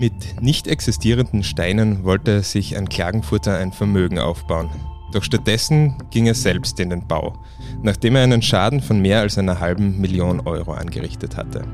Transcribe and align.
Mit 0.00 0.40
nicht 0.40 0.68
existierenden 0.68 1.42
Steinen 1.42 2.04
wollte 2.04 2.44
sich 2.44 2.76
ein 2.76 2.88
Klagenfurter 2.88 3.58
ein 3.58 3.72
Vermögen 3.72 4.20
aufbauen. 4.20 4.70
Doch 5.12 5.24
stattdessen 5.24 5.96
ging 6.10 6.26
er 6.26 6.34
selbst 6.34 6.78
in 6.78 6.90
den 6.90 7.08
Bau, 7.08 7.36
nachdem 7.82 8.14
er 8.14 8.22
einen 8.22 8.42
Schaden 8.42 8.80
von 8.80 9.00
mehr 9.00 9.20
als 9.20 9.38
einer 9.38 9.58
halben 9.58 10.00
Million 10.00 10.38
Euro 10.40 10.72
angerichtet 10.72 11.36
hatte. 11.36 11.64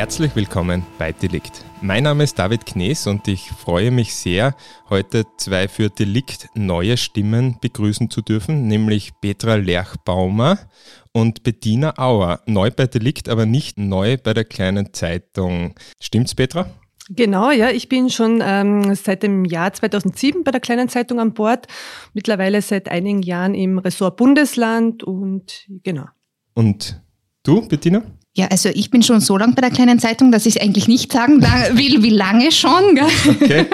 Herzlich 0.00 0.34
willkommen 0.34 0.86
bei 0.98 1.12
Delikt. 1.12 1.62
Mein 1.82 2.04
Name 2.04 2.24
ist 2.24 2.38
David 2.38 2.64
Knees 2.64 3.06
und 3.06 3.28
ich 3.28 3.50
freue 3.50 3.90
mich 3.90 4.14
sehr, 4.14 4.56
heute 4.88 5.26
zwei 5.36 5.68
für 5.68 5.90
Delikt 5.90 6.48
neue 6.54 6.96
Stimmen 6.96 7.58
begrüßen 7.60 8.08
zu 8.08 8.22
dürfen, 8.22 8.66
nämlich 8.66 9.10
Petra 9.20 9.56
Lerch-Baumer 9.56 10.58
und 11.12 11.42
Bettina 11.42 11.98
Auer. 11.98 12.40
Neu 12.46 12.70
bei 12.70 12.86
Delikt, 12.86 13.28
aber 13.28 13.44
nicht 13.44 13.76
neu 13.76 14.16
bei 14.16 14.32
der 14.32 14.44
kleinen 14.44 14.94
Zeitung. 14.94 15.74
Stimmt's, 16.00 16.34
Petra? 16.34 16.70
Genau, 17.10 17.50
ja, 17.50 17.68
ich 17.68 17.90
bin 17.90 18.08
schon 18.08 18.40
ähm, 18.42 18.94
seit 18.94 19.22
dem 19.22 19.44
Jahr 19.44 19.74
2007 19.74 20.44
bei 20.44 20.50
der 20.50 20.62
kleinen 20.62 20.88
Zeitung 20.88 21.20
an 21.20 21.34
Bord, 21.34 21.66
mittlerweile 22.14 22.62
seit 22.62 22.88
einigen 22.88 23.20
Jahren 23.20 23.54
im 23.54 23.76
Ressort 23.76 24.16
Bundesland 24.16 25.04
und 25.04 25.66
genau. 25.82 26.06
Und 26.54 27.02
du, 27.42 27.68
Bettina? 27.68 28.02
Ja, 28.36 28.46
also 28.46 28.68
ich 28.68 28.90
bin 28.90 29.02
schon 29.02 29.20
so 29.20 29.36
lange 29.36 29.54
bei 29.54 29.62
der 29.62 29.70
kleinen 29.70 29.98
Zeitung, 29.98 30.30
dass 30.30 30.46
ich 30.46 30.62
eigentlich 30.62 30.88
nicht 30.88 31.12
sagen 31.12 31.42
will, 31.42 32.02
wie 32.02 32.10
lange 32.10 32.52
schon. 32.52 32.98
Okay. 33.28 33.66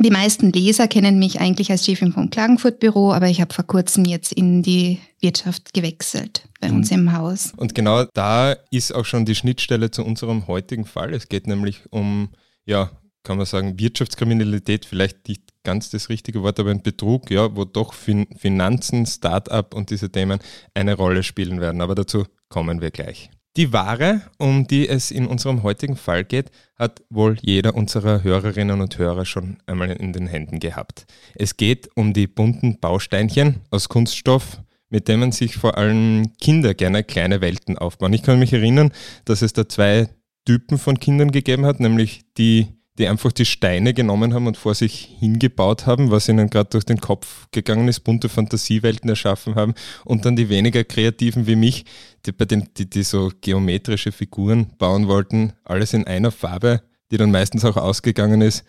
Die 0.00 0.10
meisten 0.10 0.50
Leser 0.50 0.88
kennen 0.88 1.18
mich 1.18 1.40
eigentlich 1.40 1.70
als 1.70 1.84
Chefin 1.84 2.12
vom 2.12 2.30
Klagenfurt-Büro, 2.30 3.12
aber 3.12 3.28
ich 3.28 3.40
habe 3.40 3.52
vor 3.52 3.66
kurzem 3.66 4.06
jetzt 4.06 4.32
in 4.32 4.62
die 4.62 4.98
Wirtschaft 5.20 5.74
gewechselt 5.74 6.48
bei 6.60 6.70
uns 6.70 6.90
im 6.90 7.12
Haus. 7.12 7.52
Und 7.56 7.74
genau 7.74 8.04
da 8.14 8.52
ist 8.70 8.94
auch 8.94 9.04
schon 9.04 9.26
die 9.26 9.34
Schnittstelle 9.34 9.90
zu 9.90 10.02
unserem 10.02 10.46
heutigen 10.46 10.86
Fall. 10.86 11.12
Es 11.12 11.28
geht 11.28 11.46
nämlich 11.46 11.82
um, 11.90 12.30
ja, 12.64 12.90
kann 13.22 13.36
man 13.36 13.46
sagen, 13.46 13.78
Wirtschaftskriminalität, 13.78 14.86
vielleicht 14.86 15.28
nicht 15.28 15.42
ganz 15.62 15.90
das 15.90 16.08
richtige 16.08 16.42
Wort, 16.42 16.58
aber 16.58 16.70
ein 16.70 16.82
Betrug, 16.82 17.30
ja, 17.30 17.54
wo 17.54 17.64
doch 17.64 17.92
fin 17.92 18.26
Finanzen, 18.36 19.06
Start-up 19.06 19.74
und 19.74 19.90
diese 19.90 20.10
Themen 20.10 20.40
eine 20.74 20.94
Rolle 20.94 21.22
spielen 21.22 21.60
werden. 21.60 21.82
Aber 21.82 21.94
dazu 21.94 22.24
kommen 22.52 22.80
wir 22.82 22.90
gleich. 22.90 23.30
Die 23.56 23.72
Ware, 23.72 24.22
um 24.38 24.66
die 24.66 24.88
es 24.88 25.10
in 25.10 25.26
unserem 25.26 25.62
heutigen 25.62 25.96
Fall 25.96 26.24
geht, 26.24 26.50
hat 26.76 27.02
wohl 27.10 27.36
jeder 27.40 27.74
unserer 27.74 28.22
Hörerinnen 28.22 28.80
und 28.80 28.96
Hörer 28.96 29.24
schon 29.24 29.58
einmal 29.66 29.90
in 29.90 30.12
den 30.12 30.26
Händen 30.26 30.58
gehabt. 30.58 31.06
Es 31.34 31.56
geht 31.56 31.88
um 31.96 32.12
die 32.12 32.26
bunten 32.26 32.78
Bausteinchen 32.78 33.60
aus 33.70 33.88
Kunststoff, 33.88 34.62
mit 34.88 35.08
denen 35.08 35.32
sich 35.32 35.56
vor 35.56 35.76
allem 35.76 36.32
Kinder 36.40 36.74
gerne 36.74 37.04
kleine 37.04 37.40
Welten 37.40 37.76
aufbauen. 37.76 38.12
Ich 38.12 38.22
kann 38.22 38.38
mich 38.38 38.52
erinnern, 38.52 38.92
dass 39.24 39.42
es 39.42 39.52
da 39.52 39.68
zwei 39.68 40.08
Typen 40.44 40.78
von 40.78 40.98
Kindern 40.98 41.30
gegeben 41.30 41.66
hat, 41.66 41.80
nämlich 41.80 42.22
die 42.36 42.68
die 42.98 43.08
einfach 43.08 43.32
die 43.32 43.46
Steine 43.46 43.94
genommen 43.94 44.34
haben 44.34 44.46
und 44.46 44.56
vor 44.56 44.74
sich 44.74 45.16
hingebaut 45.18 45.86
haben, 45.86 46.10
was 46.10 46.28
ihnen 46.28 46.50
gerade 46.50 46.70
durch 46.70 46.84
den 46.84 47.00
Kopf 47.00 47.46
gegangen 47.50 47.88
ist, 47.88 48.00
bunte 48.00 48.28
Fantasiewelten 48.28 49.08
erschaffen 49.08 49.54
haben 49.54 49.74
und 50.04 50.26
dann 50.26 50.36
die 50.36 50.50
weniger 50.50 50.84
kreativen 50.84 51.46
wie 51.46 51.56
mich, 51.56 51.86
die 52.26 52.32
bei 52.32 52.44
den, 52.44 52.68
die, 52.76 52.88
die 52.88 53.02
so 53.02 53.32
geometrische 53.40 54.12
Figuren 54.12 54.76
bauen 54.76 55.08
wollten, 55.08 55.54
alles 55.64 55.94
in 55.94 56.06
einer 56.06 56.30
Farbe, 56.30 56.82
die 57.10 57.16
dann 57.16 57.30
meistens 57.30 57.64
auch 57.64 57.76
ausgegangen 57.76 58.42
ist. 58.42 58.64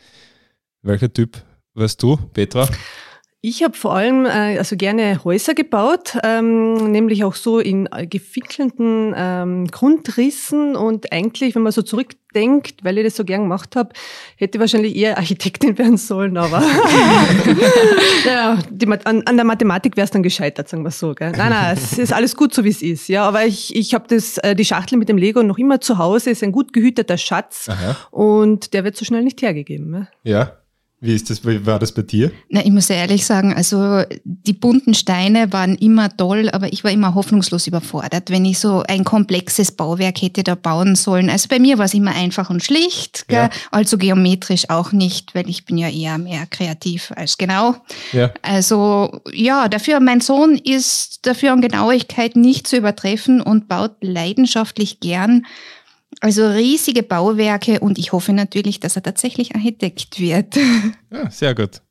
Welcher 0.81 1.11
Typ 1.11 1.41
warst 1.73 2.01
du, 2.01 2.17
Petra? 2.33 2.69
Ich 3.45 3.61
habe 3.61 3.75
vor 3.75 3.93
allem 3.93 4.25
äh, 4.25 4.57
also 4.57 4.77
gerne 4.77 5.21
Häuser 5.25 5.53
gebaut, 5.53 6.17
ähm, 6.23 6.93
nämlich 6.93 7.25
auch 7.25 7.35
so 7.35 7.59
in 7.59 7.89
äh, 7.91 8.07
gefickelten 8.07 9.13
ähm, 9.17 9.67
Grundrissen 9.67 10.77
und 10.77 11.11
eigentlich, 11.11 11.53
wenn 11.53 11.61
man 11.61 11.73
so 11.73 11.81
zurückdenkt, 11.81 12.85
weil 12.85 12.99
ich 12.99 13.03
das 13.03 13.17
so 13.17 13.25
gern 13.25 13.41
gemacht 13.41 13.75
habe, 13.75 13.89
hätte 14.37 14.57
ich 14.57 14.59
wahrscheinlich 14.61 14.95
eher 14.95 15.17
Architektin 15.17 15.77
werden 15.77 15.97
sollen, 15.97 16.37
aber 16.37 16.63
ja, 18.25 18.59
die, 18.69 18.87
an, 18.87 19.23
an, 19.23 19.35
der 19.35 19.45
Mathematik 19.45 19.97
wäre 19.97 20.05
es 20.05 20.11
dann 20.11 20.23
gescheitert, 20.23 20.69
sagen 20.69 20.83
wir 20.85 20.91
so. 20.91 21.13
Gell? 21.13 21.33
Nein, 21.33 21.49
nein, 21.49 21.73
es 21.75 21.97
ist 21.97 22.13
alles 22.13 22.37
gut 22.37 22.53
so 22.53 22.63
wie 22.63 22.69
es 22.69 22.81
ist. 22.81 23.09
Ja, 23.09 23.25
aber 23.25 23.45
ich, 23.45 23.75
ich 23.75 23.93
habe 23.93 24.05
das 24.07 24.37
äh, 24.37 24.55
die 24.55 24.63
Schachtel 24.63 24.97
mit 24.97 25.09
dem 25.09 25.17
Lego 25.17 25.43
noch 25.43 25.57
immer 25.57 25.81
zu 25.81 25.97
Hause, 25.97 26.29
ist 26.29 26.43
ein 26.43 26.53
gut 26.53 26.71
gehüteter 26.71 27.17
Schatz 27.17 27.67
Aha. 27.67 27.97
und 28.09 28.73
der 28.73 28.85
wird 28.85 28.95
so 28.95 29.03
schnell 29.03 29.23
nicht 29.23 29.41
hergegeben. 29.41 29.91
Ne? 29.91 30.07
Ja. 30.23 30.62
Wie 31.03 31.13
ist 31.13 31.29
das, 31.29 31.45
wie 31.45 31.65
war 31.65 31.79
das 31.79 31.91
bei 31.91 32.01
dir? 32.01 32.31
Na, 32.47 32.65
ich 32.65 32.71
muss 32.71 32.89
ehrlich 32.89 33.25
sagen, 33.25 33.53
also 33.53 34.03
die 34.23 34.53
bunten 34.53 34.93
Steine 34.93 35.51
waren 35.51 35.75
immer 35.75 36.15
toll, 36.15 36.49
aber 36.49 36.71
ich 36.71 36.85
war 36.85 36.91
immer 36.91 37.13
hoffnungslos 37.13 37.67
überfordert, 37.67 38.29
wenn 38.29 38.45
ich 38.45 38.59
so 38.59 38.83
ein 38.87 39.03
komplexes 39.03 39.73
Bauwerk 39.73 40.21
hätte 40.21 40.43
da 40.43 40.55
bauen 40.55 40.95
sollen. 40.95 41.29
Also 41.29 41.49
bei 41.49 41.59
mir 41.59 41.77
war 41.77 41.85
es 41.85 41.93
immer 41.93 42.15
einfach 42.15 42.49
und 42.49 42.63
schlicht, 42.63 43.25
ja. 43.29 43.49
also 43.69 43.97
geometrisch 43.97 44.69
auch 44.69 44.93
nicht, 44.93 45.35
weil 45.35 45.49
ich 45.49 45.65
bin 45.65 45.77
ja 45.77 45.89
eher 45.89 46.17
mehr 46.17 46.45
kreativ 46.49 47.11
als 47.17 47.37
genau. 47.37 47.75
Ja. 48.13 48.31
Also 48.41 49.19
ja, 49.33 49.67
dafür 49.67 49.99
mein 49.99 50.21
Sohn 50.21 50.55
ist 50.55 51.27
dafür 51.27 51.51
an 51.51 51.59
Genauigkeit 51.59 52.37
nicht 52.37 52.65
zu 52.65 52.77
übertreffen 52.77 53.41
und 53.41 53.67
baut 53.67 53.91
leidenschaftlich 53.99 55.01
gern 55.01 55.45
also 56.23 56.47
riesige 56.47 57.03
Bauwerke 57.03 57.81
und 57.81 57.99
ich 57.99 58.13
hoffe 58.13 58.31
natürlich, 58.31 58.79
dass 58.79 58.95
er 58.95 59.03
tatsächlich 59.03 59.55
Architekt 59.55 60.19
wird. 60.19 60.57
Ja, 61.11 61.29
sehr 61.29 61.53
gut. 61.53 61.81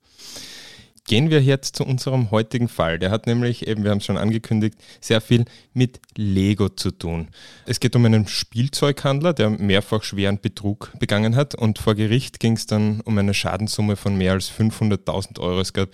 Gehen 1.06 1.30
wir 1.30 1.42
jetzt 1.42 1.76
zu 1.76 1.84
unserem 1.84 2.30
heutigen 2.30 2.68
Fall. 2.68 2.98
Der 2.98 3.10
hat 3.10 3.26
nämlich, 3.26 3.66
eben, 3.68 3.84
wir 3.84 3.90
haben 3.90 3.98
es 3.98 4.04
schon 4.04 4.16
angekündigt, 4.16 4.76
sehr 5.00 5.20
viel 5.20 5.44
mit 5.74 6.00
Lego 6.16 6.70
zu 6.70 6.90
tun. 6.90 7.28
Es 7.66 7.78
geht 7.78 7.94
um 7.94 8.04
einen 8.04 8.26
Spielzeughandler, 8.26 9.32
der 9.32 9.50
mehrfach 9.50 10.02
schweren 10.02 10.40
Betrug 10.40 10.92
begangen 10.98 11.36
hat 11.36 11.54
und 11.54 11.78
vor 11.78 11.94
Gericht 11.94 12.40
ging 12.40 12.54
es 12.54 12.66
dann 12.66 13.00
um 13.02 13.18
eine 13.18 13.34
Schadenssumme 13.34 13.96
von 13.96 14.16
mehr 14.16 14.32
als 14.32 14.50
500.000 14.50 15.40
Euro. 15.40 15.60
Es 15.60 15.72
gab 15.72 15.90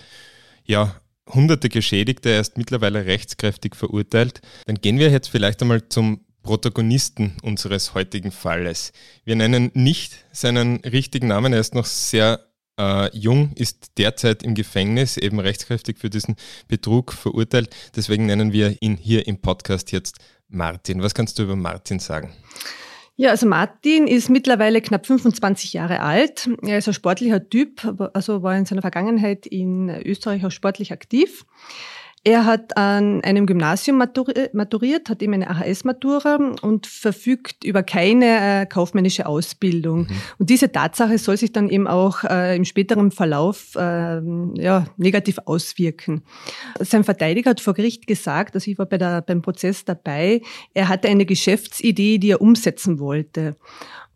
ja 0.65 0.95
hunderte 1.27 1.69
Geschädigte, 1.69 2.29
er 2.29 2.41
ist 2.41 2.57
mittlerweile 2.57 3.05
rechtskräftig 3.05 3.75
verurteilt. 3.75 4.41
Dann 4.65 4.75
gehen 4.75 4.97
wir 4.97 5.11
jetzt 5.11 5.29
vielleicht 5.29 5.61
einmal 5.61 5.87
zum 5.89 6.21
Protagonisten 6.43 7.35
unseres 7.43 7.93
heutigen 7.93 8.31
Falles. 8.31 8.91
Wir 9.23 9.35
nennen 9.35 9.71
nicht 9.73 10.25
seinen 10.31 10.77
richtigen 10.77 11.27
Namen, 11.27 11.53
er 11.53 11.59
ist 11.59 11.75
noch 11.75 11.85
sehr 11.85 12.45
äh, 12.79 13.15
jung, 13.15 13.51
ist 13.55 13.97
derzeit 13.97 14.41
im 14.43 14.55
Gefängnis, 14.55 15.17
eben 15.17 15.39
rechtskräftig 15.39 15.99
für 15.99 16.09
diesen 16.09 16.35
Betrug 16.67 17.11
verurteilt. 17.11 17.75
Deswegen 17.95 18.25
nennen 18.25 18.53
wir 18.53 18.77
ihn 18.81 18.97
hier 18.97 19.27
im 19.27 19.41
Podcast 19.41 19.91
jetzt 19.91 20.17
Martin. 20.47 21.03
Was 21.03 21.13
kannst 21.13 21.37
du 21.37 21.43
über 21.43 21.55
Martin 21.55 21.99
sagen? 21.99 22.33
Ja, 23.17 23.31
also 23.31 23.47
Martin 23.47 24.07
ist 24.07 24.29
mittlerweile 24.29 24.81
knapp 24.81 25.05
25 25.05 25.73
Jahre 25.73 25.99
alt. 25.99 26.49
Er 26.61 26.77
ist 26.77 26.87
ein 26.87 26.93
sportlicher 26.93 27.49
Typ, 27.49 27.85
also 28.13 28.43
war 28.43 28.55
in 28.55 28.65
seiner 28.65 28.81
Vergangenheit 28.81 29.45
in 29.45 29.89
Österreich 29.89 30.45
auch 30.45 30.51
sportlich 30.51 30.93
aktiv. 30.93 31.45
Er 32.23 32.45
hat 32.45 32.75
an 32.75 33.23
einem 33.23 33.45
Gymnasium 33.45 33.97
maturiert, 33.97 35.09
hat 35.09 35.21
eben 35.21 35.33
eine 35.33 35.49
AHS-Matura 35.49 36.35
und 36.61 36.85
verfügt 36.85 37.63
über 37.63 37.81
keine 37.81 38.61
äh, 38.61 38.65
kaufmännische 38.65 39.25
Ausbildung. 39.25 40.01
Mhm. 40.01 40.21
Und 40.37 40.49
diese 40.49 40.71
Tatsache 40.71 41.17
soll 41.17 41.37
sich 41.37 41.53
dann 41.53 41.69
eben 41.69 41.87
auch 41.87 42.23
äh, 42.25 42.57
im 42.57 42.65
späteren 42.65 43.11
Verlauf 43.11 43.75
äh, 43.75 44.19
ja, 44.61 44.85
negativ 44.97 45.39
auswirken. 45.45 46.23
Sein 46.79 47.05
Verteidiger 47.05 47.51
hat 47.51 47.61
vor 47.61 47.73
Gericht 47.73 48.05
gesagt, 48.05 48.53
also 48.55 48.69
ich 48.69 48.77
war 48.77 48.85
bei 48.85 48.97
der, 48.97 49.21
beim 49.21 49.41
Prozess 49.41 49.85
dabei, 49.85 50.41
er 50.73 50.89
hatte 50.89 51.07
eine 51.07 51.25
Geschäftsidee, 51.25 52.17
die 52.17 52.31
er 52.31 52.41
umsetzen 52.41 52.99
wollte. 52.99 53.55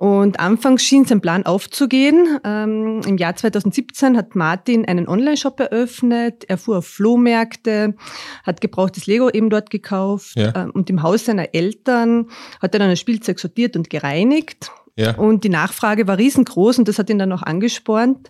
Und 0.04 0.42
anfangs 0.42 0.84
schien 0.84 1.06
sein 1.06 1.22
Plan 1.22 1.46
aufzugehen. 1.46 2.38
Ähm, 2.44 3.00
Im 3.08 3.18
Jahr 3.18 3.38
2017 3.38 4.18
hat 4.18 4.36
Martin 4.36 4.84
einen 4.84 5.08
Online-Shop 5.08 5.58
eröffnet. 5.62 6.44
Er 6.50 6.58
fuhr 6.58 6.80
auf 6.80 6.88
Flohmärkte, 6.88 7.96
hat 8.44 8.60
gebrauchtes 8.60 9.06
Lego 9.06 9.30
eben 9.30 9.50
dort 9.50 9.70
gekauft. 9.70 10.36
Ja. 10.36 10.54
Ähm, 10.58 10.72
und 10.72 10.90
im 10.90 11.04
Haus 11.04 11.24
seiner 11.24 11.56
Eltern 11.56 12.28
hat 12.62 12.76
er 12.76 12.80
dann 12.80 12.90
das 12.90 13.00
Spielzeug 13.00 13.40
sortiert 13.40 13.78
und 13.78 13.90
gereinigt. 13.90 14.72
Ja. 14.98 15.16
Und 15.16 15.46
die 15.46 15.50
Nachfrage 15.50 16.06
war 16.06 16.18
riesengroß 16.18 16.80
und 16.80 16.90
das 16.90 17.00
hat 17.00 17.10
ihn 17.10 17.18
dann 17.18 17.32
auch 17.32 17.44
angespornt. 17.44 18.30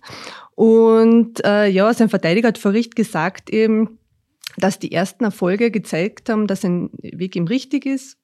Und 0.54 1.44
äh, 1.44 1.70
ja, 1.70 1.92
sein 1.96 2.10
Verteidiger 2.10 2.50
hat 2.50 2.60
vor 2.60 2.74
Gericht 2.74 2.96
gesagt 2.96 3.50
eben, 3.50 3.98
dass 4.58 4.80
die 4.80 4.92
ersten 4.92 5.24
Erfolge 5.24 5.72
gezeigt 5.72 6.30
haben, 6.30 6.48
dass 6.48 6.64
ein 6.64 6.90
Weg 7.02 7.36
ihm 7.36 7.48
richtig 7.48 7.86
ist. 7.86 8.18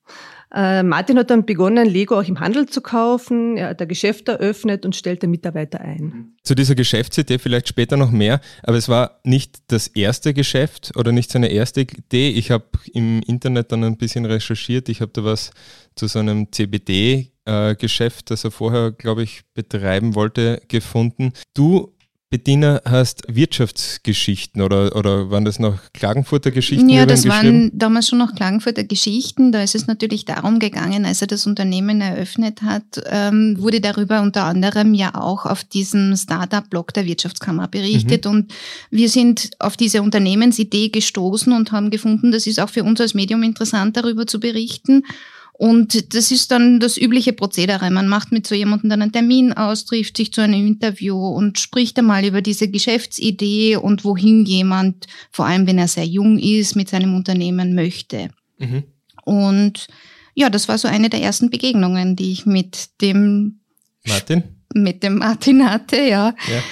Äh, 0.53 0.81
Martin 0.81 1.19
hat 1.19 1.29
dann 1.29 1.45
begonnen, 1.45 1.87
Lego 1.87 2.19
auch 2.19 2.27
im 2.27 2.39
Handel 2.39 2.67
zu 2.67 2.81
kaufen. 2.81 3.57
Er 3.57 3.69
hat 3.69 3.81
ein 3.81 3.87
Geschäft 3.87 4.27
eröffnet 4.27 4.83
und 4.83 4.95
stellte 4.95 5.27
Mitarbeiter 5.27 5.81
ein. 5.81 6.33
Zu 6.43 6.55
dieser 6.55 6.73
Geschäftsidee 6.73 7.37
vielleicht 7.37 7.67
später 7.67 7.97
noch 7.97 8.09
mehr, 8.09 8.41
aber 8.63 8.77
es 8.77 8.89
war 8.89 9.19
nicht 9.23 9.59
das 9.67 9.87
erste 9.87 10.33
Geschäft 10.33 10.91
oder 10.95 11.11
nicht 11.11 11.31
seine 11.31 11.49
erste 11.49 11.81
Idee. 11.81 12.29
Ich 12.29 12.49
habe 12.49 12.65
im 12.93 13.21
Internet 13.21 13.71
dann 13.71 13.83
ein 13.83 13.97
bisschen 13.97 14.25
recherchiert. 14.25 14.89
Ich 14.89 15.01
habe 15.01 15.11
da 15.13 15.23
was 15.23 15.51
zu 15.95 16.07
so 16.07 16.19
einem 16.19 16.51
CBD 16.51 17.31
äh, 17.45 17.75
das 18.25 18.43
er 18.43 18.51
vorher, 18.51 18.91
glaube 18.91 19.23
ich, 19.23 19.41
betreiben 19.53 20.15
wollte, 20.15 20.61
gefunden. 20.67 21.33
Du 21.53 21.93
Bettina, 22.31 22.79
hast 22.85 23.23
Wirtschaftsgeschichten 23.27 24.61
oder, 24.61 24.95
oder 24.95 25.31
waren 25.31 25.45
das 25.45 25.57
noch 25.57 25.79
Klagenfurter 25.93 26.51
Geschichten? 26.51 26.87
Ja, 26.87 27.07
das 27.07 27.27
waren 27.27 27.71
damals 27.73 28.07
schon 28.07 28.19
noch 28.19 28.35
Klagenfurter 28.35 28.83
Geschichten. 28.83 29.51
Da 29.51 29.63
ist 29.63 29.73
es 29.73 29.87
natürlich 29.87 30.25
darum 30.25 30.59
gegangen, 30.59 31.05
als 31.05 31.21
er 31.21 31.27
das 31.27 31.47
Unternehmen 31.47 32.01
eröffnet 32.01 32.61
hat, 32.61 33.01
ähm, 33.07 33.55
wurde 33.57 33.81
darüber 33.81 34.21
unter 34.21 34.43
anderem 34.43 34.93
ja 34.93 35.15
auch 35.15 35.47
auf 35.47 35.63
diesem 35.63 36.15
Startup-Blog 36.15 36.93
der 36.93 37.07
Wirtschaftskammer 37.07 37.67
berichtet. 37.67 38.25
Mhm. 38.25 38.31
Und 38.31 38.53
wir 38.91 39.09
sind 39.09 39.49
auf 39.57 39.75
diese 39.75 40.03
Unternehmensidee 40.03 40.89
gestoßen 40.89 41.51
und 41.51 41.71
haben 41.71 41.89
gefunden, 41.89 42.31
das 42.31 42.45
ist 42.45 42.59
auch 42.59 42.69
für 42.69 42.83
uns 42.83 43.01
als 43.01 43.15
Medium 43.15 43.41
interessant, 43.41 43.97
darüber 43.97 44.27
zu 44.27 44.39
berichten. 44.39 45.03
Und 45.59 46.15
das 46.15 46.31
ist 46.31 46.51
dann 46.51 46.79
das 46.79 46.95
übliche 46.95 47.33
Prozedere. 47.33 47.91
Man 47.91 48.07
macht 48.07 48.31
mit 48.31 48.47
so 48.47 48.55
jemandem 48.55 48.89
dann 48.89 49.01
einen 49.01 49.11
Termin 49.11 49.51
aus, 49.51 49.83
trifft 49.83 50.15
sich 50.15 50.31
zu 50.31 50.39
einem 50.39 50.65
Interview 50.65 51.17
und 51.17 51.59
spricht 51.59 51.99
einmal 51.99 52.23
über 52.23 52.41
diese 52.41 52.69
Geschäftsidee 52.69 53.75
und 53.75 54.05
wohin 54.05 54.45
jemand, 54.45 55.07
vor 55.31 55.47
allem 55.47 55.67
wenn 55.67 55.77
er 55.77 55.89
sehr 55.89 56.05
jung 56.05 56.39
ist, 56.39 56.77
mit 56.77 56.87
seinem 56.87 57.13
Unternehmen 57.13 57.75
möchte. 57.75 58.29
Mhm. 58.57 58.83
Und 59.25 59.87
ja, 60.33 60.49
das 60.49 60.69
war 60.69 60.77
so 60.77 60.87
eine 60.87 61.09
der 61.09 61.21
ersten 61.21 61.49
Begegnungen, 61.49 62.15
die 62.15 62.31
ich 62.31 62.45
mit 62.45 63.01
dem 63.01 63.59
Martin? 64.07 64.43
Mit 64.73 65.03
dem 65.03 65.17
Martin 65.17 65.69
hatte, 65.69 65.97
ja. 65.97 66.35
ja. 66.49 66.63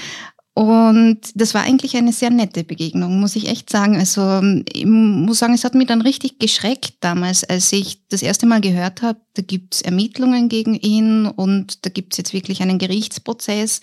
Und 0.58 1.20
das 1.36 1.54
war 1.54 1.62
eigentlich 1.62 1.98
eine 1.98 2.12
sehr 2.12 2.32
nette 2.32 2.64
Begegnung, 2.64 3.20
muss 3.20 3.36
ich 3.36 3.48
echt 3.48 3.70
sagen. 3.70 3.96
Also 3.96 4.42
ich 4.74 4.88
muss 4.88 5.38
sagen, 5.38 5.54
es 5.54 5.64
hat 5.64 5.76
mich 5.76 5.86
dann 5.86 6.02
richtig 6.02 6.40
geschreckt 6.40 6.96
damals, 7.02 7.44
als 7.44 7.72
ich 7.72 8.08
das 8.08 8.24
erste 8.24 8.48
Mal 8.48 8.60
gehört 8.60 9.04
habe, 9.04 9.20
da 9.36 9.44
gibt's 9.44 9.84
Ermittlungen 9.84 10.50
gegen 10.50 10.74
ihn 10.74 11.28
und 11.28 11.86
da 11.86 11.92
gibt's 11.92 12.18
jetzt 12.18 12.34
wirklich 12.34 12.64
einen 12.64 12.80
Gerichtsprozess, 12.80 13.82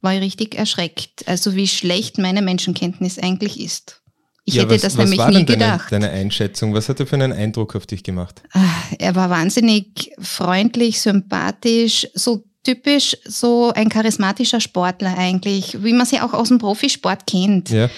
war 0.00 0.14
ich 0.14 0.22
richtig 0.22 0.54
erschreckt. 0.54 1.28
Also 1.28 1.56
wie 1.56 1.68
schlecht 1.68 2.16
meine 2.16 2.40
Menschenkenntnis 2.40 3.18
eigentlich 3.18 3.60
ist. 3.60 4.00
Ich 4.46 4.54
ja, 4.54 4.62
hätte 4.62 4.76
was, 4.76 4.80
das 4.80 4.96
was 4.96 5.04
nämlich 5.04 5.18
war 5.18 5.28
nie 5.28 5.44
denn 5.44 5.46
deine, 5.46 5.58
gedacht. 5.58 5.92
Deine 5.92 6.08
Einschätzung, 6.08 6.72
was 6.72 6.88
hat 6.88 7.00
er 7.00 7.06
für 7.06 7.16
einen 7.16 7.32
Eindruck 7.32 7.76
auf 7.76 7.84
dich 7.84 8.02
gemacht? 8.02 8.42
Ah, 8.52 8.62
er 8.98 9.14
war 9.14 9.28
wahnsinnig 9.28 10.10
freundlich, 10.18 11.02
sympathisch, 11.02 12.08
so 12.14 12.44
typisch 12.64 13.16
so 13.24 13.72
ein 13.74 13.88
charismatischer 13.88 14.60
Sportler 14.60 15.16
eigentlich, 15.16 15.82
wie 15.82 15.92
man 15.92 16.06
sie 16.06 16.20
auch 16.20 16.32
aus 16.32 16.48
dem 16.48 16.58
Profisport 16.58 17.26
kennt. 17.26 17.70
Ja. 17.70 17.88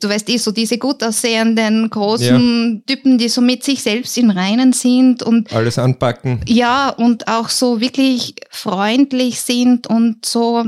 Du 0.00 0.08
weißt 0.08 0.28
eh, 0.30 0.38
so 0.38 0.52
diese 0.52 0.78
gut 0.78 1.02
aussehenden, 1.02 1.90
großen 1.90 2.82
ja. 2.86 2.94
Typen, 2.94 3.18
die 3.18 3.28
so 3.28 3.40
mit 3.40 3.64
sich 3.64 3.82
selbst 3.82 4.16
im 4.16 4.30
Reinen 4.30 4.72
sind 4.72 5.22
und 5.22 5.52
alles 5.52 5.78
anpacken. 5.78 6.40
Ja, 6.46 6.90
und 6.90 7.28
auch 7.28 7.48
so 7.48 7.80
wirklich 7.80 8.36
freundlich 8.50 9.40
sind 9.40 9.86
und 9.88 10.24
so, 10.24 10.64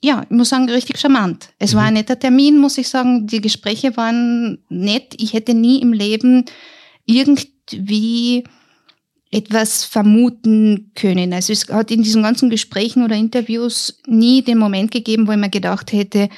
ja, 0.00 0.22
ich 0.22 0.30
muss 0.30 0.48
sagen, 0.48 0.68
richtig 0.70 0.98
charmant. 0.98 1.50
Es 1.58 1.72
mhm. 1.72 1.76
war 1.76 1.84
ein 1.84 1.94
netter 1.94 2.18
Termin, 2.18 2.58
muss 2.58 2.78
ich 2.78 2.88
sagen. 2.88 3.26
Die 3.26 3.40
Gespräche 3.40 3.96
waren 3.96 4.58
nett. 4.68 5.14
Ich 5.18 5.34
hätte 5.34 5.54
nie 5.54 5.80
im 5.80 5.92
Leben 5.92 6.44
irgendwie 7.04 8.44
etwas 9.30 9.84
vermuten 9.84 10.92
können. 10.94 11.32
Also 11.32 11.52
es 11.52 11.68
hat 11.68 11.90
in 11.90 12.02
diesen 12.02 12.22
ganzen 12.22 12.50
Gesprächen 12.50 13.04
oder 13.04 13.14
Interviews 13.14 14.00
nie 14.06 14.42
den 14.42 14.58
Moment 14.58 14.90
gegeben, 14.90 15.26
wo 15.26 15.32
ich 15.32 15.38
mir 15.38 15.50
gedacht 15.50 15.92
hätte, 15.92 16.28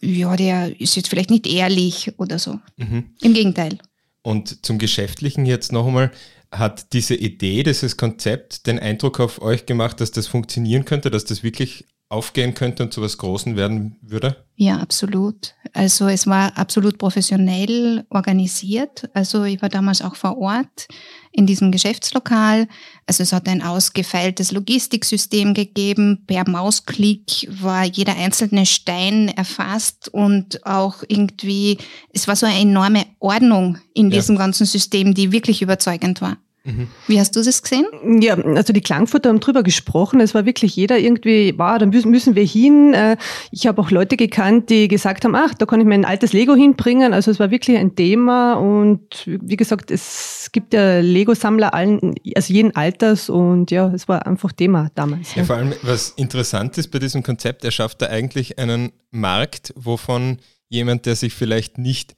ja, 0.00 0.34
der 0.36 0.80
ist 0.80 0.96
jetzt 0.96 1.08
vielleicht 1.08 1.30
nicht 1.30 1.46
ehrlich 1.46 2.12
oder 2.16 2.38
so. 2.38 2.58
Mhm. 2.76 3.10
Im 3.20 3.34
Gegenteil. 3.34 3.78
Und 4.22 4.64
zum 4.64 4.78
Geschäftlichen 4.78 5.46
jetzt 5.46 5.72
noch 5.72 5.86
einmal, 5.86 6.10
hat 6.52 6.92
diese 6.92 7.14
Idee, 7.14 7.62
dieses 7.62 7.96
Konzept 7.96 8.66
den 8.66 8.78
Eindruck 8.78 9.20
auf 9.20 9.40
euch 9.40 9.66
gemacht, 9.66 10.00
dass 10.00 10.10
das 10.10 10.26
funktionieren 10.26 10.84
könnte, 10.84 11.10
dass 11.10 11.24
das 11.24 11.42
wirklich 11.42 11.84
aufgehen 12.10 12.54
könnte 12.54 12.82
und 12.82 12.92
zu 12.92 13.00
was 13.00 13.16
Großen 13.18 13.56
werden 13.56 13.96
würde? 14.02 14.44
Ja, 14.56 14.78
absolut. 14.78 15.54
Also 15.72 16.08
es 16.08 16.26
war 16.26 16.58
absolut 16.58 16.98
professionell 16.98 18.04
organisiert. 18.10 19.08
Also 19.14 19.44
ich 19.44 19.62
war 19.62 19.68
damals 19.68 20.02
auch 20.02 20.16
vor 20.16 20.36
Ort 20.36 20.88
in 21.30 21.46
diesem 21.46 21.70
Geschäftslokal. 21.70 22.66
Also 23.06 23.22
es 23.22 23.32
hat 23.32 23.48
ein 23.48 23.62
ausgefeiltes 23.62 24.50
Logistiksystem 24.50 25.54
gegeben. 25.54 26.24
Per 26.26 26.48
Mausklick 26.48 27.48
war 27.48 27.84
jeder 27.84 28.16
einzelne 28.16 28.66
Stein 28.66 29.28
erfasst 29.28 30.08
und 30.08 30.66
auch 30.66 31.04
irgendwie, 31.06 31.78
es 32.12 32.26
war 32.26 32.34
so 32.34 32.44
eine 32.44 32.58
enorme 32.58 33.06
Ordnung 33.20 33.78
in 33.94 34.10
diesem 34.10 34.34
ja. 34.34 34.40
ganzen 34.40 34.66
System, 34.66 35.14
die 35.14 35.30
wirklich 35.30 35.62
überzeugend 35.62 36.20
war. 36.20 36.38
Mhm. 36.64 36.88
Wie 37.06 37.18
hast 37.18 37.34
du 37.36 37.42
das 37.42 37.62
gesehen? 37.62 37.86
Ja, 38.20 38.34
also 38.34 38.72
die 38.72 38.82
Klangfurter 38.82 39.30
haben 39.30 39.40
drüber 39.40 39.62
gesprochen. 39.62 40.20
Es 40.20 40.34
war 40.34 40.44
wirklich 40.44 40.76
jeder 40.76 40.98
irgendwie, 40.98 41.54
wow, 41.56 41.78
da 41.78 41.86
müssen 41.86 42.34
wir 42.34 42.44
hin. 42.44 42.92
Äh, 42.92 43.16
ich 43.50 43.66
habe 43.66 43.80
auch 43.80 43.90
Leute 43.90 44.16
gekannt, 44.16 44.68
die 44.68 44.88
gesagt 44.88 45.24
haben, 45.24 45.34
ach, 45.34 45.54
da 45.54 45.64
kann 45.64 45.80
ich 45.80 45.86
mir 45.86 45.94
ein 45.94 46.04
altes 46.04 46.32
Lego 46.32 46.54
hinbringen. 46.54 47.14
Also 47.14 47.30
es 47.30 47.40
war 47.40 47.50
wirklich 47.50 47.78
ein 47.78 47.96
Thema 47.96 48.54
und 48.54 49.00
wie 49.26 49.56
gesagt, 49.56 49.90
es 49.90 50.50
gibt 50.52 50.74
ja 50.74 51.00
Lego-Sammler 51.00 51.72
allen, 51.72 52.14
also 52.34 52.52
jeden 52.52 52.76
Alters 52.76 53.30
und 53.30 53.70
ja, 53.70 53.90
es 53.94 54.06
war 54.06 54.26
einfach 54.26 54.52
Thema 54.52 54.90
damals. 54.94 55.34
Ja, 55.34 55.42
ja, 55.42 55.46
vor 55.46 55.56
allem, 55.56 55.72
was 55.82 56.10
interessant 56.16 56.76
ist 56.76 56.88
bei 56.88 56.98
diesem 56.98 57.22
Konzept, 57.22 57.64
er 57.64 57.70
schafft 57.70 58.02
da 58.02 58.06
eigentlich 58.06 58.58
einen 58.58 58.92
Markt, 59.10 59.72
wovon 59.76 60.38
jemand, 60.68 61.06
der 61.06 61.16
sich 61.16 61.34
vielleicht 61.34 61.78
nicht 61.78 62.16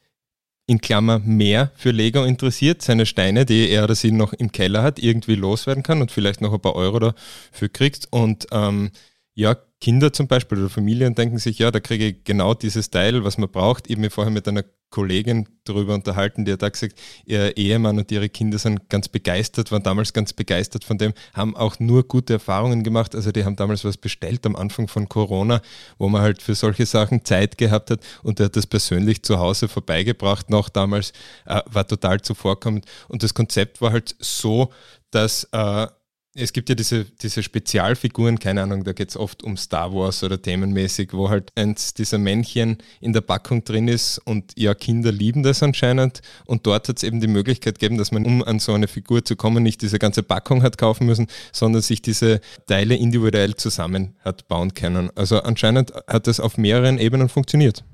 in 0.73 0.81
Klammer 0.81 1.21
mehr 1.21 1.71
für 1.75 1.91
Lego 1.91 2.25
interessiert, 2.25 2.83
seine 2.83 3.07
Steine, 3.07 3.45
die 3.45 3.69
er 3.69 3.85
oder 3.85 3.95
sie 3.95 4.11
noch 4.11 4.33
im 4.33 4.51
Keller 4.51 4.83
hat, 4.83 4.99
irgendwie 4.99 5.35
loswerden 5.35 5.83
kann 5.83 6.01
und 6.01 6.11
vielleicht 6.11 6.41
noch 6.41 6.53
ein 6.53 6.61
paar 6.61 6.75
Euro 6.75 6.99
dafür 6.99 7.69
kriegt. 7.69 8.09
Und 8.11 8.47
ähm, 8.51 8.91
ja, 9.35 9.57
Kinder 9.83 10.13
zum 10.13 10.29
Beispiel 10.29 10.59
oder 10.59 10.71
Familien 10.71 11.17
denken 11.17 11.39
sich, 11.39 11.59
ja, 11.59 11.73
da 11.73 11.81
kriege 11.81 12.07
ich 12.07 12.23
genau 12.23 12.55
dieses 12.55 12.91
Teil, 12.91 13.25
was 13.25 13.37
man 13.37 13.51
braucht. 13.51 13.89
Ich 13.89 13.95
habe 13.95 14.03
mich 14.03 14.13
vorher 14.13 14.33
mit 14.33 14.47
einer 14.47 14.63
Kollegin 14.91 15.49
darüber 15.65 15.95
unterhalten, 15.95 16.45
die 16.45 16.53
hat 16.53 16.63
da 16.63 16.69
gesagt, 16.69 16.95
ihr 17.25 17.57
Ehemann 17.57 17.99
und 17.99 18.13
ihre 18.13 18.29
Kinder 18.29 18.59
sind 18.59 18.89
ganz 18.89 19.09
begeistert, 19.09 19.73
waren 19.73 19.83
damals 19.83 20.13
ganz 20.13 20.35
begeistert 20.35 20.85
von 20.85 20.99
dem, 20.99 21.15
haben 21.35 21.57
auch 21.57 21.81
nur 21.81 22.07
gute 22.07 22.35
Erfahrungen 22.35 22.85
gemacht. 22.85 23.17
Also 23.17 23.33
die 23.33 23.45
haben 23.45 23.57
damals 23.57 23.85
was 23.85 23.97
bestellt 23.97 24.47
am 24.47 24.55
Anfang 24.55 24.87
von 24.87 25.09
Corona, 25.09 25.61
wo 25.99 26.09
man 26.09 26.23
halt 26.23 26.43
für 26.43 26.55
solche 26.55 26.87
Sachen 26.87 27.25
Zeit 27.25 27.59
gehabt 27.59 27.91
hat 27.91 28.01
und 28.23 28.39
der 28.39 28.47
hat 28.47 28.57
das 28.57 28.69
persönlich 28.69 29.25
zu 29.25 29.41
Hause 29.41 29.67
vorbeigebracht 29.67 30.49
noch 30.49 30.69
damals, 30.69 31.13
äh, 31.45 31.61
war 31.67 31.89
total 31.89 32.21
zuvorkommend. 32.21 32.87
Und 33.09 33.25
das 33.25 33.35
Konzept 33.35 33.81
war 33.81 33.91
halt 33.91 34.15
so, 34.21 34.73
dass 35.11 35.49
äh, 35.51 35.89
es 36.35 36.53
gibt 36.53 36.71
ja 36.71 36.75
diese, 36.75 37.05
diese 37.05 37.43
Spezialfiguren, 37.43 38.39
keine 38.39 38.63
Ahnung, 38.63 38.85
da 38.85 38.93
geht 38.93 39.11
es 39.11 39.17
oft 39.17 39.43
um 39.43 39.59
Star 39.59 39.93
Wars 39.93 40.25
oder 40.25 40.41
themenmäßig, 40.41 41.13
wo 41.13 41.29
halt 41.29 41.51
eins 41.57 41.93
dieser 41.93 42.17
Männchen 42.17 42.79
in 43.01 43.13
der 43.13 43.21
Packung 43.21 43.65
drin 43.65 43.87
ist 43.87 44.19
und 44.19 44.53
ja, 44.57 44.75
Kinder 44.75 45.13
lieben 45.13 45.43
das 45.43 45.63
anscheinend 45.63 46.23
und 46.47 46.67
dort 46.67 46.89
hat 46.89 46.97
es 46.97 47.03
eben 47.03 47.21
die 47.21 47.27
Möglichkeit 47.27 47.79
gegeben, 47.79 47.99
dass 47.99 48.13
man, 48.13 48.25
um 48.25 48.43
an 48.43 48.61
so 48.61 48.73
eine 48.73 48.89
Figur 48.89 49.25
zu 49.25 49.37
kommen, 49.37 49.63
nicht 49.63 49.83
diese 49.83 49.99
ganze 49.99 50.23
Packung 50.23 50.63
hat 50.63 50.79
kaufen 50.79 51.07
müssen, 51.07 51.27
sondern 51.53 51.83
sich 51.83 52.01
diese 52.01 52.41
Teile 52.67 52.97
individuell 52.97 53.55
zusammen 53.57 54.17
hat 54.25 54.49
bauen 54.49 54.73
können. 54.73 55.11
Also 55.15 55.41
anscheinend 55.43 55.93
hat 56.07 56.27
das 56.27 56.41
auf 56.41 56.57
mehreren 56.57 56.99
Ebenen 56.99 57.29
funktioniert. 57.29 57.85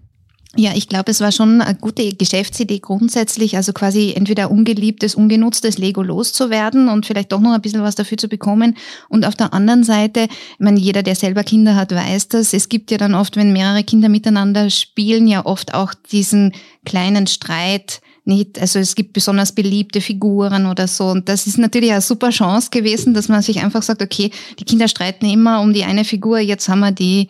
Ja, 0.59 0.73
ich 0.75 0.89
glaube, 0.89 1.13
es 1.13 1.21
war 1.21 1.31
schon 1.31 1.61
eine 1.61 1.77
gute 1.77 2.13
Geschäftsidee 2.15 2.81
grundsätzlich, 2.81 3.57
also 3.57 3.73
quasi 3.73 4.13
entweder 4.17 4.51
ungeliebtes, 4.51 5.15
ungenutztes 5.15 5.79
Lego 5.79 6.03
loszuwerden 6.03 6.89
und 6.89 7.07
vielleicht 7.07 7.31
doch 7.31 7.39
noch 7.39 7.53
ein 7.53 7.63
bisschen 7.63 7.85
was 7.85 7.95
dafür 7.95 8.19
zu 8.19 8.27
bekommen. 8.27 8.77
Und 9.09 9.25
auf 9.25 9.37
der 9.37 9.55
anderen 9.55 9.85
Seite, 9.85 10.23
ich 10.29 10.59
meine, 10.59 10.81
jeder, 10.81 11.05
der 11.05 11.15
selber 11.15 11.45
Kinder 11.45 11.77
hat, 11.77 11.95
weiß 11.95 12.27
das. 12.27 12.55
Es 12.55 12.69
gibt 12.69 12.91
ja 12.91 12.99
dann 12.99 13.15
oft, 13.15 13.37
wenn 13.37 13.53
mehrere 13.53 13.85
Kinder 13.85 14.09
miteinander 14.09 14.69
spielen, 14.69 15.29
ja 15.29 15.47
oft 15.47 15.75
auch 15.75 15.95
diesen 15.95 16.53
kleinen 16.85 17.29
Streit, 17.29 18.01
nicht, 18.25 18.61
also 18.61 18.81
es 18.81 18.97
gibt 18.97 19.13
besonders 19.13 19.53
beliebte 19.53 20.01
Figuren 20.01 20.67
oder 20.67 20.89
so. 20.89 21.07
Und 21.07 21.29
das 21.29 21.47
ist 21.47 21.59
natürlich 21.59 21.93
eine 21.93 22.01
super 22.01 22.31
Chance 22.31 22.71
gewesen, 22.73 23.15
dass 23.15 23.29
man 23.29 23.43
sich 23.43 23.63
einfach 23.63 23.83
sagt, 23.83 24.03
okay, 24.03 24.33
die 24.59 24.65
Kinder 24.65 24.89
streiten 24.89 25.25
immer 25.27 25.61
um 25.61 25.73
die 25.73 25.85
eine 25.85 26.05
Figur, 26.05 26.41
jetzt 26.41 26.69
haben 26.69 26.81
wir 26.81 26.91
die, 26.91 27.29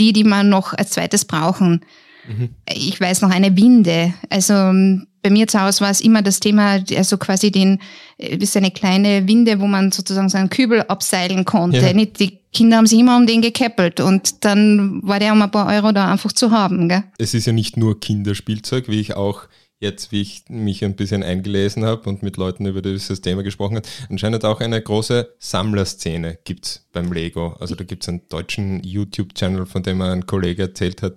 die, 0.00 0.12
die 0.12 0.24
wir 0.24 0.42
noch 0.42 0.74
als 0.74 0.90
zweites 0.90 1.24
brauchen. 1.24 1.80
Mhm. 2.28 2.50
Ich 2.72 3.00
weiß 3.00 3.22
noch 3.22 3.30
eine 3.30 3.56
Winde. 3.56 4.14
Also 4.30 4.54
ähm, 4.54 5.06
bei 5.22 5.30
mir 5.30 5.48
zu 5.48 5.60
Hause 5.60 5.80
war 5.80 5.90
es 5.90 6.00
immer 6.00 6.22
das 6.22 6.38
Thema, 6.38 6.82
also 6.96 7.16
quasi 7.16 7.50
den, 7.50 7.80
äh, 8.18 8.36
ist 8.36 8.56
eine 8.56 8.70
kleine 8.70 9.26
Winde, 9.26 9.58
wo 9.58 9.66
man 9.66 9.90
sozusagen 9.90 10.28
seinen 10.28 10.50
Kübel 10.50 10.82
abseilen 10.82 11.44
konnte. 11.44 11.78
Ja. 11.78 11.92
Nicht, 11.92 12.20
die 12.20 12.38
Kinder 12.52 12.76
haben 12.76 12.86
sich 12.86 12.98
immer 12.98 13.16
um 13.16 13.26
den 13.26 13.42
gekeppelt 13.42 14.00
und 14.00 14.44
dann 14.44 15.00
war 15.02 15.18
der 15.18 15.32
um 15.32 15.42
ein 15.42 15.50
paar 15.50 15.66
Euro 15.66 15.92
da 15.92 16.12
einfach 16.12 16.32
zu 16.32 16.50
haben. 16.50 16.88
Gell? 16.88 17.04
Es 17.18 17.34
ist 17.34 17.46
ja 17.46 17.52
nicht 17.52 17.76
nur 17.76 17.98
Kinderspielzeug, 17.98 18.88
wie 18.88 19.00
ich 19.00 19.16
auch 19.16 19.48
jetzt, 19.84 20.10
wie 20.10 20.22
ich 20.22 20.44
mich 20.48 20.84
ein 20.84 20.96
bisschen 20.96 21.22
eingelesen 21.22 21.84
habe 21.84 22.08
und 22.08 22.22
mit 22.22 22.36
Leuten 22.36 22.66
über 22.66 22.82
dieses 22.82 23.20
Thema 23.20 23.44
gesprochen 23.44 23.76
habe, 23.76 23.88
anscheinend 24.10 24.44
auch 24.44 24.60
eine 24.60 24.82
große 24.82 25.34
Sammlerszene 25.38 26.38
gibt 26.44 26.66
es 26.66 26.86
beim 26.92 27.12
Lego. 27.12 27.54
Also 27.60 27.76
da 27.76 27.84
gibt 27.84 28.02
es 28.02 28.08
einen 28.08 28.28
deutschen 28.28 28.82
YouTube-Channel, 28.82 29.66
von 29.66 29.82
dem 29.82 30.00
ein 30.00 30.26
Kollege 30.26 30.62
erzählt 30.62 31.02
hat, 31.02 31.14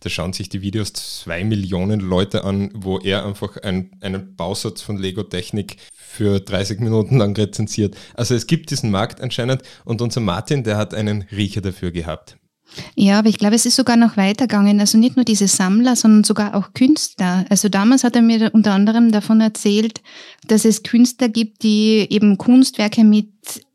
da 0.00 0.08
schauen 0.08 0.32
sich 0.32 0.48
die 0.48 0.62
Videos 0.62 0.92
zwei 0.92 1.44
Millionen 1.44 2.00
Leute 2.00 2.44
an, 2.44 2.70
wo 2.74 2.98
er 2.98 3.26
einfach 3.26 3.58
ein, 3.58 3.90
einen 4.00 4.34
Bausatz 4.34 4.80
von 4.80 4.96
Lego-Technik 4.96 5.76
für 5.92 6.40
30 6.40 6.80
Minuten 6.80 7.18
lang 7.18 7.36
rezensiert. 7.36 7.96
Also 8.14 8.34
es 8.34 8.46
gibt 8.46 8.70
diesen 8.70 8.90
Markt 8.90 9.20
anscheinend 9.20 9.62
und 9.84 10.00
unser 10.00 10.20
Martin, 10.20 10.64
der 10.64 10.76
hat 10.76 10.94
einen 10.94 11.22
Riecher 11.30 11.60
dafür 11.60 11.90
gehabt. 11.90 12.39
Ja, 12.94 13.18
aber 13.18 13.28
ich 13.28 13.38
glaube, 13.38 13.56
es 13.56 13.66
ist 13.66 13.76
sogar 13.76 13.96
noch 13.96 14.16
weitergegangen. 14.16 14.80
Also 14.80 14.98
nicht 14.98 15.16
nur 15.16 15.24
diese 15.24 15.48
Sammler, 15.48 15.96
sondern 15.96 16.24
sogar 16.24 16.54
auch 16.54 16.72
Künstler. 16.72 17.44
Also 17.48 17.68
damals 17.68 18.04
hat 18.04 18.16
er 18.16 18.22
mir 18.22 18.50
unter 18.52 18.72
anderem 18.72 19.12
davon 19.12 19.40
erzählt, 19.40 20.00
dass 20.46 20.64
es 20.64 20.82
Künstler 20.82 21.28
gibt, 21.28 21.62
die 21.62 22.06
eben 22.10 22.38
Kunstwerke 22.38 23.04
mit 23.04 23.28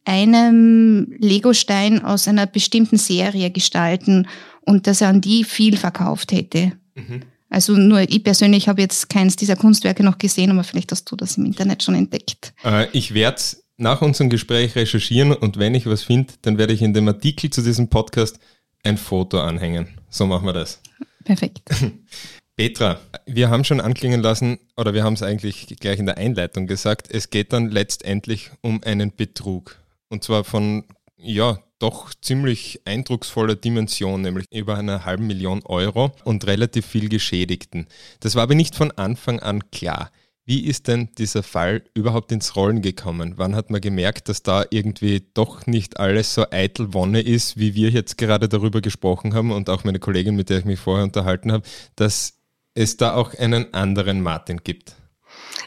einem 0.06 1.14
Legostein 1.20 2.04
aus 2.04 2.28
einer 2.28 2.46
bestimmten 2.46 2.98
Serie 2.98 3.50
gestalten 3.52 4.28
und 4.62 4.88
dass 4.88 5.02
er 5.02 5.10
an 5.10 5.22
die 5.22 5.44
viel 5.44 5.78
verkauft 5.78 6.32
hätte. 6.32 6.74
Mhm. 6.96 7.22
Also 7.50 7.74
nur 7.74 8.02
ich 8.02 8.24
persönlich 8.24 8.68
habe 8.68 8.82
jetzt 8.82 9.10
keins 9.10 9.36
dieser 9.36 9.56
Kunstwerke 9.56 10.04
noch 10.04 10.18
gesehen, 10.18 10.52
aber 10.52 10.64
vielleicht 10.64 10.92
hast 10.92 11.10
du 11.12 11.16
das 11.16 11.38
im 11.38 11.46
Internet 11.46 11.84
schon 11.84 11.96
entdeckt. 11.96 12.54
Äh, 12.64 12.88
ich 12.92 13.14
werde 13.14 13.42
nach 13.78 14.02
unserem 14.02 14.30
Gespräch 14.30 14.76
recherchieren 14.76 15.32
und 15.34 15.58
wenn 15.58 15.76
ich 15.76 15.86
was 15.86 16.04
finde, 16.04 16.34
dann 16.42 16.58
werde 16.58 16.74
ich 16.74 16.82
in 16.82 16.94
dem 16.94 17.08
Artikel 17.08 17.50
zu 17.50 17.62
diesem 17.62 17.90
Podcast 17.90 18.40
ein 18.86 18.98
Foto 18.98 19.40
anhängen. 19.40 19.88
So 20.10 20.26
machen 20.26 20.46
wir 20.46 20.54
das. 20.54 20.82
Perfekt. 21.24 21.70
Petra, 22.56 23.02
wir 23.26 23.50
haben 23.50 23.66
schon 23.66 23.82
anklingen 23.82 24.22
lassen, 24.22 24.60
oder 24.78 24.94
wir 24.94 25.04
haben 25.04 25.16
es 25.16 25.24
eigentlich 25.24 25.76
gleich 25.80 26.00
in 26.00 26.06
der 26.06 26.18
Einleitung 26.18 26.68
gesagt, 26.68 27.08
es 27.12 27.30
geht 27.30 27.52
dann 27.52 27.70
letztendlich 27.70 28.52
um 28.62 28.82
einen 28.84 29.14
Betrug. 29.14 29.78
Und 30.08 30.24
zwar 30.24 30.46
von, 30.46 30.86
ja, 31.18 31.60
doch 31.80 32.14
ziemlich 32.22 32.80
eindrucksvoller 32.86 33.56
Dimension, 33.56 34.22
nämlich 34.22 34.46
über 34.52 34.78
einer 34.78 35.04
halben 35.04 35.28
Million 35.28 35.64
Euro 35.66 36.12
und 36.24 36.48
relativ 36.48 36.86
viel 36.86 37.10
Geschädigten. 37.10 37.88
Das 38.22 38.36
war 38.36 38.44
aber 38.44 38.56
nicht 38.56 38.76
von 38.76 38.92
Anfang 38.92 39.42
an 39.42 39.70
klar. 39.72 40.10
Wie 40.48 40.68
ist 40.68 40.88
denn 40.88 41.10
dieser 41.18 41.42
Fall 41.42 41.82
überhaupt 41.96 42.32
ins 42.32 42.56
Rollen 42.56 42.84
gekommen? 42.84 43.34
Wann 43.38 43.56
hat 43.56 43.72
man 43.72 43.82
gemerkt, 43.82 44.30
dass 44.30 44.44
da 44.44 44.64
irgendwie 44.70 45.24
doch 45.34 45.66
nicht 45.66 46.00
alles 46.00 46.36
so 46.36 46.46
eitel 46.52 46.94
Wonne 46.94 47.22
ist, 47.22 47.58
wie 47.58 47.74
wir 47.74 47.90
jetzt 47.90 48.20
gerade 48.20 48.48
darüber 48.48 48.80
gesprochen 48.80 49.34
haben 49.34 49.52
und 49.52 49.72
auch 49.72 49.84
meine 49.84 49.98
Kollegin, 49.98 50.36
mit 50.36 50.52
der 50.52 50.60
ich 50.60 50.66
mich 50.66 50.80
vorher 50.80 51.04
unterhalten 51.04 51.52
habe, 51.52 51.64
dass 51.96 52.38
es 52.76 52.96
da 52.96 53.16
auch 53.16 53.34
einen 53.34 53.74
anderen 53.74 54.22
Martin 54.22 54.62
gibt? 54.64 54.96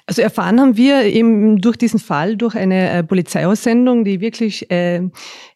Also 0.07 0.23
erfahren 0.23 0.61
haben 0.61 0.77
wir 0.77 1.03
eben 1.03 1.61
durch 1.61 1.77
diesen 1.77 1.99
Fall, 1.99 2.37
durch 2.37 2.55
eine 2.55 2.91
äh, 2.91 3.03
Polizeiaussendung, 3.03 4.05
die 4.05 4.21
wirklich 4.21 4.71
äh, 4.71 5.03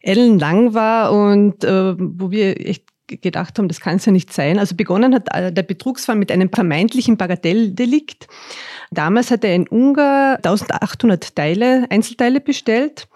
ellenlang 0.01 0.73
war 0.73 1.13
und 1.13 1.63
äh, 1.63 1.95
wo 1.97 2.29
wir 2.29 2.59
echt 2.67 2.92
gedacht 3.21 3.57
haben, 3.57 3.67
das 3.67 3.79
kann 3.79 3.97
es 3.97 4.05
ja 4.05 4.11
nicht 4.11 4.33
sein. 4.33 4.59
Also 4.59 4.75
begonnen 4.75 5.13
hat 5.13 5.33
äh, 5.33 5.51
der 5.51 5.63
Betrugsfall 5.63 6.15
mit 6.15 6.31
einem 6.31 6.49
vermeintlichen 6.49 7.17
Bagatelldelikt. 7.17 8.27
Damals 8.91 9.31
hatte 9.31 9.47
ein 9.47 9.67
Ungar 9.67 10.35
1800 10.37 11.35
Teile, 11.35 11.85
Einzelteile 11.89 12.39
bestellt. 12.39 13.07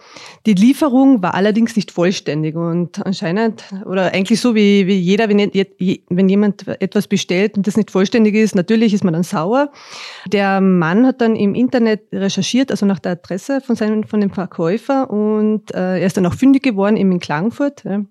Die 0.45 0.53
Lieferung 0.53 1.21
war 1.21 1.35
allerdings 1.35 1.75
nicht 1.75 1.91
vollständig 1.91 2.55
und 2.55 3.05
anscheinend, 3.05 3.63
oder 3.85 4.13
eigentlich 4.13 4.41
so 4.41 4.55
wie, 4.55 4.87
wie 4.87 4.97
jeder, 4.97 5.29
wenn, 5.29 5.39
wenn 6.09 6.29
jemand 6.29 6.67
etwas 6.67 7.07
bestellt 7.07 7.57
und 7.57 7.67
das 7.67 7.77
nicht 7.77 7.91
vollständig 7.91 8.33
ist, 8.35 8.55
natürlich 8.55 8.93
ist 8.93 9.03
man 9.03 9.13
dann 9.13 9.23
sauer. 9.23 9.71
Der 10.27 10.61
Mann 10.61 11.05
hat 11.05 11.21
dann 11.21 11.35
im 11.35 11.53
Internet 11.53 12.01
recherchiert, 12.11 12.71
also 12.71 12.85
nach 12.85 12.99
der 12.99 13.13
Adresse 13.13 13.61
von, 13.61 13.75
seinem, 13.75 14.03
von 14.03 14.21
dem 14.21 14.31
Verkäufer 14.31 15.09
und 15.09 15.73
äh, 15.73 15.99
er 15.99 16.05
ist 16.05 16.17
dann 16.17 16.25
auch 16.25 16.33
fündig 16.33 16.63
geworden, 16.63 16.97
eben 16.97 17.11
in 17.11 17.19
Klagenfurt. 17.19 17.83
Ja. 17.83 18.01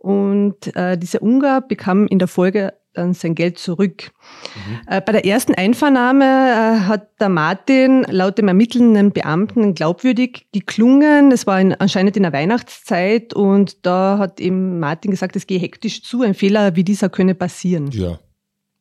Und 0.00 0.74
äh, 0.76 0.96
dieser 0.96 1.20
Ungar 1.20 1.60
bekam 1.60 2.06
in 2.06 2.18
der 2.18 2.28
Folge 2.28 2.72
dann 2.94 3.14
sein 3.14 3.34
Geld 3.34 3.58
zurück. 3.58 4.10
Mhm. 4.54 4.80
Äh, 4.86 5.00
bei 5.00 5.12
der 5.12 5.26
ersten 5.26 5.54
Einvernahme 5.54 6.24
äh, 6.24 6.80
hat 6.86 7.20
der 7.20 7.28
Martin 7.28 8.04
laut 8.08 8.38
dem 8.38 8.48
ermittelnden 8.48 9.12
Beamten 9.12 9.74
glaubwürdig 9.74 10.46
geklungen. 10.52 11.30
Es 11.30 11.46
war 11.46 11.60
in, 11.60 11.74
anscheinend 11.74 12.16
in 12.16 12.22
der 12.22 12.32
Weihnachtszeit 12.32 13.34
und 13.34 13.84
da 13.84 14.16
hat 14.18 14.40
ihm 14.40 14.80
Martin 14.80 15.10
gesagt, 15.10 15.36
es 15.36 15.46
gehe 15.46 15.58
hektisch 15.58 16.02
zu. 16.02 16.22
Ein 16.22 16.34
Fehler 16.34 16.76
wie 16.76 16.84
dieser 16.84 17.10
könne 17.10 17.34
passieren. 17.34 17.90
Ja, 17.92 18.18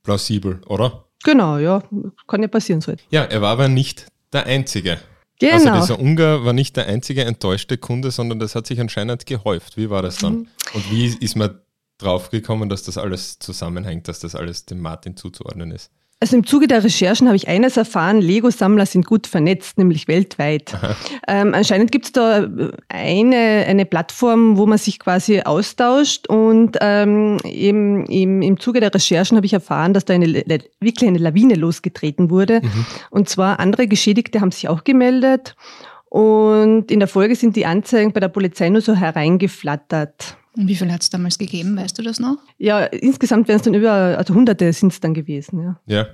plausibel, 0.04 0.62
oder? 0.68 1.06
Genau, 1.24 1.58
ja, 1.58 1.84
kann 2.28 2.42
ja 2.42 2.48
passieren 2.48 2.82
so. 2.82 2.94
Ja, 3.10 3.26
er 3.26 3.42
war 3.42 3.52
aber 3.52 3.68
nicht 3.68 4.08
der 4.32 4.46
Einzige. 4.46 5.00
Genau. 5.40 5.54
Also 5.54 5.72
dieser 5.94 6.00
Ungar 6.00 6.44
war 6.44 6.54
nicht 6.54 6.76
der 6.76 6.88
einzige 6.88 7.24
enttäuschte 7.24 7.78
Kunde, 7.78 8.12
sondern 8.12 8.40
das 8.40 8.56
hat 8.56 8.68
sich 8.68 8.80
anscheinend 8.80 9.26
gehäuft. 9.26 9.78
Wie 9.78 9.90
war 9.90 10.02
das 10.02 10.18
dann? 10.18 10.34
Mhm. 10.34 10.48
Und 10.74 10.92
wie 10.92 11.08
ist 11.08 11.36
man 11.36 11.60
draufgekommen, 11.98 12.70
dass 12.70 12.84
das 12.84 12.98
alles 12.98 13.40
zusammenhängt, 13.40 14.08
dass 14.08 14.20
das 14.20 14.36
alles 14.36 14.66
dem 14.66 14.80
Martin 14.80 15.16
zuzuordnen 15.16 15.72
ist? 15.72 15.92
Also 16.22 16.36
im 16.36 16.46
Zuge 16.46 16.68
der 16.68 16.84
Recherchen 16.84 17.28
habe 17.28 17.38
ich 17.38 17.48
eines 17.48 17.78
erfahren, 17.78 18.20
Lego-Sammler 18.20 18.86
sind 18.86 19.06
gut 19.06 19.26
vernetzt, 19.26 19.78
nämlich 19.78 20.08
weltweit. 20.08 20.78
Ähm, 21.28 21.54
anscheinend 21.54 21.92
gibt 21.92 22.06
es 22.06 22.12
da 22.12 22.48
eine, 22.88 23.66
eine 23.68 23.86
Plattform, 23.86 24.58
wo 24.58 24.66
man 24.66 24.80
sich 24.80 24.98
quasi 24.98 25.42
austauscht 25.42 26.28
und 26.28 26.78
ähm, 26.82 27.38
eben 27.46 28.06
im, 28.08 28.42
im 28.42 28.60
Zuge 28.60 28.80
der 28.80 28.94
Recherchen 28.94 29.38
habe 29.38 29.46
ich 29.46 29.54
erfahren, 29.54 29.94
dass 29.94 30.06
da 30.06 30.16
eine, 30.16 30.44
wirklich 30.80 31.08
eine 31.08 31.20
Lawine 31.20 31.54
losgetreten 31.54 32.32
wurde. 32.32 32.62
Mhm. 32.62 32.86
Und 33.12 33.30
zwar 33.30 33.60
andere 33.60 33.88
Geschädigte 33.88 34.42
haben 34.42 34.52
sich 34.52 34.68
auch 34.70 34.84
gemeldet 34.84 35.56
und 36.06 36.90
in 36.90 37.00
der 37.00 37.08
Folge 37.08 37.36
sind 37.36 37.56
die 37.56 37.68
Anzeigen 37.68 38.12
bei 38.12 38.20
der 38.20 38.30
Polizei 38.30 38.70
nur 38.70 38.82
so 38.82 38.96
hereingeflattert. 38.96 40.39
Und 40.56 40.68
wie 40.68 40.76
viel 40.76 40.92
hat 40.92 41.02
es 41.02 41.10
damals 41.10 41.38
gegeben, 41.38 41.78
weißt 41.78 41.98
du 41.98 42.02
das 42.02 42.20
noch? 42.20 42.38
Ja, 42.58 42.86
insgesamt 42.86 43.48
wären 43.48 43.58
es 43.58 43.64
dann 43.64 43.74
über, 43.74 43.92
also 43.92 44.34
Hunderte 44.34 44.72
sind 44.74 44.92
es 44.92 45.00
dann 45.00 45.14
gewesen, 45.14 45.62
ja. 45.62 45.80
Ja. 45.86 46.08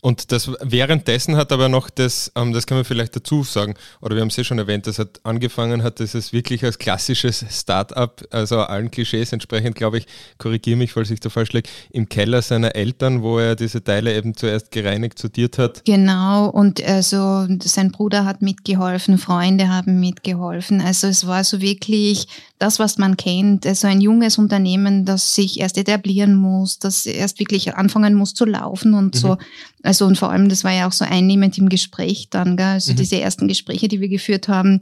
Und 0.00 0.32
das 0.32 0.50
währenddessen 0.60 1.36
hat 1.36 1.52
aber 1.52 1.68
noch 1.68 1.90
das, 1.90 2.30
ähm, 2.36 2.52
das 2.52 2.66
kann 2.66 2.78
man 2.78 2.84
vielleicht 2.84 3.16
dazu 3.16 3.42
sagen, 3.42 3.74
oder 4.00 4.14
wir 4.14 4.20
haben 4.20 4.28
es 4.28 4.36
ja 4.36 4.44
schon 4.44 4.58
erwähnt, 4.58 4.86
das 4.86 4.98
hat 4.98 5.20
angefangen 5.24 5.82
hat, 5.82 6.00
das 6.00 6.14
ist 6.14 6.32
wirklich 6.32 6.64
als 6.64 6.78
klassisches 6.78 7.44
Start-up, 7.50 8.22
also 8.30 8.60
allen 8.60 8.90
Klischees 8.90 9.32
entsprechend, 9.32 9.76
glaube 9.76 9.98
ich, 9.98 10.06
korrigiere 10.38 10.76
mich, 10.76 10.92
falls 10.92 11.10
ich 11.10 11.20
da 11.20 11.30
falsch 11.30 11.52
liege, 11.52 11.68
im 11.90 12.08
Keller 12.08 12.42
seiner 12.42 12.74
Eltern, 12.74 13.22
wo 13.22 13.38
er 13.38 13.56
diese 13.56 13.82
Teile 13.82 14.14
eben 14.14 14.34
zuerst 14.34 14.70
gereinigt, 14.70 15.18
sortiert 15.18 15.58
hat. 15.58 15.84
Genau, 15.84 16.48
und 16.48 16.82
also 16.84 17.46
sein 17.62 17.90
Bruder 17.90 18.24
hat 18.24 18.42
mitgeholfen, 18.42 19.18
Freunde 19.18 19.68
haben 19.68 20.00
mitgeholfen. 20.00 20.80
Also 20.80 21.06
es 21.06 21.26
war 21.26 21.44
so 21.44 21.60
wirklich 21.60 22.26
das, 22.58 22.78
was 22.78 22.98
man 22.98 23.16
kennt, 23.16 23.66
also 23.66 23.88
ein 23.88 24.00
junges 24.00 24.38
Unternehmen, 24.38 25.04
das 25.04 25.34
sich 25.34 25.60
erst 25.60 25.76
etablieren 25.76 26.36
muss, 26.36 26.78
das 26.78 27.04
erst 27.04 27.40
wirklich 27.40 27.74
anfangen 27.74 28.14
muss 28.14 28.34
zu 28.34 28.44
laufen 28.44 28.94
und 28.94 29.14
mhm. 29.16 29.18
so. 29.18 29.36
Also 29.82 30.06
und 30.06 30.16
vor 30.16 30.30
allem, 30.30 30.48
das 30.48 30.64
war 30.64 30.72
ja 30.72 30.86
auch 30.86 30.92
so 30.92 31.04
einnehmend 31.04 31.58
im 31.58 31.68
Gespräch 31.68 32.28
dann, 32.30 32.56
gell? 32.56 32.66
also 32.66 32.92
mhm. 32.92 32.96
diese 32.96 33.20
ersten 33.20 33.48
Gespräche, 33.48 33.88
die 33.88 34.00
wir 34.00 34.08
geführt 34.08 34.48
haben, 34.48 34.80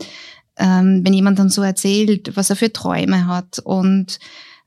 ähm, 0.58 1.00
wenn 1.02 1.14
jemand 1.14 1.38
dann 1.38 1.48
so 1.48 1.62
erzählt, 1.62 2.36
was 2.36 2.50
er 2.50 2.56
für 2.56 2.72
Träume 2.72 3.26
hat 3.26 3.58
und 3.58 4.18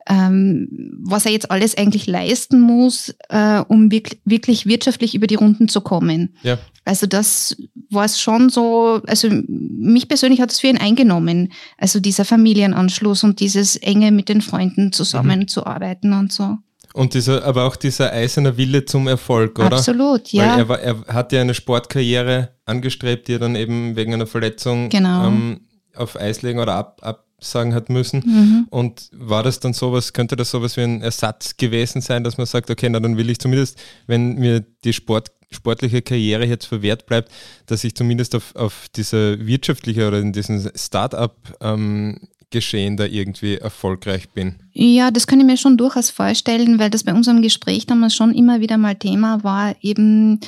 ähm, 0.07 0.67
was 1.03 1.25
er 1.25 1.31
jetzt 1.31 1.51
alles 1.51 1.77
eigentlich 1.77 2.07
leisten 2.07 2.59
muss, 2.59 3.15
äh, 3.29 3.59
um 3.67 3.91
wirklich, 3.91 4.21
wirklich 4.25 4.65
wirtschaftlich 4.65 5.15
über 5.15 5.27
die 5.27 5.35
Runden 5.35 5.67
zu 5.67 5.81
kommen. 5.81 6.35
Ja. 6.43 6.57
Also 6.83 7.07
das 7.07 7.57
war 7.89 8.05
es 8.05 8.19
schon 8.19 8.49
so, 8.49 9.01
also 9.07 9.27
mich 9.47 10.07
persönlich 10.07 10.41
hat 10.41 10.51
es 10.51 10.59
für 10.59 10.67
ihn 10.67 10.77
eingenommen. 10.77 11.51
Also 11.77 11.99
dieser 11.99 12.25
Familienanschluss 12.25 13.23
und 13.23 13.39
dieses 13.39 13.75
enge 13.77 14.11
mit 14.11 14.29
den 14.29 14.41
Freunden 14.41 14.91
zusammenzuarbeiten 14.93 16.11
mhm. 16.11 16.19
und 16.19 16.33
so. 16.33 16.57
Und 16.93 17.13
dieser, 17.13 17.43
aber 17.43 17.65
auch 17.65 17.75
dieser 17.75 18.13
eiserne 18.13 18.55
Wille 18.55 18.85
zum 18.85 19.07
Erfolg, 19.07 19.59
oder? 19.59 19.75
Absolut, 19.75 20.31
ja. 20.31 20.53
Weil 20.53 20.59
er, 20.59 20.69
war, 20.69 20.79
er 20.79 21.13
hat 21.13 21.33
ja 21.33 21.41
eine 21.41 21.53
Sportkarriere 21.53 22.51
angestrebt, 22.65 23.27
die 23.27 23.33
er 23.33 23.39
dann 23.39 23.55
eben 23.55 23.97
wegen 23.97 24.13
einer 24.13 24.27
Verletzung 24.27 24.87
genau. 24.87 25.27
ähm, 25.27 25.59
auf 25.97 26.19
Eis 26.19 26.41
legen 26.41 26.59
oder 26.59 26.73
ab, 26.73 27.01
absagen 27.01 27.73
hat 27.73 27.89
müssen. 27.89 28.23
Mhm. 28.25 28.67
Und 28.69 29.09
war 29.13 29.43
das 29.43 29.59
dann 29.59 29.73
sowas, 29.73 30.13
könnte 30.13 30.35
das 30.35 30.51
sowas 30.51 30.77
wie 30.77 30.81
ein 30.81 31.01
Ersatz 31.01 31.57
gewesen 31.57 32.01
sein, 32.01 32.23
dass 32.23 32.37
man 32.37 32.47
sagt, 32.47 32.69
okay, 32.69 32.89
na 32.89 32.99
dann 32.99 33.17
will 33.17 33.29
ich 33.29 33.39
zumindest, 33.39 33.77
wenn 34.07 34.35
mir 34.35 34.65
die 34.83 34.93
Sport, 34.93 35.31
sportliche 35.51 36.01
Karriere 36.01 36.45
jetzt 36.45 36.65
verwehrt 36.65 37.05
bleibt, 37.05 37.31
dass 37.67 37.83
ich 37.83 37.95
zumindest 37.95 38.35
auf, 38.35 38.55
auf 38.55 38.87
diese 38.95 39.45
wirtschaftliche 39.45 40.07
oder 40.07 40.19
in 40.19 40.33
diesem 40.33 40.69
Start-up 40.75 41.35
ähm, 41.61 42.19
Geschehen 42.51 42.95
da 42.95 43.05
irgendwie 43.05 43.57
erfolgreich 43.57 44.29
bin? 44.29 44.55
Ja, 44.71 45.11
das 45.11 45.27
kann 45.27 45.39
ich 45.39 45.45
mir 45.45 45.57
schon 45.57 45.77
durchaus 45.77 46.09
vorstellen, 46.09 46.79
weil 46.79 46.89
das 46.89 47.03
bei 47.03 47.13
unserem 47.13 47.41
Gespräch 47.41 47.85
damals 47.85 48.15
schon 48.15 48.33
immer 48.33 48.61
wieder 48.61 48.77
mal 48.77 48.95
Thema 48.95 49.43
war, 49.43 49.75
eben 49.81 50.39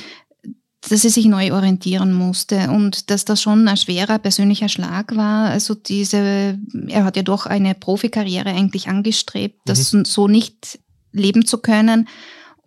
dass 0.80 1.02
sie 1.02 1.08
sich 1.08 1.26
neu 1.26 1.52
orientieren 1.52 2.12
musste 2.12 2.70
und 2.70 3.10
dass 3.10 3.24
das 3.24 3.42
schon 3.42 3.66
ein 3.66 3.76
schwerer 3.76 4.18
persönlicher 4.18 4.68
Schlag 4.68 5.16
war. 5.16 5.50
Also 5.50 5.74
diese, 5.74 6.58
er 6.86 7.04
hat 7.04 7.16
ja 7.16 7.22
doch 7.22 7.46
eine 7.46 7.74
Profikarriere 7.74 8.50
eigentlich 8.50 8.88
angestrebt, 8.88 9.60
das 9.64 9.92
mhm. 9.92 10.04
so 10.04 10.28
nicht 10.28 10.78
leben 11.12 11.44
zu 11.46 11.58
können 11.58 12.06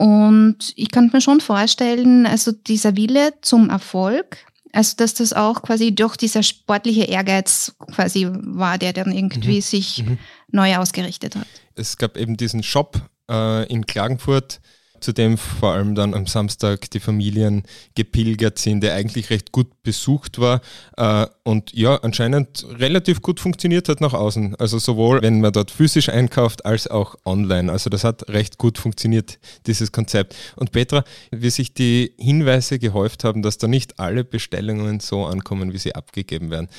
Und 0.01 0.74
ich 0.77 0.89
kann 0.89 1.12
mir 1.13 1.22
schon 1.22 1.41
vorstellen, 1.41 2.25
also 2.25 2.51
dieser 2.51 2.96
Wille 2.98 3.34
zum 3.41 3.70
Erfolg, 3.70 4.38
also 4.74 4.96
dass 4.98 5.13
das 5.13 5.32
auch 5.32 5.62
quasi 5.62 5.94
durch 5.94 6.18
dieser 6.18 6.41
sportliche 6.41 7.03
Ehrgeiz 7.03 7.75
quasi 7.94 8.27
war, 8.32 8.80
der 8.80 8.94
dann 8.94 9.12
irgendwie 9.12 9.58
mhm. 9.58 9.62
sich 9.62 10.03
mhm. 10.03 10.18
neu 10.50 10.75
ausgerichtet 10.77 11.36
hat. 11.36 11.46
Es 11.75 11.98
gab 11.98 12.18
eben 12.18 12.36
diesen 12.36 12.63
Shop 12.63 13.00
äh, 13.30 13.72
in 13.72 13.86
Klagenfurt, 13.86 14.60
zu 15.01 15.13
dem 15.13 15.38
vor 15.38 15.74
allem 15.74 15.96
dann 15.96 16.13
am 16.13 16.27
Samstag 16.27 16.89
die 16.91 17.00
Familien 17.00 17.63
gepilgert 17.96 18.60
sind, 18.60 18.81
der 18.81 18.93
eigentlich 18.93 19.29
recht 19.29 19.51
gut 19.51 19.84
besucht 19.84 20.39
war 20.39 20.62
äh, 20.98 21.25
und 21.43 21.74
ja, 21.74 21.96
anscheinend 21.98 22.65
relativ 22.77 23.22
gut 23.22 23.39
funktioniert 23.39 23.89
hat 23.89 24.00
nach 24.00 24.13
außen. 24.13 24.55
Also 24.55 24.79
sowohl, 24.79 25.22
wenn 25.22 25.41
man 25.41 25.51
dort 25.51 25.72
physisch 25.72 26.10
einkauft, 26.10 26.65
als 26.65 26.88
auch 26.88 27.15
online. 27.25 27.72
Also 27.72 27.89
das 27.89 28.03
hat 28.03 28.29
recht 28.29 28.58
gut 28.58 28.77
funktioniert, 28.77 29.39
dieses 29.67 29.91
Konzept. 29.91 30.36
Und 30.55 30.72
Petra, 30.72 31.03
wie 31.31 31.50
sich 31.50 31.74
die 31.74 32.13
Hinweise 32.17 32.79
gehäuft 32.79 33.24
haben, 33.24 33.41
dass 33.41 33.58
da 33.58 33.67
nicht 33.67 34.00
alle 34.00 34.24
Bestellungen 34.24 35.00
so 35.00 35.25
ankommen, 35.25 35.74
wie 35.74 35.77
sie 35.77 35.96
abgegeben 35.96 36.51
werden, 36.51 36.70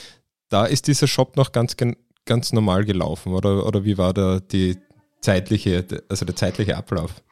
da 0.49 0.67
ist 0.67 0.87
dieser 0.87 1.07
Shop 1.07 1.37
noch 1.37 1.53
ganz, 1.53 1.77
ganz 2.25 2.53
normal 2.53 2.85
gelaufen, 2.85 3.33
oder, 3.33 3.67
oder 3.67 3.85
wie 3.85 3.99
war 3.99 4.13
da 4.13 4.39
die 4.39 4.77
zeitliche, 5.23 5.85
also 6.09 6.25
der 6.27 6.37
zeitliche 6.37 6.77
Ablauf? 6.77 7.23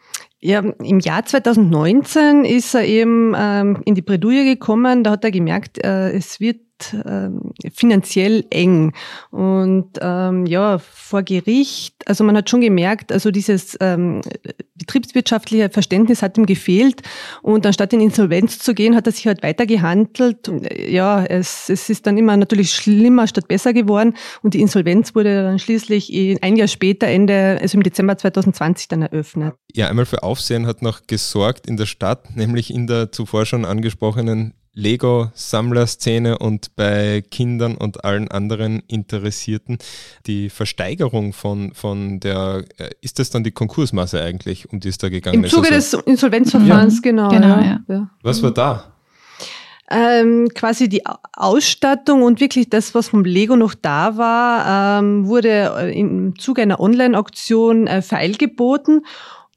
Ja, 0.42 0.60
im 0.60 1.00
Jahr 1.00 1.24
2019 1.26 2.46
ist 2.46 2.74
er 2.74 2.84
eben 2.84 3.34
ähm, 3.36 3.82
in 3.84 3.94
die 3.94 4.02
Bredouille 4.02 4.44
gekommen. 4.44 5.04
Da 5.04 5.10
hat 5.10 5.24
er 5.24 5.30
gemerkt, 5.30 5.84
äh, 5.84 6.12
es 6.12 6.40
wird 6.40 6.60
ähm, 7.06 7.52
finanziell 7.72 8.44
eng. 8.50 8.92
Und 9.30 9.98
ähm, 10.00 10.46
ja, 10.46 10.78
vor 10.78 11.22
Gericht, 11.22 11.94
also 12.06 12.24
man 12.24 12.36
hat 12.36 12.50
schon 12.50 12.60
gemerkt, 12.60 13.12
also 13.12 13.30
dieses 13.30 13.76
ähm, 13.80 14.20
betriebswirtschaftliche 14.74 15.70
Verständnis 15.70 16.22
hat 16.22 16.36
ihm 16.38 16.46
gefehlt. 16.46 17.02
Und 17.42 17.66
anstatt 17.66 17.92
in 17.92 18.00
Insolvenz 18.00 18.58
zu 18.58 18.74
gehen, 18.74 18.96
hat 18.96 19.06
er 19.06 19.12
sich 19.12 19.26
halt 19.26 19.42
weiter 19.42 19.66
gehandelt. 19.66 20.50
Ja, 20.88 21.24
es, 21.24 21.68
es 21.68 21.90
ist 21.90 22.06
dann 22.06 22.18
immer 22.18 22.36
natürlich 22.36 22.72
schlimmer 22.72 23.26
statt 23.26 23.48
besser 23.48 23.72
geworden. 23.72 24.14
Und 24.42 24.54
die 24.54 24.60
Insolvenz 24.60 25.14
wurde 25.14 25.42
dann 25.42 25.58
schließlich 25.58 26.12
ein 26.42 26.56
Jahr 26.56 26.68
später, 26.68 27.06
Ende, 27.06 27.58
also 27.60 27.76
im 27.76 27.82
Dezember 27.82 28.16
2020 28.16 28.88
dann 28.88 29.02
eröffnet. 29.02 29.54
Ja, 29.72 29.88
einmal 29.88 30.06
für 30.06 30.22
Aufsehen 30.22 30.66
hat 30.66 30.82
noch 30.82 31.06
gesorgt 31.06 31.66
in 31.66 31.76
der 31.76 31.86
Stadt, 31.86 32.36
nämlich 32.36 32.72
in 32.72 32.86
der 32.86 33.12
zuvor 33.12 33.46
schon 33.46 33.64
angesprochenen 33.64 34.54
Lego-Sammlerszene 34.74 36.38
und 36.38 36.76
bei 36.76 37.22
Kindern 37.30 37.76
und 37.76 38.04
allen 38.04 38.28
anderen 38.28 38.82
Interessierten 38.86 39.78
die 40.26 40.48
Versteigerung 40.48 41.32
von, 41.32 41.74
von 41.74 42.20
der, 42.20 42.64
äh, 42.78 42.90
ist 43.00 43.18
das 43.18 43.30
dann 43.30 43.44
die 43.44 43.50
Konkursmasse 43.50 44.22
eigentlich, 44.22 44.72
um 44.72 44.80
die 44.80 44.88
es 44.88 44.98
da 44.98 45.08
gegangen 45.08 45.44
ist? 45.44 45.52
Im 45.52 45.62
Zuge 45.62 45.74
also, 45.74 45.98
des 45.98 46.06
Insolvenzverfahrens, 46.06 46.96
ja. 46.96 47.00
genau. 47.02 47.28
genau 47.28 47.60
ja. 47.60 47.80
Ja. 47.88 48.10
Was 48.22 48.42
war 48.42 48.52
da? 48.52 48.92
Ähm, 49.92 50.48
quasi 50.54 50.88
die 50.88 51.02
Ausstattung 51.32 52.22
und 52.22 52.38
wirklich 52.38 52.70
das, 52.70 52.94
was 52.94 53.08
vom 53.08 53.24
Lego 53.24 53.56
noch 53.56 53.74
da 53.74 54.16
war, 54.16 55.00
ähm, 55.00 55.26
wurde 55.26 55.74
äh, 55.78 55.98
im 55.98 56.38
Zuge 56.38 56.62
einer 56.62 56.78
Online-Auktion 56.78 57.88
äh, 57.88 58.00
feilgeboten 58.00 59.04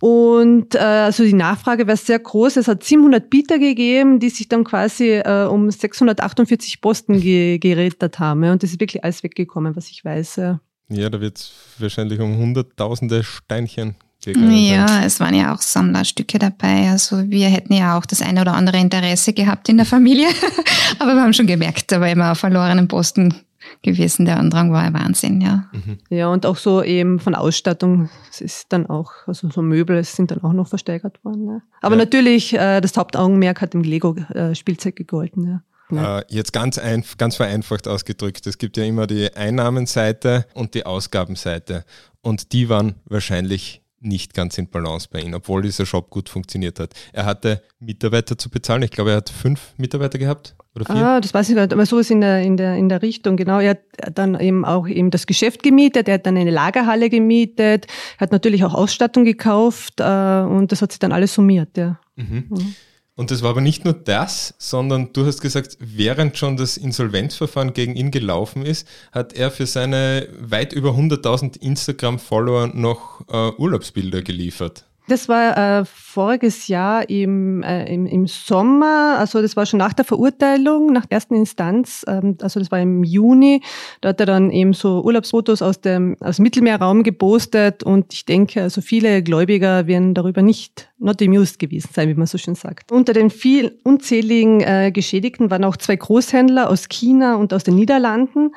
und 0.04 0.76
äh, 0.76 0.80
also 0.80 1.24
die 1.24 1.32
Nachfrage 1.32 1.88
war 1.88 1.96
sehr 1.96 2.20
groß. 2.20 2.58
Es 2.58 2.68
hat 2.68 2.84
700 2.84 3.30
Bieter 3.30 3.58
gegeben, 3.58 4.20
die 4.20 4.30
sich 4.30 4.50
dann 4.50 4.66
quasi 4.66 5.12
äh, 5.12 5.48
um 5.50 5.72
648 5.72 6.82
Posten 6.82 7.22
ge 7.22 7.58
gerettet 7.58 8.20
haben. 8.20 8.44
Ja. 8.44 8.52
Und 8.52 8.62
das 8.62 8.72
ist 8.72 8.82
wirklich 8.82 9.02
alles 9.02 9.24
weggekommen, 9.24 9.78
was 9.78 9.88
ich 9.88 10.04
weiß. 10.04 10.36
Ja, 10.36 10.60
ja 10.90 11.10
da 11.10 11.22
wird 11.22 11.38
es 11.38 11.54
wahrscheinlich 11.80 12.20
um 12.20 12.36
hunderttausende 12.36 13.24
Steinchen 13.24 13.96
ja, 14.26 14.88
sein. 14.90 15.04
es 15.06 15.22
waren 15.22 15.36
ja 15.36 15.56
auch 15.56 15.62
Sammlerstücke 15.62 16.38
dabei. 16.38 16.90
Also 16.90 17.30
wir 17.30 17.48
hätten 17.48 17.74
ja 17.74 17.98
auch 17.98 18.06
das 18.06 18.22
eine 18.22 18.42
oder 18.42 18.56
andere 18.56 18.80
Interesse 18.80 19.32
gehabt 19.32 19.70
in 19.70 19.78
der 19.78 19.86
Familie. 19.86 20.28
Aber 21.00 21.14
wir 21.14 21.22
haben 21.22 21.34
schon 21.34 21.48
gemerkt, 21.48 21.94
da 21.94 22.02
war 22.02 22.10
immer 22.10 22.34
auf 22.34 22.40
verlorenen 22.40 22.90
Posten 22.90 23.36
gewesen. 23.82 24.26
Der 24.26 24.38
Andrang 24.38 24.72
war 24.72 24.82
ein 24.82 24.94
Wahnsinn, 24.94 25.42
ja. 25.42 25.70
Mhm. 25.72 25.98
Ja, 26.10 26.28
und 26.28 26.46
auch 26.46 26.58
so 26.58 26.84
eben 26.84 27.20
von 27.20 27.36
Ausstattung, 27.36 28.10
es 28.30 28.42
ist 28.42 28.66
dann 28.70 28.88
auch, 28.88 29.12
also 29.28 29.50
so 29.50 29.62
Möbel 29.62 30.04
sind 30.04 30.32
dann 30.32 30.42
auch 30.44 30.54
noch 30.54 30.68
versteigert 30.68 31.24
worden. 31.24 31.48
Ja. 31.48 31.62
Aber 31.82 31.96
ja. 31.96 32.04
natürlich, 32.04 32.54
äh, 32.54 32.82
das 32.82 32.98
Hauptaugenmerk 32.98 33.62
hat 33.62 33.74
im 33.74 33.84
Lego-Spielzeug 33.84 34.96
gegolten, 34.96 35.48
ja. 35.48 35.64
Ja. 35.92 36.20
Äh, 36.20 36.26
jetzt 36.30 36.54
ganz, 36.54 36.80
ganz 37.18 37.36
vereinfacht 37.36 37.88
ausgedrückt. 37.88 38.48
Es 38.48 38.58
gibt 38.58 38.78
ja 38.78 38.84
immer 38.84 39.08
die 39.08 39.34
Einnahmenseite 39.36 40.46
und 40.54 40.74
die 40.74 40.86
Ausgabenseite. 40.86 41.86
Und 42.22 42.54
die 42.54 42.70
waren 42.70 42.96
wahrscheinlich 43.06 43.82
nicht 44.00 44.34
ganz 44.34 44.58
in 44.58 44.70
Balance 44.70 45.08
bei 45.12 45.22
ihm, 45.22 45.34
obwohl 45.34 45.62
dieser 45.62 45.86
Shop 45.86 46.10
gut 46.10 46.30
funktioniert 46.30 46.80
hat. 46.80 46.94
Er 47.14 47.26
hatte 47.26 47.64
Mitarbeiter 47.80 48.38
zu 48.38 48.50
bezahlen. 48.50 48.84
Ich 48.84 48.92
glaube, 48.92 49.12
er 49.12 49.18
hat 49.18 49.30
fünf 49.30 49.74
Mitarbeiter 49.78 50.18
gehabt. 50.18 50.56
Oder 50.76 50.86
vier? 50.86 50.96
Ah, 50.96 51.22
das 51.22 51.34
weiß 51.34 51.50
ich 51.50 51.56
nicht, 51.56 51.72
aber 51.72 51.86
so 51.86 52.00
ist 52.00 52.10
in 52.10 52.22
der, 52.22 52.42
in 52.42 52.58
der, 52.58 52.76
in 52.76 52.90
der 52.90 53.02
Richtung, 53.02 53.38
genau. 53.38 53.60
Er 53.60 53.72
hat 53.72 54.18
dann 54.18 54.40
eben 54.40 54.66
auch 54.66 54.88
eben 54.88 55.12
das 55.12 55.28
Geschäft 55.28 55.62
gemietet, 55.62 56.08
er 56.08 56.16
hat 56.16 56.26
dann 56.26 56.38
eine 56.38 56.52
Lagerhalle 56.52 57.10
gemietet, 57.10 57.88
hat 58.18 58.32
natürlich 58.32 58.64
auch 58.64 58.74
Ausstattung 58.74 59.24
gekauft 59.24 60.00
äh, 60.00 60.04
und 60.04 60.72
das 60.72 60.82
hat 60.82 60.92
sich 60.92 61.00
dann 61.00 61.12
alles 61.12 61.34
summiert, 61.34 61.78
ja. 61.78 62.00
Mhm. 62.16 62.46
Mhm. 62.50 62.76
Und 63.16 63.30
das 63.30 63.44
war 63.44 63.52
aber 63.52 63.62
nicht 63.62 63.86
nur 63.86 63.94
das, 63.94 64.56
sondern 64.58 65.14
du 65.14 65.26
hast 65.28 65.40
gesagt, 65.40 65.78
während 65.80 66.36
schon 66.36 66.58
das 66.58 66.78
Insolvenzverfahren 66.78 67.74
gegen 67.74 67.96
ihn 67.96 68.10
gelaufen 68.10 68.66
ist, 68.66 68.88
hat 69.12 69.34
er 69.34 69.52
für 69.52 69.68
seine 69.68 70.28
weit 70.40 70.74
über 70.74 70.92
100.000 70.92 71.62
Instagram-Follower 71.62 72.72
noch 72.74 73.22
äh, 73.30 73.52
Urlaubsbilder 73.56 74.24
geliefert. 74.24 74.86
Das 75.08 75.28
war 75.28 75.80
äh, 75.82 75.86
voriges 75.86 76.70
Jahr 76.70 77.10
im, 77.10 77.62
äh, 77.62 77.94
im, 77.94 78.06
im 78.06 78.26
Sommer, 78.26 79.18
also 79.20 79.42
das 79.42 79.58
war 79.58 79.66
schon 79.66 79.80
nach 79.80 79.92
der 79.92 80.06
Verurteilung, 80.06 80.94
nach 80.94 81.06
der 81.06 81.18
ersten 81.18 81.36
Instanz, 81.36 82.06
ähm, 82.08 82.38
also 82.42 82.62
das 82.62 82.72
war 82.72 82.80
im 82.80 83.04
Juni. 83.04 83.62
Da 84.00 84.10
hat 84.10 84.22
er 84.22 84.26
dann 84.26 84.50
eben 84.50 84.72
so 84.72 85.04
Urlaubsfotos 85.04 85.62
aus 85.62 85.82
dem, 85.82 86.16
aus 86.22 86.38
dem 86.38 86.44
Mittelmeerraum 86.44 87.04
gepostet 87.04 87.84
und 87.84 88.14
ich 88.14 88.26
denke, 88.26 88.62
also 88.62 88.80
viele 88.80 89.24
Gläubiger 89.24 89.88
werden 89.88 90.14
darüber 90.14 90.42
nicht 90.42 90.90
not 91.00 91.22
amused 91.22 91.60
gewesen 91.60 91.90
sein, 91.94 92.08
wie 92.08 92.14
man 92.14 92.28
so 92.28 92.38
schön 92.38 92.56
sagt. 92.56 92.90
Unter 92.90 93.12
den 93.12 93.30
vielen 93.30 93.72
unzähligen 93.84 94.62
äh, 94.62 94.92
Geschädigten 94.94 95.52
waren 95.52 95.66
auch 95.66 95.76
zwei 95.76 95.98
Großhändler 95.98 96.70
aus 96.70 96.88
China 96.88 97.36
und 97.36 97.54
aus 97.54 97.66
den 97.66 97.76
Niederlanden. 97.76 98.52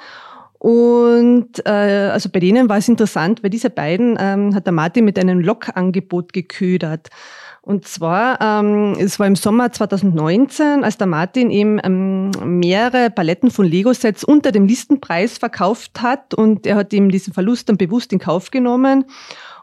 Und 0.67 1.65
äh, 1.65 2.11
also 2.13 2.29
bei 2.29 2.41
denen 2.41 2.69
war 2.69 2.79
es 2.79 2.89
interessant, 2.89 3.41
weil 3.45 3.51
diese 3.51 3.71
beiden 3.71 4.19
ähm, 4.19 4.53
hat 4.53 4.67
der 4.67 4.73
Martin 4.73 5.05
mit 5.05 5.17
einem 5.17 5.39
Lokangebot 5.39 6.33
geködert. 6.33 7.09
Und 7.63 7.87
zwar, 7.87 8.41
ähm, 8.41 8.97
es 8.99 9.21
war 9.21 9.29
im 9.29 9.37
Sommer 9.37 9.71
2019, 9.71 10.83
als 10.83 10.99
der 10.99 11.07
Martin 11.07 11.53
eben 11.53 11.79
ähm, 11.85 12.33
mehrere 12.59 13.11
Paletten 13.11 13.53
von 13.53 13.65
Lego-Sets 13.65 14.25
unter 14.25 14.51
dem 14.51 14.67
Listenpreis 14.67 15.39
verkauft 15.39 16.03
hat 16.03 16.35
und 16.35 16.67
er 16.67 16.75
hat 16.75 16.93
eben 16.93 17.11
diesen 17.11 17.33
Verlust 17.33 17.69
dann 17.69 17.77
bewusst 17.77 18.13
in 18.13 18.19
Kauf 18.19 18.51
genommen 18.51 19.05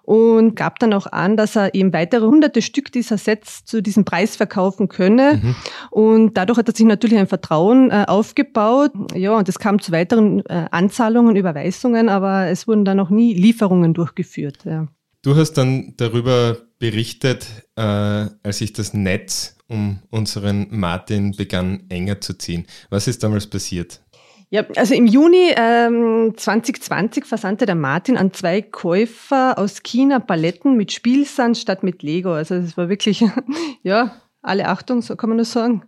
und 0.03 0.55
gab 0.55 0.79
dann 0.79 0.93
auch 0.93 1.07
an, 1.07 1.37
dass 1.37 1.55
er 1.55 1.73
eben 1.73 1.93
weitere 1.93 2.25
hunderte 2.25 2.61
Stück 2.61 2.91
dieser 2.91 3.17
Sets 3.17 3.63
zu 3.63 3.81
diesem 3.81 4.03
Preis 4.03 4.35
verkaufen 4.35 4.89
könne. 4.89 5.39
Mhm. 5.41 5.55
Und 5.91 6.37
dadurch 6.37 6.57
hat 6.57 6.67
er 6.67 6.75
sich 6.75 6.85
natürlich 6.85 7.17
ein 7.17 7.27
Vertrauen 7.27 7.89
äh, 7.89 8.05
aufgebaut. 8.07 8.91
Ja, 9.15 9.37
und 9.37 9.47
es 9.47 9.59
kam 9.59 9.81
zu 9.81 9.93
weiteren 9.93 10.45
äh, 10.45 10.67
Anzahlungen, 10.71 11.37
Überweisungen, 11.37 12.09
aber 12.09 12.47
es 12.47 12.67
wurden 12.67 12.83
dann 12.83 12.97
noch 12.97 13.09
nie 13.09 13.33
Lieferungen 13.33 13.93
durchgeführt. 13.93 14.65
Ja. 14.65 14.87
Du 15.21 15.37
hast 15.37 15.53
dann 15.53 15.93
darüber 15.95 16.57
berichtet, 16.79 17.47
äh, 17.77 17.81
als 17.81 18.57
sich 18.57 18.73
das 18.73 18.93
Netz 18.93 19.57
um 19.69 19.99
unseren 20.09 20.67
Martin 20.69 21.31
begann 21.31 21.85
enger 21.89 22.19
zu 22.19 22.37
ziehen. 22.37 22.65
Was 22.89 23.07
ist 23.07 23.23
damals 23.23 23.47
passiert? 23.47 24.01
Ja, 24.53 24.63
also 24.75 24.93
im 24.93 25.07
Juni 25.07 25.51
ähm, 25.55 26.35
2020 26.37 27.25
versandte 27.25 27.65
der 27.65 27.73
Martin 27.73 28.17
an 28.17 28.33
zwei 28.33 28.61
Käufer 28.61 29.57
aus 29.57 29.81
China 29.81 30.19
Paletten 30.19 30.77
mit 30.77 30.91
Spielsand 30.91 31.57
statt 31.57 31.81
mit 31.81 32.03
Lego. 32.03 32.33
Also 32.33 32.61
das 32.61 32.77
war 32.77 32.87
wirklich, 32.87 33.25
ja, 33.81 34.11
alle 34.43 34.67
Achtung, 34.67 35.01
so 35.01 35.15
kann 35.15 35.29
man 35.29 35.37
nur 35.37 35.45
sagen. 35.45 35.83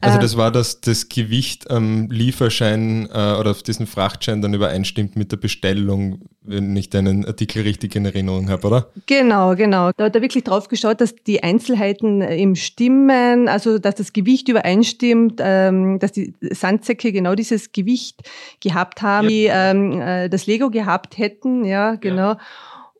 Also 0.00 0.18
äh, 0.18 0.20
das 0.20 0.36
war, 0.36 0.52
dass 0.52 0.80
das 0.82 1.08
Gewicht 1.08 1.70
am 1.70 2.08
Lieferschein 2.10 3.08
äh, 3.10 3.34
oder 3.34 3.50
auf 3.50 3.62
diesen 3.62 3.86
Frachtschein 3.86 4.42
dann 4.42 4.52
übereinstimmt 4.52 5.16
mit 5.16 5.32
der 5.32 5.38
Bestellung, 5.38 6.20
wenn 6.42 6.76
ich 6.76 6.90
deinen 6.90 7.24
Artikel 7.24 7.62
richtig 7.62 7.96
in 7.96 8.04
Erinnerung 8.04 8.50
habe, 8.50 8.66
oder? 8.66 8.90
Genau, 9.06 9.56
genau. 9.56 9.90
Da 9.96 10.04
hat 10.04 10.14
er 10.14 10.20
wirklich 10.20 10.44
drauf 10.44 10.68
geschaut, 10.68 11.00
dass 11.00 11.14
die 11.14 11.42
Einzelheiten 11.42 12.20
im 12.20 12.54
Stimmen, 12.54 13.48
also 13.48 13.78
dass 13.78 13.94
das 13.94 14.12
Gewicht 14.12 14.48
übereinstimmt, 14.48 15.40
ähm, 15.42 15.98
dass 15.98 16.12
die 16.12 16.34
Sandsäcke 16.42 17.12
genau 17.12 17.34
dieses 17.34 17.72
Gewicht 17.72 18.28
gehabt 18.60 19.00
haben, 19.00 19.30
ja. 19.30 19.30
die 19.30 19.46
ähm, 19.50 20.00
äh, 20.00 20.28
das 20.28 20.46
Lego 20.46 20.68
gehabt 20.68 21.16
hätten, 21.16 21.64
ja, 21.64 21.94
genau. 21.94 22.32
Ja. 22.32 22.38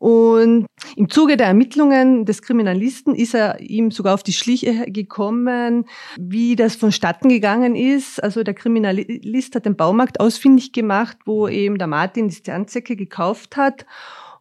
Und 0.07 0.67
im 0.95 1.11
Zuge 1.11 1.37
der 1.37 1.49
Ermittlungen 1.49 2.27
des 2.27 2.41
Kriminalisten 2.41 3.13
ist 3.13 3.35
er 3.35 3.59
ihm 3.59 3.91
sogar 3.91 4.15
auf 4.15 4.23
die 4.23 4.33
Schliche 4.33 4.89
gekommen, 4.89 5.85
wie 6.17 6.55
das 6.55 6.77
vonstatten 6.77 7.29
gegangen 7.29 7.75
ist. 7.75 8.23
Also 8.23 8.45
der 8.45 8.55
Kriminalist 8.55 9.57
hat 9.57 9.67
den 9.67 9.75
Baumarkt 9.75 10.21
ausfindig 10.21 10.71
gemacht, 10.71 11.17
wo 11.25 11.49
eben 11.49 11.77
der 11.77 11.89
Martin 11.89 12.29
die 12.29 12.37
Sternzecke 12.37 12.95
gekauft 12.95 13.57
hat. 13.57 13.85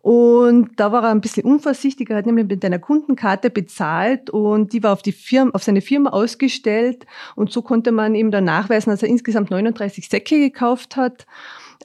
Und 0.04 0.80
da 0.80 0.92
war 0.92 1.02
er 1.02 1.10
ein 1.10 1.22
bisschen 1.22 1.46
unvorsichtig. 1.46 2.12
Er 2.12 2.18
hat 2.18 2.28
nämlich 2.28 2.46
mit 2.46 2.64
einer 2.64 2.78
Kundenkarte 2.78 3.50
bezahlt 3.50 4.30
und 4.30 4.72
die 4.72 4.84
war 4.84 4.94
auf 4.94 5.02
die 5.02 5.14
Firma, 5.14 5.50
auf 5.56 5.64
seine 5.64 5.82
Firma 5.82 6.12
ausgestellt. 6.12 7.08
Und 7.36 7.52
so 7.52 7.64
konnte 7.64 7.92
man 7.92 8.14
ihm 8.14 8.30
dann 8.30 8.44
nachweisen, 8.44 8.92
dass 8.92 9.02
er 9.02 9.10
insgesamt 9.10 9.50
39 9.50 10.10
Säcke 10.10 10.38
gekauft 10.38 10.96
hat. 10.96 11.26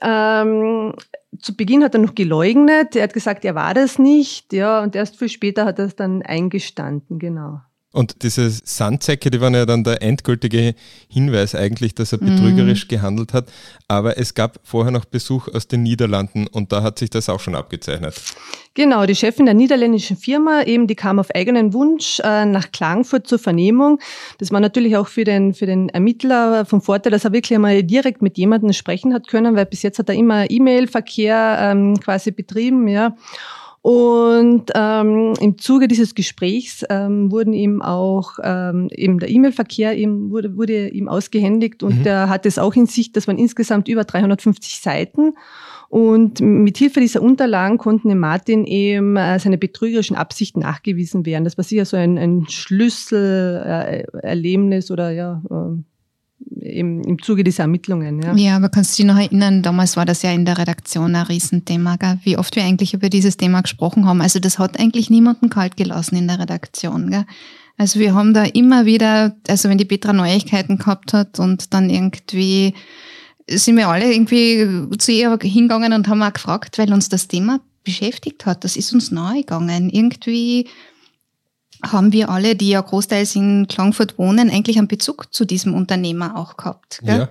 Ähm, 0.03 0.93
zu 1.41 1.55
Beginn 1.55 1.83
hat 1.83 1.93
er 1.93 2.01
noch 2.01 2.15
geleugnet. 2.15 2.95
Er 2.95 3.03
hat 3.03 3.13
gesagt, 3.13 3.45
er 3.45 3.55
war 3.55 3.73
das 3.73 3.99
nicht. 3.99 4.53
Ja, 4.53 4.81
und 4.81 4.95
erst 4.95 5.17
viel 5.17 5.29
später 5.29 5.65
hat 5.65 5.79
er 5.79 5.85
es 5.85 5.95
dann 5.95 6.21
eingestanden, 6.21 7.19
genau. 7.19 7.61
Und 7.93 8.23
diese 8.23 8.49
Sandsäcke, 8.49 9.29
die 9.31 9.41
waren 9.41 9.53
ja 9.53 9.65
dann 9.65 9.83
der 9.83 10.01
endgültige 10.01 10.75
Hinweis 11.09 11.55
eigentlich, 11.55 11.93
dass 11.93 12.13
er 12.13 12.21
mhm. 12.21 12.27
betrügerisch 12.27 12.85
mhm. 12.85 12.89
gehandelt 12.89 13.33
hat. 13.33 13.51
Aber 13.89 14.17
es 14.17 14.33
gab 14.33 14.59
vorher 14.63 14.91
noch 14.91 15.03
Besuch 15.03 15.49
aus 15.49 15.67
den 15.67 15.83
Niederlanden 15.83 16.47
und 16.47 16.71
da 16.71 16.83
hat 16.83 16.99
sich 16.99 17.09
das 17.09 17.27
auch 17.27 17.41
schon 17.41 17.55
abgezeichnet. 17.55 18.15
Genau, 18.73 19.05
die 19.05 19.15
Chefin 19.15 19.45
der 19.45 19.53
niederländischen 19.53 20.15
Firma, 20.15 20.63
eben, 20.63 20.87
die 20.87 20.95
kam 20.95 21.19
auf 21.19 21.35
eigenen 21.35 21.73
Wunsch 21.73 22.21
äh, 22.21 22.45
nach 22.45 22.71
Klagenfurt 22.71 23.27
zur 23.27 23.37
Vernehmung. 23.37 23.99
Das 24.37 24.51
war 24.51 24.61
natürlich 24.61 24.95
auch 24.95 25.09
für 25.09 25.25
den, 25.25 25.53
für 25.53 25.65
den 25.65 25.89
Ermittler 25.89 26.65
vom 26.65 26.81
Vorteil, 26.81 27.11
dass 27.11 27.25
er 27.25 27.33
wirklich 27.33 27.53
einmal 27.53 27.83
direkt 27.83 28.21
mit 28.21 28.37
jemandem 28.37 28.71
sprechen 28.71 29.13
hat 29.13 29.27
können, 29.27 29.57
weil 29.57 29.65
bis 29.65 29.81
jetzt 29.81 29.99
hat 29.99 30.07
er 30.07 30.15
immer 30.15 30.49
E-Mail-Verkehr 30.49 31.57
ähm, 31.59 31.99
quasi 31.99 32.31
betrieben, 32.31 32.87
ja. 32.87 33.13
Und 33.83 34.65
ähm, 34.75 35.33
im 35.39 35.57
Zuge 35.57 35.87
dieses 35.87 36.13
Gesprächs 36.13 36.85
ähm, 36.89 37.31
wurden 37.31 37.53
ihm 37.53 37.81
auch 37.81 38.37
ähm, 38.43 38.89
eben 38.91 39.17
der 39.17 39.29
E-Mail-Verkehr 39.29 39.97
ihm 39.97 40.29
wurde, 40.29 40.55
wurde 40.55 40.89
ihm 40.89 41.07
ausgehändigt 41.07 41.81
und 41.81 42.01
mhm. 42.01 42.05
er 42.05 42.29
hat 42.29 42.45
es 42.45 42.59
auch 42.59 42.75
in 42.75 42.85
Sicht, 42.85 43.17
das 43.17 43.27
waren 43.27 43.39
insgesamt 43.39 43.87
über 43.87 44.03
350 44.03 44.81
Seiten. 44.81 45.33
Und 45.89 46.41
mit 46.41 46.77
Hilfe 46.77 46.99
dieser 47.01 47.23
Unterlagen 47.23 47.79
konnten 47.79 48.09
dem 48.09 48.19
Martin 48.19 48.65
eben 48.65 49.17
äh, 49.17 49.39
seine 49.39 49.57
betrügerischen 49.57 50.15
Absichten 50.15 50.59
nachgewiesen 50.61 51.25
werden. 51.25 51.43
Das 51.43 51.57
war 51.57 51.65
sicher 51.65 51.85
so 51.85 51.97
ein, 51.97 52.19
ein 52.19 52.45
Schlüsselerlebnis 52.47 54.89
äh, 54.89 54.93
oder 54.93 55.11
ja, 55.11 55.41
äh, 55.49 55.81
im, 56.61 57.01
im 57.03 57.21
Zuge 57.21 57.43
dieser 57.43 57.63
Ermittlungen. 57.63 58.21
Ja. 58.21 58.35
ja, 58.35 58.55
aber 58.55 58.69
kannst 58.69 58.97
du 58.97 59.03
dich 59.03 59.11
noch 59.11 59.19
erinnern, 59.19 59.63
damals 59.63 59.97
war 59.97 60.05
das 60.05 60.21
ja 60.21 60.31
in 60.31 60.45
der 60.45 60.57
Redaktion 60.57 61.15
ein 61.15 61.25
Riesenthema, 61.25 61.97
gell? 61.97 62.19
wie 62.23 62.37
oft 62.37 62.55
wir 62.55 62.63
eigentlich 62.63 62.93
über 62.93 63.09
dieses 63.09 63.37
Thema 63.37 63.61
gesprochen 63.61 64.05
haben. 64.05 64.21
Also 64.21 64.39
das 64.39 64.59
hat 64.59 64.79
eigentlich 64.79 65.09
niemanden 65.09 65.49
kalt 65.49 65.77
gelassen 65.77 66.15
in 66.15 66.27
der 66.27 66.39
Redaktion. 66.39 67.09
Gell? 67.09 67.25
Also 67.77 67.99
wir 67.99 68.13
haben 68.13 68.33
da 68.33 68.43
immer 68.43 68.85
wieder, 68.85 69.35
also 69.47 69.69
wenn 69.69 69.77
die 69.77 69.85
Petra 69.85 70.13
Neuigkeiten 70.13 70.77
gehabt 70.77 71.13
hat 71.13 71.39
und 71.39 71.73
dann 71.73 71.89
irgendwie 71.89 72.73
sind 73.49 73.75
wir 73.75 73.89
alle 73.89 74.13
irgendwie 74.13 74.97
zu 74.97 75.11
ihr 75.11 75.37
hingegangen 75.41 75.93
und 75.93 76.07
haben 76.07 76.21
auch 76.21 76.33
gefragt, 76.33 76.77
weil 76.77 76.93
uns 76.93 77.09
das 77.09 77.27
Thema 77.27 77.59
beschäftigt 77.83 78.45
hat. 78.45 78.63
Das 78.63 78.75
ist 78.75 78.93
uns 78.93 79.11
nahe 79.11 79.39
gegangen. 79.39 79.89
Irgendwie 79.89 80.67
haben 81.83 82.13
wir 82.13 82.29
alle, 82.29 82.55
die 82.55 82.69
ja 82.69 82.81
großteils 82.81 83.35
in 83.35 83.67
Klagenfurt 83.67 84.17
wohnen, 84.17 84.49
eigentlich 84.49 84.77
einen 84.77 84.87
Bezug 84.87 85.33
zu 85.33 85.45
diesem 85.45 85.73
Unternehmer 85.73 86.37
auch 86.37 86.57
gehabt. 86.57 86.99
Gell? 87.03 87.19
Ja. 87.19 87.29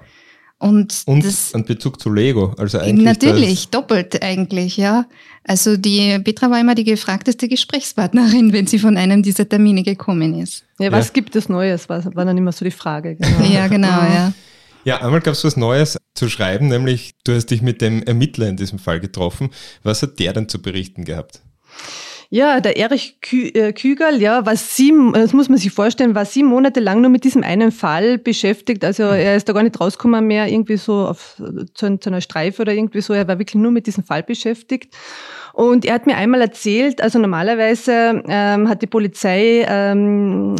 Und, 0.58 1.04
und 1.06 1.24
das, 1.24 1.54
einen 1.54 1.64
Bezug 1.64 2.00
zu 2.02 2.12
Lego. 2.12 2.54
Also 2.58 2.78
eigentlich 2.78 3.04
natürlich, 3.04 3.68
doppelt 3.68 4.22
eigentlich, 4.22 4.76
ja. 4.76 5.06
Also 5.42 5.78
die 5.78 6.18
Petra 6.18 6.50
war 6.50 6.60
immer 6.60 6.74
die 6.74 6.84
gefragteste 6.84 7.48
Gesprächspartnerin, 7.48 8.52
wenn 8.52 8.66
sie 8.66 8.78
von 8.78 8.98
einem 8.98 9.22
dieser 9.22 9.48
Termine 9.48 9.82
gekommen 9.82 10.38
ist. 10.38 10.64
Ja, 10.78 10.92
was 10.92 11.06
ja. 11.06 11.12
gibt 11.14 11.34
es 11.34 11.48
Neues, 11.48 11.88
war, 11.88 12.04
war 12.14 12.26
dann 12.26 12.36
immer 12.36 12.52
so 12.52 12.66
die 12.66 12.70
Frage. 12.70 13.16
Genau. 13.16 13.44
ja, 13.50 13.68
genau, 13.68 13.88
ja. 13.88 14.32
Ja, 14.84 15.02
einmal 15.02 15.20
gab 15.20 15.32
es 15.32 15.44
was 15.44 15.56
Neues 15.56 15.96
zu 16.14 16.28
schreiben, 16.28 16.68
nämlich 16.68 17.14
du 17.24 17.34
hast 17.34 17.46
dich 17.46 17.62
mit 17.62 17.80
dem 17.80 18.02
Ermittler 18.02 18.48
in 18.48 18.56
diesem 18.56 18.78
Fall 18.78 19.00
getroffen. 19.00 19.50
Was 19.82 20.02
hat 20.02 20.18
der 20.18 20.34
denn 20.34 20.48
zu 20.48 20.60
berichten 20.60 21.04
gehabt? 21.04 21.40
Ja, 22.32 22.60
der 22.60 22.76
Erich 22.76 23.20
Kü 23.20 23.48
äh, 23.48 23.72
Kügerl, 23.72 24.22
ja, 24.22 24.46
war 24.46 24.54
sieben, 24.54 25.12
das 25.14 25.32
muss 25.32 25.48
man 25.48 25.58
sich 25.58 25.72
vorstellen, 25.72 26.14
war 26.14 26.24
sieben 26.24 26.46
Monate 26.46 26.78
lang 26.78 27.00
nur 27.00 27.10
mit 27.10 27.24
diesem 27.24 27.42
einen 27.42 27.72
Fall 27.72 28.18
beschäftigt. 28.18 28.84
Also 28.84 29.02
mhm. 29.02 29.14
er 29.14 29.34
ist 29.34 29.48
da 29.48 29.52
gar 29.52 29.64
nicht 29.64 29.80
rausgekommen 29.80 30.24
mehr, 30.24 30.46
irgendwie 30.46 30.76
so 30.76 31.08
auf, 31.08 31.42
zu, 31.74 31.98
zu 31.98 32.08
einer 32.08 32.20
Streife 32.20 32.62
oder 32.62 32.72
irgendwie 32.72 33.00
so. 33.00 33.12
Er 33.14 33.26
war 33.26 33.40
wirklich 33.40 33.56
nur 33.60 33.72
mit 33.72 33.88
diesem 33.88 34.04
Fall 34.04 34.22
beschäftigt. 34.22 34.94
Und 35.52 35.84
er 35.84 35.94
hat 35.94 36.06
mir 36.06 36.16
einmal 36.16 36.40
erzählt, 36.40 37.02
also 37.02 37.18
normalerweise 37.18 38.22
ähm, 38.28 38.68
hat 38.68 38.82
die 38.82 38.86
Polizei 38.86 39.64
ähm, 39.68 40.56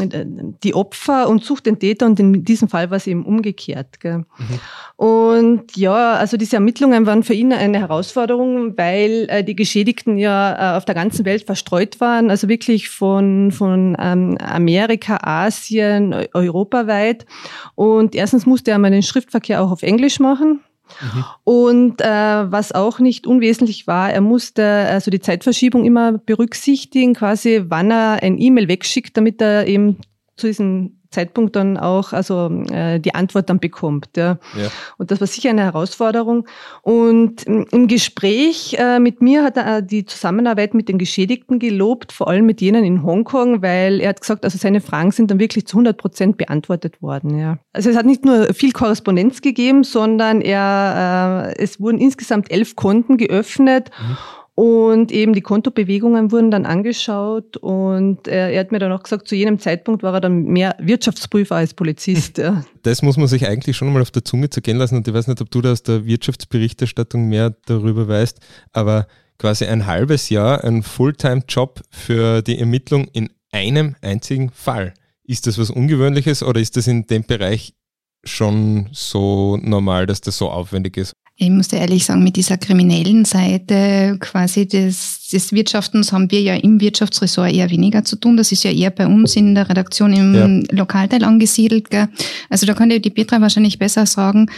die 0.63 0.75
Opfer 0.75 1.29
und 1.29 1.45
sucht 1.45 1.67
den 1.67 1.79
Täter 1.79 2.07
und 2.07 2.19
in 2.21 2.45
diesem 2.45 2.69
Fall 2.69 2.91
war 2.91 2.97
es 2.97 3.07
eben 3.07 3.25
umgekehrt. 3.25 4.01
Gell. 4.01 4.19
Mhm. 4.19 4.61
Und 4.97 5.77
ja, 5.77 6.15
also 6.15 6.37
diese 6.37 6.57
Ermittlungen 6.57 7.07
waren 7.07 7.23
für 7.23 7.35
ihn 7.35 7.53
eine 7.53 7.79
Herausforderung, 7.79 8.77
weil 8.77 9.27
äh, 9.29 9.45
die 9.45 9.57
Geschädigten 9.57 10.19
ja 10.19 10.75
äh, 10.75 10.77
auf 10.77 10.85
der 10.85 10.95
ganzen 10.95 11.25
Welt 11.25 11.45
verstreut 11.45 12.01
waren, 12.01 12.31
also 12.31 12.49
wirklich 12.49 12.91
von, 12.91 13.51
von 13.51 13.97
ähm, 13.99 14.37
Amerika, 14.39 15.19
Asien, 15.23 16.15
europaweit. 16.35 17.27
Und 17.75 18.15
erstens 18.15 18.47
musste 18.47 18.73
er 18.73 18.79
mal 18.79 18.91
den 18.91 19.03
Schriftverkehr 19.03 19.63
auch 19.63 19.71
auf 19.71 19.83
Englisch 19.83 20.21
machen. 20.21 20.61
Mhm. 21.01 21.25
Und 21.45 22.01
äh, 22.01 22.07
was 22.53 22.73
auch 22.73 22.99
nicht 22.99 23.27
unwesentlich 23.27 23.87
war, 23.87 24.13
er 24.13 24.21
musste 24.21 24.65
also 24.65 25.11
die 25.11 25.21
Zeitverschiebung 25.21 25.85
immer 25.85 26.19
berücksichtigen, 26.19 27.15
quasi 27.15 27.65
wann 27.69 27.91
er 27.91 28.23
ein 28.23 28.39
E-Mail 28.39 28.69
wegschickt, 28.69 29.17
damit 29.17 29.41
er 29.41 29.67
eben 29.67 29.99
zu 30.37 30.47
diesem 30.47 31.00
Zeitpunkt 31.11 31.57
dann 31.57 31.77
auch 31.77 32.13
also 32.13 32.49
äh, 32.71 33.01
die 33.01 33.15
Antwort 33.15 33.51
dann 33.51 33.59
bekommt. 33.59 34.17
Ja. 34.17 34.39
ja. 34.57 34.69
Und 34.97 35.11
das 35.11 35.21
war 35.21 35.27
sicher 35.27 35.51
eine 35.51 35.63
Herausforderung. 35.63 36.47
Und 36.83 37.45
im 37.45 37.89
Gespräch 37.89 38.77
äh, 38.79 39.01
mit 39.01 39.21
mir 39.21 39.43
hat 39.43 39.57
er 39.57 39.83
die 39.83 40.05
Zusammenarbeit 40.05 40.75
mit 40.75 40.89
den 40.89 40.99
Geschädigten 40.99 41.59
gelobt, 41.59 42.13
vor 42.13 42.29
allem 42.29 42.47
mit 42.47 42.61
jenen 42.61 42.85
in 42.85 43.03
Hongkong, 43.03 43.63
weil 43.63 44.01
er 44.01 44.11
hat 44.11 44.21
gesagt, 44.21 44.45
also 44.45 44.57
seine 44.57 44.81
Fragen 44.81 45.11
sind 45.11 45.31
dann 45.31 45.41
wirklich 45.41 45.67
zu 45.67 45.77
100 45.77 45.97
Prozent 45.97 46.37
beantwortet 46.39 47.03
worden. 47.03 47.39
Ja. 47.39 47.59
Also 47.73 47.91
es 47.91 47.97
hat 47.97 48.07
nicht 48.07 48.25
nur 48.25 48.55
viel 48.55 48.73
Korrespondenz 48.73 49.41
gegeben, 49.41 49.85
sondern 49.85 50.41
er, 50.41 51.53
äh, 51.57 51.63
es 51.63 51.81
wurden 51.81 51.99
insgesamt 51.99 52.51
elf 52.51 52.77
Konten 52.77 53.17
geöffnet. 53.17 53.91
Mhm. 54.01 54.17
Und 54.61 55.11
eben 55.11 55.33
die 55.33 55.41
Kontobewegungen 55.41 56.33
wurden 56.33 56.51
dann 56.51 56.67
angeschaut 56.67 57.57
und 57.57 58.29
er, 58.29 58.51
er, 58.51 58.61
hat 58.61 58.73
mir 58.73 58.79
dann 58.79 58.93
auch 58.93 59.03
gesagt, 59.03 59.27
zu 59.27 59.35
jenem 59.35 59.59
Zeitpunkt 59.59 60.03
war 60.03 60.13
er 60.13 60.21
dann 60.21 60.43
mehr 60.43 60.77
Wirtschaftsprüfer 60.79 61.57
als 61.57 61.73
Polizist. 61.73 62.37
Ja. 62.41 62.63
Das 62.83 63.01
muss 63.01 63.17
man 63.17 63.27
sich 63.27 63.47
eigentlich 63.47 63.77
schon 63.77 63.91
mal 63.91 64.03
auf 64.03 64.11
der 64.11 64.23
Zunge 64.23 64.51
zergehen 64.51 64.77
lassen 64.77 64.97
und 64.97 65.09
ich 65.09 65.15
weiß 65.15 65.29
nicht, 65.29 65.41
ob 65.41 65.51
du 65.51 65.63
da 65.63 65.73
aus 65.73 65.83
der 65.83 66.05
Wirtschaftsberichterstattung 66.05 67.27
mehr 67.27 67.57
darüber 67.65 68.07
weißt, 68.07 68.39
aber 68.73 69.07
quasi 69.39 69.65
ein 69.65 69.87
halbes 69.87 70.29
Jahr 70.29 70.63
ein 70.63 70.83
Fulltime-Job 70.83 71.81
für 71.91 72.43
die 72.43 72.59
Ermittlung 72.59 73.09
in 73.13 73.31
einem 73.53 73.97
einzigen 74.03 74.51
Fall. 74.51 74.93
Ist 75.25 75.47
das 75.47 75.57
was 75.59 75.71
Ungewöhnliches 75.71 76.43
oder 76.43 76.61
ist 76.61 76.77
das 76.77 76.87
in 76.87 77.07
dem 77.07 77.25
Bereich 77.25 77.73
schon 78.25 78.91
so 78.93 79.59
normal, 79.63 80.05
dass 80.05 80.21
das 80.21 80.37
so 80.37 80.51
aufwendig 80.51 80.99
ist? 80.99 81.15
Ich 81.43 81.49
muss 81.49 81.73
ehrlich 81.73 82.05
sagen, 82.05 82.23
mit 82.23 82.37
dieser 82.37 82.59
kriminellen 82.59 83.25
Seite 83.25 84.19
quasi 84.21 84.69
des, 84.69 85.27
des 85.33 85.55
Wirtschaftens 85.55 86.13
haben 86.13 86.31
wir 86.31 86.43
ja 86.43 86.55
im 86.55 86.83
Wirtschaftsressort 86.83 87.51
eher 87.51 87.71
weniger 87.71 88.05
zu 88.05 88.17
tun. 88.17 88.37
Das 88.37 88.53
ist 88.53 88.63
ja 88.63 88.71
eher 88.71 88.91
bei 88.91 89.07
uns 89.07 89.37
in 89.37 89.55
der 89.55 89.67
Redaktion 89.71 90.13
im 90.13 90.35
ja. 90.35 90.77
Lokalteil 90.77 91.25
angesiedelt. 91.25 91.89
Gell? 91.89 92.09
Also 92.51 92.67
da 92.67 92.75
kann 92.75 92.91
die 92.91 93.01
Petra 93.09 93.41
wahrscheinlich 93.41 93.79
besser 93.79 94.05
sagen. 94.05 94.51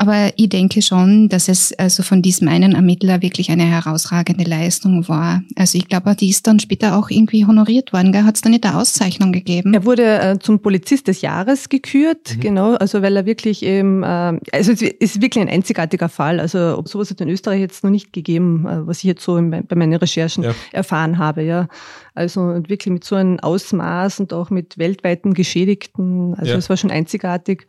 Aber 0.00 0.30
ich 0.36 0.48
denke 0.48 0.80
schon, 0.80 1.28
dass 1.28 1.48
es 1.48 1.72
also 1.76 2.04
von 2.04 2.22
diesem 2.22 2.46
einen 2.46 2.76
Ermittler 2.76 3.20
wirklich 3.20 3.50
eine 3.50 3.64
herausragende 3.64 4.44
Leistung 4.44 5.08
war. 5.08 5.42
Also 5.56 5.76
ich 5.76 5.88
glaube, 5.88 6.14
die 6.14 6.28
ist 6.28 6.46
dann 6.46 6.60
später 6.60 6.96
auch 6.96 7.10
irgendwie 7.10 7.44
honoriert 7.44 7.92
worden. 7.92 8.24
Hat 8.24 8.36
es 8.36 8.40
da 8.40 8.48
nicht 8.48 8.64
eine 8.64 8.78
Auszeichnung 8.78 9.32
gegeben? 9.32 9.74
Er 9.74 9.84
wurde 9.84 10.20
äh, 10.20 10.38
zum 10.38 10.60
Polizist 10.60 11.08
des 11.08 11.20
Jahres 11.20 11.68
gekürt, 11.68 12.36
mhm. 12.36 12.40
genau, 12.40 12.74
also 12.74 13.02
weil 13.02 13.16
er 13.16 13.26
wirklich 13.26 13.64
eben, 13.64 14.04
äh, 14.04 14.38
also 14.52 14.70
es 14.70 14.82
ist 14.82 15.20
wirklich 15.20 15.42
ein 15.42 15.50
einzigartiger 15.50 16.08
Fall. 16.08 16.38
Also 16.38 16.78
ob 16.78 16.86
sowas 16.88 17.10
hat 17.10 17.20
in 17.20 17.28
Österreich 17.28 17.60
jetzt 17.60 17.82
noch 17.82 17.90
nicht 17.90 18.12
gegeben, 18.12 18.66
äh, 18.68 18.86
was 18.86 18.98
ich 18.98 19.04
jetzt 19.04 19.24
so 19.24 19.36
in, 19.36 19.50
bei 19.50 19.74
meinen 19.74 19.94
Recherchen 19.94 20.44
ja. 20.44 20.54
erfahren 20.70 21.18
habe, 21.18 21.42
ja. 21.42 21.66
Also 22.14 22.40
wirklich 22.68 22.92
mit 22.92 23.02
so 23.02 23.16
einem 23.16 23.40
Ausmaß 23.40 24.20
und 24.20 24.32
auch 24.32 24.50
mit 24.50 24.78
weltweiten 24.78 25.34
Geschädigten. 25.34 26.34
Also 26.34 26.52
ja. 26.52 26.56
es 26.56 26.68
war 26.68 26.76
schon 26.76 26.92
einzigartig. 26.92 27.66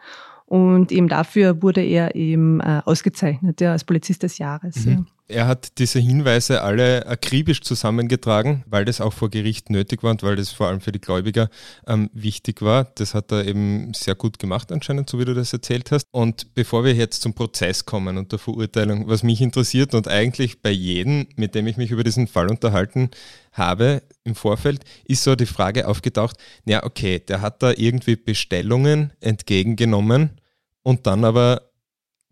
Und 0.49 0.91
eben 0.91 1.07
dafür 1.07 1.61
wurde 1.61 1.83
er 1.83 2.15
eben 2.15 2.59
äh, 2.59 2.81
ausgezeichnet, 2.83 3.61
ja, 3.61 3.71
als 3.71 3.83
Polizist 3.83 4.23
des 4.23 4.39
Jahres. 4.39 4.83
Mhm. 4.83 4.91
Ja. 4.91 5.05
Er 5.31 5.45
hat 5.45 5.77
diese 5.77 5.99
Hinweise 5.99 6.63
alle 6.63 7.05
akribisch 7.05 7.61
zusammengetragen, 7.61 8.63
weil 8.65 8.83
das 8.83 8.99
auch 8.99 9.13
vor 9.13 9.29
Gericht 9.29 9.69
nötig 9.69 10.01
war 10.01 10.09
und 10.09 10.23
weil 10.23 10.35
das 10.35 10.49
vor 10.49 10.65
allem 10.65 10.81
für 10.81 10.91
die 10.91 10.99
Gläubiger 10.99 11.51
ähm, 11.85 12.09
wichtig 12.13 12.63
war. 12.63 12.85
Das 12.95 13.13
hat 13.13 13.31
er 13.31 13.45
eben 13.45 13.93
sehr 13.93 14.15
gut 14.15 14.39
gemacht 14.39 14.71
anscheinend, 14.71 15.07
so 15.07 15.19
wie 15.19 15.25
du 15.25 15.35
das 15.35 15.53
erzählt 15.53 15.91
hast. 15.91 16.05
Und 16.09 16.55
bevor 16.55 16.83
wir 16.83 16.95
jetzt 16.95 17.21
zum 17.21 17.35
Prozess 17.35 17.85
kommen 17.85 18.17
und 18.17 18.31
der 18.31 18.39
Verurteilung, 18.39 19.07
was 19.07 19.21
mich 19.21 19.41
interessiert 19.41 19.93
und 19.93 20.07
eigentlich 20.07 20.63
bei 20.63 20.71
jedem, 20.71 21.27
mit 21.35 21.53
dem 21.53 21.67
ich 21.67 21.77
mich 21.77 21.91
über 21.91 22.03
diesen 22.03 22.25
Fall 22.25 22.49
unterhalten 22.49 23.11
habe 23.51 24.01
im 24.23 24.33
Vorfeld, 24.33 24.83
ist 25.05 25.23
so 25.23 25.35
die 25.35 25.45
Frage 25.45 25.87
aufgetaucht, 25.87 26.37
ja 26.65 26.83
okay, 26.83 27.19
der 27.19 27.41
hat 27.41 27.61
da 27.61 27.71
irgendwie 27.77 28.15
Bestellungen 28.15 29.13
entgegengenommen 29.21 30.38
und 30.83 31.07
dann 31.07 31.25
aber 31.25 31.69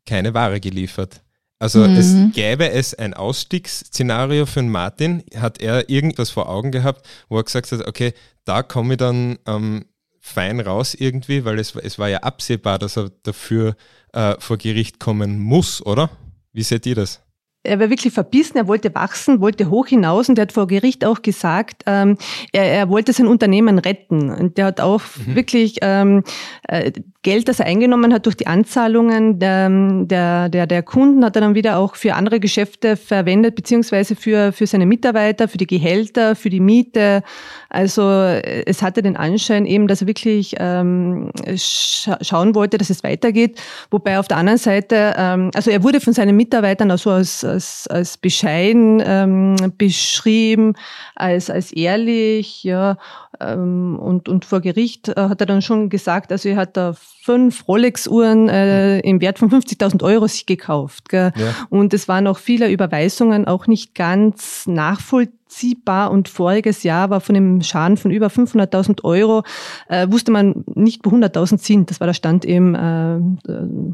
keine 0.05 0.33
Ware 0.33 0.59
geliefert. 0.59 1.21
Also 1.59 1.79
mhm. 1.79 1.95
es 1.95 2.15
gäbe 2.33 2.69
es 2.69 2.93
ein 2.93 3.13
Ausstiegsszenario 3.13 4.45
für 4.45 4.59
den 4.59 4.69
Martin. 4.69 5.23
Hat 5.35 5.59
er 5.59 5.89
irgendwas 5.89 6.29
vor 6.29 6.49
Augen 6.49 6.71
gehabt, 6.71 7.07
wo 7.29 7.37
er 7.37 7.43
gesagt 7.43 7.71
hat, 7.71 7.87
okay, 7.87 8.13
da 8.45 8.63
komme 8.63 8.93
ich 8.93 8.97
dann 8.97 9.39
ähm, 9.47 9.85
fein 10.19 10.59
raus 10.59 10.93
irgendwie, 10.93 11.45
weil 11.45 11.57
es, 11.59 11.75
es 11.75 11.97
war 11.97 12.09
ja 12.09 12.19
absehbar, 12.19 12.77
dass 12.79 12.97
er 12.97 13.09
dafür 13.23 13.75
äh, 14.13 14.35
vor 14.39 14.57
Gericht 14.57 14.99
kommen 14.99 15.39
muss, 15.39 15.83
oder? 15.85 16.09
Wie 16.53 16.63
seht 16.63 16.85
ihr 16.85 16.95
das? 16.95 17.21
Er 17.67 17.79
war 17.79 17.89
wirklich 17.89 18.13
verbissen, 18.13 18.57
er 18.57 18.67
wollte 18.67 18.93
wachsen, 18.95 19.41
wollte 19.41 19.69
hoch 19.69 19.87
hinaus 19.87 20.29
und 20.29 20.37
er 20.37 20.43
hat 20.43 20.51
vor 20.51 20.67
Gericht 20.67 21.05
auch 21.05 21.21
gesagt, 21.21 21.83
ähm, 21.85 22.17
er, 22.53 22.63
er 22.63 22.89
wollte 22.89 23.13
sein 23.13 23.27
Unternehmen 23.27 23.79
retten. 23.79 24.29
Und 24.29 24.57
der 24.57 24.65
hat 24.65 24.81
auch 24.81 25.01
mhm. 25.25 25.35
wirklich 25.35 25.77
ähm, 25.81 26.23
äh, 26.67 26.91
Geld, 27.27 27.49
das 27.49 27.59
er 27.59 27.65
eingenommen 27.65 28.13
hat 28.13 28.25
durch 28.25 28.37
die 28.37 28.47
Anzahlungen 28.47 29.37
der, 29.37 29.69
der, 30.05 30.47
der, 30.47 30.65
der 30.65 30.81
Kunden, 30.81 31.25
hat 31.25 31.35
er 31.35 31.41
dann 31.41 31.55
wieder 31.55 31.77
auch 31.77 31.95
für 31.95 32.13
andere 32.13 32.39
Geschäfte 32.39 32.95
verwendet, 32.95 33.53
beziehungsweise 33.55 34.15
für, 34.15 34.53
für 34.53 34.65
seine 34.65 34.85
Mitarbeiter, 34.85 35.49
für 35.49 35.57
die 35.57 35.67
Gehälter, 35.67 36.37
für 36.37 36.49
die 36.49 36.61
Miete. 36.61 37.23
Also 37.67 38.01
es 38.01 38.81
hatte 38.81 39.01
den 39.01 39.17
Anschein 39.17 39.65
eben, 39.65 39.89
dass 39.89 39.99
er 39.99 40.07
wirklich 40.07 40.55
ähm, 40.57 41.31
scha 41.57 42.17
schauen 42.21 42.55
wollte, 42.55 42.77
dass 42.77 42.89
es 42.89 43.03
weitergeht. 43.03 43.59
Wobei 43.91 44.19
auf 44.19 44.29
der 44.29 44.37
anderen 44.37 44.57
Seite, 44.57 45.13
ähm, 45.17 45.51
also 45.53 45.69
er 45.69 45.83
wurde 45.83 45.99
von 45.99 46.13
seinen 46.13 46.37
Mitarbeitern 46.37 46.91
also 46.91 47.09
als, 47.09 47.43
als, 47.57 47.87
als 47.87 48.17
bescheiden 48.17 49.01
ähm, 49.03 49.55
beschrieben, 49.77 50.73
als, 51.15 51.49
als 51.49 51.71
ehrlich, 51.71 52.63
ja. 52.63 52.97
Ähm, 53.39 53.97
und, 53.99 54.29
und 54.29 54.45
vor 54.45 54.61
Gericht 54.61 55.09
äh, 55.09 55.15
hat 55.15 55.41
er 55.41 55.47
dann 55.47 55.61
schon 55.61 55.89
gesagt, 55.89 56.31
also 56.31 56.49
er 56.49 56.57
hat 56.57 56.77
da 56.77 56.93
fünf 56.93 57.67
Rolex-Uhren 57.67 58.47
äh, 58.47 58.99
im 58.99 59.21
Wert 59.21 59.39
von 59.39 59.49
50.000 59.49 60.03
Euro 60.03 60.27
sich 60.27 60.45
gekauft. 60.45 61.09
Gell? 61.09 61.33
Ja. 61.35 61.53
Und 61.69 61.93
es 61.93 62.07
waren 62.07 62.27
auch 62.27 62.37
viele 62.37 62.69
Überweisungen 62.69 63.47
auch 63.47 63.67
nicht 63.67 63.95
ganz 63.95 64.65
nachvollziehbar. 64.67 66.11
Und 66.11 66.29
voriges 66.29 66.83
Jahr 66.83 67.09
war 67.09 67.21
von 67.21 67.35
dem 67.35 67.61
Schaden 67.61 67.97
von 67.97 68.11
über 68.11 68.27
500.000 68.27 69.03
Euro, 69.03 69.43
äh, 69.89 70.07
wusste 70.09 70.31
man 70.31 70.63
nicht, 70.73 71.01
wo 71.05 71.09
100.000 71.09 71.57
sind. 71.57 71.89
Das 71.89 71.99
war 71.99 72.07
der 72.07 72.13
Stand 72.13 72.45
eben 72.45 72.75
äh, 72.75 73.17
äh 73.51 73.93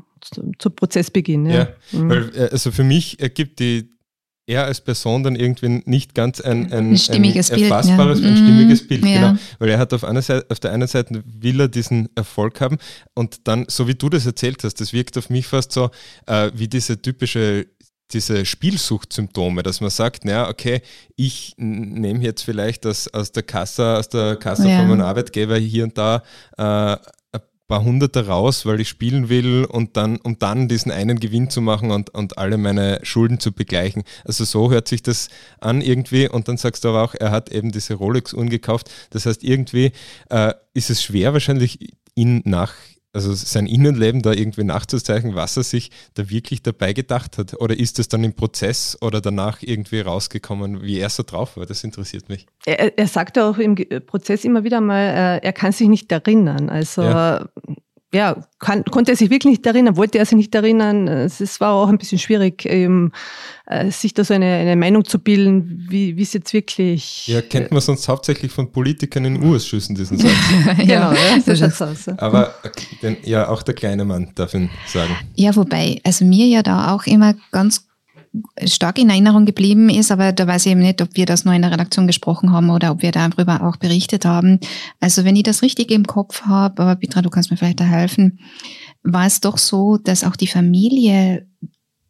zu, 0.57 0.69
Prozessbeginn. 0.69 1.45
Ja, 1.45 1.53
ja 1.53 1.67
mhm. 1.91 2.09
weil 2.09 2.31
äh, 2.35 2.49
also 2.51 2.71
für 2.71 2.83
mich 2.83 3.19
ergibt 3.19 3.59
die 3.59 3.93
er 4.45 4.65
als 4.65 4.81
Person 4.81 5.23
dann 5.23 5.35
irgendwie 5.35 5.81
nicht 5.85 6.13
ganz 6.13 6.41
ein, 6.41 6.71
ein, 6.73 6.91
ein, 6.91 6.97
stimmiges 6.97 7.49
ein 7.49 7.63
erfassbares, 7.63 8.19
Bild, 8.19 8.35
ja. 8.35 8.41
ein 8.41 8.45
stimmiges 8.45 8.83
mhm. 8.83 8.87
Bild, 8.87 9.05
ja. 9.05 9.29
genau. 9.29 9.39
Weil 9.59 9.69
er 9.69 9.79
hat 9.79 9.93
auf, 9.93 10.03
einer 10.03 10.21
Seite, 10.21 10.45
auf 10.49 10.59
der 10.59 10.71
einen 10.71 10.87
Seite 10.87 11.23
will 11.25 11.61
er 11.61 11.69
diesen 11.69 12.09
Erfolg 12.15 12.59
haben 12.59 12.77
und 13.13 13.47
dann, 13.47 13.65
so 13.69 13.87
wie 13.87 13.95
du 13.95 14.09
das 14.09 14.25
erzählt 14.25 14.63
hast, 14.63 14.81
das 14.81 14.91
wirkt 14.91 15.17
auf 15.17 15.29
mich 15.29 15.47
fast 15.47 15.71
so 15.71 15.91
äh, 16.27 16.51
wie 16.53 16.67
diese 16.67 17.01
typische 17.01 17.67
diese 18.11 18.45
Spielsuchtsymptome, 18.45 19.63
dass 19.63 19.81
man 19.81 19.89
sagt, 19.89 20.23
naja, 20.25 20.47
okay, 20.47 20.81
ich 21.15 21.55
nehme 21.57 22.23
jetzt 22.23 22.43
vielleicht 22.43 22.85
das 22.85 23.11
aus 23.11 23.31
der 23.31 23.41
Kasse, 23.41 23.97
aus 23.97 24.09
der 24.09 24.35
Kasse 24.35 24.69
ja. 24.69 24.77
von 24.77 24.89
meinem 24.89 25.01
Arbeitgeber 25.01 25.57
hier 25.57 25.85
und 25.85 25.97
da 25.97 26.21
äh, 26.57 26.97
paar 27.67 27.83
Hunderte 27.83 28.27
raus, 28.27 28.65
weil 28.65 28.79
ich 28.81 28.89
spielen 28.89 29.29
will 29.29 29.65
und 29.65 29.95
dann, 29.97 30.17
um 30.17 30.37
dann 30.37 30.67
diesen 30.67 30.91
einen 30.91 31.19
Gewinn 31.19 31.49
zu 31.49 31.61
machen 31.61 31.91
und, 31.91 32.09
und 32.11 32.37
alle 32.37 32.57
meine 32.57 32.99
Schulden 33.03 33.39
zu 33.39 33.51
begleichen. 33.51 34.03
Also 34.25 34.43
so 34.43 34.71
hört 34.71 34.87
sich 34.87 35.01
das 35.01 35.29
an 35.59 35.81
irgendwie 35.81 36.27
und 36.27 36.47
dann 36.47 36.57
sagst 36.57 36.83
du 36.83 36.89
aber 36.89 37.03
auch, 37.03 37.15
er 37.15 37.31
hat 37.31 37.49
eben 37.49 37.71
diese 37.71 37.95
Rolex-Uhren 37.95 38.49
gekauft. 38.49 38.91
Das 39.11 39.25
heißt, 39.25 39.43
irgendwie 39.43 39.91
äh, 40.29 40.53
ist 40.73 40.89
es 40.89 41.01
schwer 41.03 41.33
wahrscheinlich 41.33 41.95
ihn 42.15 42.41
nach 42.45 42.73
also 43.13 43.33
sein 43.33 43.67
Innenleben 43.67 44.21
da 44.21 44.33
irgendwie 44.33 44.63
nachzuzeichnen, 44.63 45.35
was 45.35 45.55
er 45.55 45.63
sich 45.63 45.91
da 46.15 46.29
wirklich 46.29 46.63
dabei 46.63 46.93
gedacht 46.93 47.37
hat? 47.37 47.53
Oder 47.61 47.79
ist 47.79 47.99
es 47.99 48.07
dann 48.07 48.23
im 48.23 48.33
Prozess 48.33 48.97
oder 49.01 49.21
danach 49.21 49.61
irgendwie 49.61 50.01
rausgekommen, 50.01 50.81
wie 50.81 50.99
er 50.99 51.09
so 51.09 51.23
drauf 51.23 51.55
war? 51.55 51.67
Das 51.67 51.83
interessiert 51.83 52.27
mich. 52.27 52.47
Er, 52.65 52.97
er 52.97 53.07
sagte 53.07 53.45
auch 53.45 53.59
im 53.59 53.75
Prozess 54.05 54.43
immer 54.43 54.63
wieder 54.63 54.81
mal, 54.81 55.39
äh, 55.41 55.45
er 55.45 55.53
kann 55.53 55.71
sich 55.71 55.87
nicht 55.87 56.11
erinnern. 56.11 56.69
Also 56.69 57.03
ja 57.03 57.45
ja, 58.13 58.37
kann, 58.59 58.83
konnte 58.85 59.11
er 59.11 59.17
sich 59.17 59.29
wirklich 59.31 59.51
nicht 59.51 59.65
erinnern, 59.65 59.97
wollte 59.97 60.19
er 60.19 60.25
sich 60.25 60.37
nicht 60.37 60.53
erinnern. 60.53 61.07
Es 61.07 61.59
war 61.59 61.73
auch 61.73 61.87
ein 61.87 61.97
bisschen 61.97 62.19
schwierig, 62.19 62.65
eben, 62.65 63.11
äh, 63.65 63.89
sich 63.89 64.13
da 64.13 64.23
so 64.23 64.35
eine, 64.35 64.45
eine 64.45 64.75
Meinung 64.75 65.03
zu 65.03 65.17
bilden, 65.17 65.87
wie, 65.89 66.21
es 66.21 66.33
jetzt 66.33 66.53
wirklich. 66.53 67.27
Ja, 67.27 67.41
kennt 67.41 67.71
man 67.71 67.81
sonst 67.81 68.07
hauptsächlich 68.07 68.51
von 68.51 68.71
Politikern 68.71 69.25
in 69.25 69.43
U-Ausschüssen, 69.43 69.95
diesen 69.95 70.19
Satz. 70.19 70.31
genau, 70.77 71.11
ja, 71.11 71.39
so 71.43 71.55
schaut's 71.55 71.81
aus. 71.81 72.07
Aber 72.19 72.53
den, 73.01 73.17
ja, 73.23 73.49
auch 73.49 73.63
der 73.63 73.73
kleine 73.73 74.05
Mann 74.05 74.31
darf 74.35 74.53
ihn 74.53 74.69
sagen. 74.87 75.15
Ja, 75.35 75.55
wobei, 75.55 75.99
also 76.03 76.23
mir 76.23 76.45
ja 76.45 76.61
da 76.61 76.93
auch 76.93 77.05
immer 77.07 77.33
ganz 77.51 77.87
stark 78.65 78.97
in 78.97 79.09
Erinnerung 79.09 79.45
geblieben 79.45 79.89
ist, 79.89 80.11
aber 80.11 80.31
da 80.31 80.47
weiß 80.47 80.65
ich 80.65 80.71
eben 80.71 80.81
nicht, 80.81 81.01
ob 81.01 81.09
wir 81.15 81.25
das 81.25 81.45
nur 81.45 81.53
in 81.53 81.61
der 81.61 81.71
Redaktion 81.71 82.07
gesprochen 82.07 82.51
haben 82.51 82.69
oder 82.69 82.91
ob 82.91 83.01
wir 83.01 83.11
darüber 83.11 83.63
auch 83.63 83.77
berichtet 83.77 84.25
haben. 84.25 84.59
Also 84.99 85.23
wenn 85.23 85.35
ich 85.35 85.43
das 85.43 85.61
richtig 85.61 85.91
im 85.91 86.07
Kopf 86.07 86.43
habe, 86.43 86.81
aber 86.81 86.95
Petra, 86.95 87.21
du 87.21 87.29
kannst 87.29 87.51
mir 87.51 87.57
vielleicht 87.57 87.79
da 87.79 87.83
helfen, 87.83 88.39
war 89.03 89.25
es 89.25 89.41
doch 89.41 89.57
so, 89.57 89.97
dass 89.97 90.23
auch 90.23 90.35
die 90.35 90.47
Familie 90.47 91.47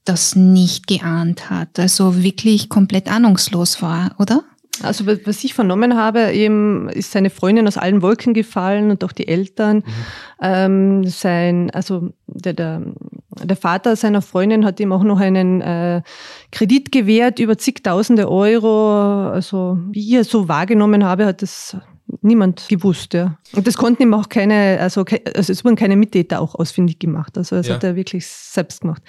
das 0.05 0.35
nicht 0.35 0.87
geahnt 0.87 1.49
hat, 1.49 1.79
also 1.79 2.23
wirklich 2.23 2.69
komplett 2.69 3.11
ahnungslos 3.11 3.81
war, 3.81 4.15
oder? 4.19 4.43
Also 4.81 5.05
was 5.05 5.43
ich 5.43 5.53
vernommen 5.53 5.95
habe, 5.95 6.31
eben 6.31 6.89
ist 6.89 7.11
seine 7.11 7.29
Freundin 7.29 7.67
aus 7.67 7.77
allen 7.77 8.01
Wolken 8.01 8.33
gefallen 8.33 8.89
und 8.89 9.03
auch 9.03 9.11
die 9.11 9.27
Eltern. 9.27 9.77
Mhm. 9.77 9.83
Ähm, 10.41 11.07
sein, 11.07 11.69
also 11.71 12.09
der, 12.25 12.53
der, 12.53 12.81
der 13.41 13.55
Vater 13.57 13.95
seiner 13.95 14.21
Freundin 14.21 14.65
hat 14.65 14.79
ihm 14.79 14.91
auch 14.91 15.03
noch 15.03 15.19
einen 15.19 15.61
äh, 15.61 16.01
Kredit 16.51 16.91
gewährt 16.91 17.39
über 17.39 17.57
zigtausende 17.57 18.29
Euro. 18.29 19.29
Also 19.29 19.77
wie 19.91 20.07
ich 20.07 20.13
es 20.13 20.29
so 20.29 20.47
wahrgenommen 20.47 21.03
habe, 21.03 21.25
hat 21.25 21.41
das 21.41 21.77
niemand 22.23 22.67
gewusst, 22.69 23.13
ja. 23.13 23.37
Und 23.53 23.67
das 23.67 23.77
konnten 23.77 24.03
ihm 24.03 24.13
auch 24.13 24.29
keine, 24.29 24.79
also, 24.79 25.05
also 25.35 25.51
es 25.51 25.63
wurden 25.63 25.75
keine 25.75 25.95
Mittäter 25.95 26.41
auch 26.41 26.55
ausfindig 26.55 26.99
gemacht. 26.99 27.37
Also 27.37 27.55
das 27.55 27.67
ja. 27.67 27.75
hat 27.75 27.83
er 27.83 27.95
wirklich 27.95 28.25
selbst 28.27 28.81
gemacht. 28.81 29.01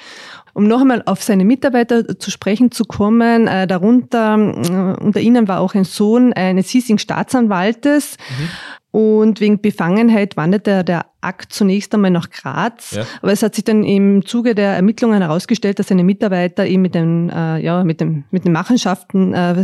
Um 0.52 0.68
noch 0.68 0.80
einmal 0.80 1.02
auf 1.06 1.22
seine 1.22 1.44
Mitarbeiter 1.44 2.18
zu 2.18 2.30
sprechen 2.30 2.70
zu 2.70 2.84
kommen, 2.84 3.46
äh, 3.46 3.66
darunter, 3.66 4.36
äh, 4.36 5.02
unter 5.02 5.20
ihnen 5.20 5.48
war 5.48 5.60
auch 5.60 5.74
ein 5.74 5.84
Sohn 5.84 6.32
eines 6.32 6.68
hiesigen 6.70 6.98
Staatsanwaltes. 6.98 8.16
Mhm. 8.38 8.48
Und 8.94 9.40
wegen 9.40 9.60
Befangenheit 9.60 10.36
wanderte 10.36 10.84
der 10.84 11.06
Akt 11.20 11.52
zunächst 11.52 11.92
einmal 11.94 12.12
nach 12.12 12.30
Graz. 12.30 12.92
Ja. 12.92 13.04
Aber 13.22 13.32
es 13.32 13.42
hat 13.42 13.56
sich 13.56 13.64
dann 13.64 13.82
im 13.82 14.24
Zuge 14.24 14.54
der 14.54 14.76
Ermittlungen 14.76 15.20
herausgestellt, 15.20 15.80
dass 15.80 15.88
seine 15.88 16.04
Mitarbeiter 16.04 16.64
eben 16.64 16.82
mit 16.82 16.94
den, 16.94 17.28
äh, 17.28 17.58
ja, 17.58 17.82
mit 17.82 18.00
dem, 18.00 18.22
mit 18.30 18.44
den 18.44 18.52
Machenschaften 18.52 19.34
äh, 19.34 19.60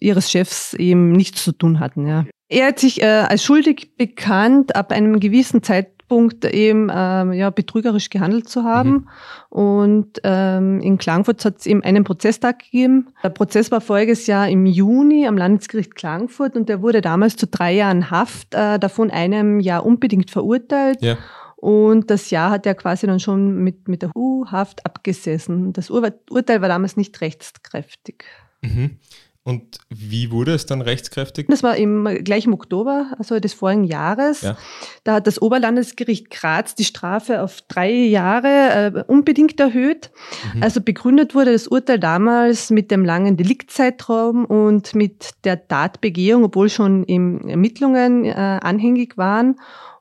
ihres 0.00 0.30
Chefs 0.30 0.74
eben 0.74 1.12
nichts 1.12 1.44
zu 1.44 1.52
tun 1.52 1.80
hatten. 1.80 2.06
Ja. 2.06 2.26
Er 2.48 2.68
hat 2.68 2.78
sich 2.78 3.02
äh, 3.02 3.06
als 3.06 3.42
schuldig 3.42 3.96
bekannt, 3.96 4.76
ab 4.76 4.92
einem 4.92 5.18
gewissen 5.18 5.62
Zeitpunkt 5.62 6.44
eben 6.44 6.90
ähm, 6.94 7.32
ja, 7.32 7.50
betrügerisch 7.50 8.10
gehandelt 8.10 8.48
zu 8.48 8.64
haben. 8.64 8.90
Mhm. 8.90 9.08
Und 9.48 10.20
ähm, 10.24 10.80
in 10.80 10.98
Klagenfurt 10.98 11.44
hat 11.44 11.58
es 11.58 11.66
eben 11.66 11.82
einen 11.82 12.04
Prozesstag 12.04 12.58
gegeben. 12.58 13.08
Der 13.22 13.30
Prozess 13.30 13.70
war 13.70 13.80
voriges 13.80 14.26
Jahr 14.26 14.48
im 14.48 14.66
Juni 14.66 15.26
am 15.26 15.38
Landesgericht 15.38 15.94
Klagenfurt 15.94 16.54
und 16.54 16.68
der 16.68 16.82
wurde 16.82 17.00
damals 17.00 17.36
zu 17.36 17.46
drei 17.46 17.72
Jahren 17.72 18.10
Haft, 18.10 18.54
äh, 18.54 18.78
davon 18.78 19.10
einem 19.10 19.60
Jahr 19.60 19.86
unbedingt 19.86 20.30
verurteilt. 20.30 21.00
Ja. 21.00 21.16
Und 21.56 22.10
das 22.10 22.28
Jahr 22.28 22.50
hat 22.50 22.66
er 22.66 22.74
quasi 22.74 23.06
dann 23.06 23.20
schon 23.20 23.64
mit, 23.64 23.88
mit 23.88 24.02
der 24.02 24.14
U-Haft 24.14 24.84
abgesessen. 24.84 25.72
Das 25.72 25.90
Ur 25.90 26.12
Urteil 26.28 26.60
war 26.60 26.68
damals 26.68 26.98
nicht 26.98 27.18
rechtskräftig. 27.22 28.26
Mhm. 28.60 28.98
Und 29.46 29.76
wie 29.90 30.30
wurde 30.30 30.54
es 30.54 30.64
dann 30.64 30.80
rechtskräftig? 30.80 31.48
Das 31.48 31.62
war 31.62 31.76
im, 31.76 32.08
gleich 32.24 32.46
im 32.46 32.54
Oktober, 32.54 33.12
also 33.18 33.38
des 33.38 33.52
vorigen 33.52 33.84
Jahres. 33.84 34.40
Ja. 34.40 34.56
Da 35.04 35.16
hat 35.16 35.26
das 35.26 35.40
Oberlandesgericht 35.40 36.30
Graz 36.30 36.74
die 36.74 36.84
Strafe 36.84 37.42
auf 37.42 37.60
drei 37.68 37.92
Jahre 37.92 38.48
äh, 38.48 39.04
unbedingt 39.06 39.60
erhöht. 39.60 40.10
Mhm. 40.54 40.62
Also 40.62 40.80
begründet 40.80 41.34
wurde 41.34 41.52
das 41.52 41.68
Urteil 41.68 41.98
damals 41.98 42.70
mit 42.70 42.90
dem 42.90 43.04
langen 43.04 43.36
Deliktzeitraum 43.36 44.46
und 44.46 44.94
mit 44.94 45.32
der 45.44 45.68
Tatbegehung, 45.68 46.44
obwohl 46.44 46.70
schon 46.70 47.04
im 47.04 47.46
Ermittlungen 47.46 48.24
äh, 48.24 48.30
anhängig 48.32 49.18
waren. 49.18 49.56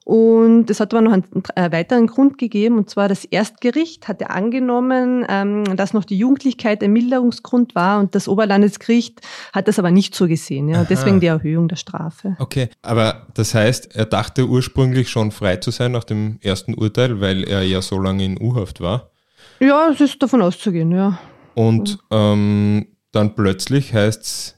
Und 0.06 0.70
es 0.70 0.80
hat 0.80 0.94
aber 0.94 1.02
noch 1.02 1.14
einen 1.14 1.24
äh, 1.56 1.72
weiteren 1.72 2.08
Grund 2.08 2.38
gegeben, 2.38 2.78
und 2.78 2.90
zwar 2.90 3.08
das 3.08 3.24
Erstgericht 3.24 4.08
hatte 4.08 4.30
angenommen, 4.30 5.26
ähm, 5.30 5.64
dass 5.78 5.94
noch 5.94 6.04
die 6.04 6.18
Jugendlichkeit 6.18 6.84
ein 6.84 6.92
Milderungsgrund 6.92 7.74
war 7.74 8.00
und 8.00 8.14
das 8.14 8.28
Oberlandesgericht 8.28 9.22
hat 9.54 9.68
das 9.68 9.80
aber 9.80 9.92
nicht 9.92 10.14
so 10.14 10.28
gesehen. 10.28 10.68
Ja, 10.68 10.84
deswegen 10.84 11.22
die 11.22 11.28
Erhöhung 11.28 11.70
der 11.70 11.78
Strafe. 11.78 12.36
Okay, 12.40 12.70
aber 12.82 13.28
das 13.34 13.54
heißt, 13.54 13.96
er 13.96 14.06
dachte 14.06 14.48
ursprünglich 14.48 15.10
schon 15.10 15.32
frei 15.32 15.58
zu 15.58 15.72
sein 15.72 15.94
nach 15.94 16.04
dem 16.04 16.38
ersten 16.42 16.74
Urteil, 16.74 17.22
weil 17.22 17.44
er 17.44 17.64
ja 17.64 17.82
so 17.82 17.98
lange 17.98 18.26
in 18.26 18.42
U-Haft 18.42 18.82
war. 18.82 19.12
Ja, 19.60 19.90
es 19.90 20.02
ist 20.02 20.22
davon 20.22 20.42
auszugehen, 20.42 20.92
ja. 20.92 21.20
Und 21.56 22.00
ähm, 22.12 22.88
dann 23.12 23.36
plötzlich 23.36 23.94
heißt 23.94 24.22
es, 24.22 24.58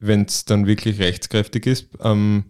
wenn 0.00 0.24
es 0.24 0.44
dann 0.44 0.66
wirklich 0.66 0.98
rechtskräftig 0.98 1.66
ist, 1.66 1.88
ähm, 2.02 2.44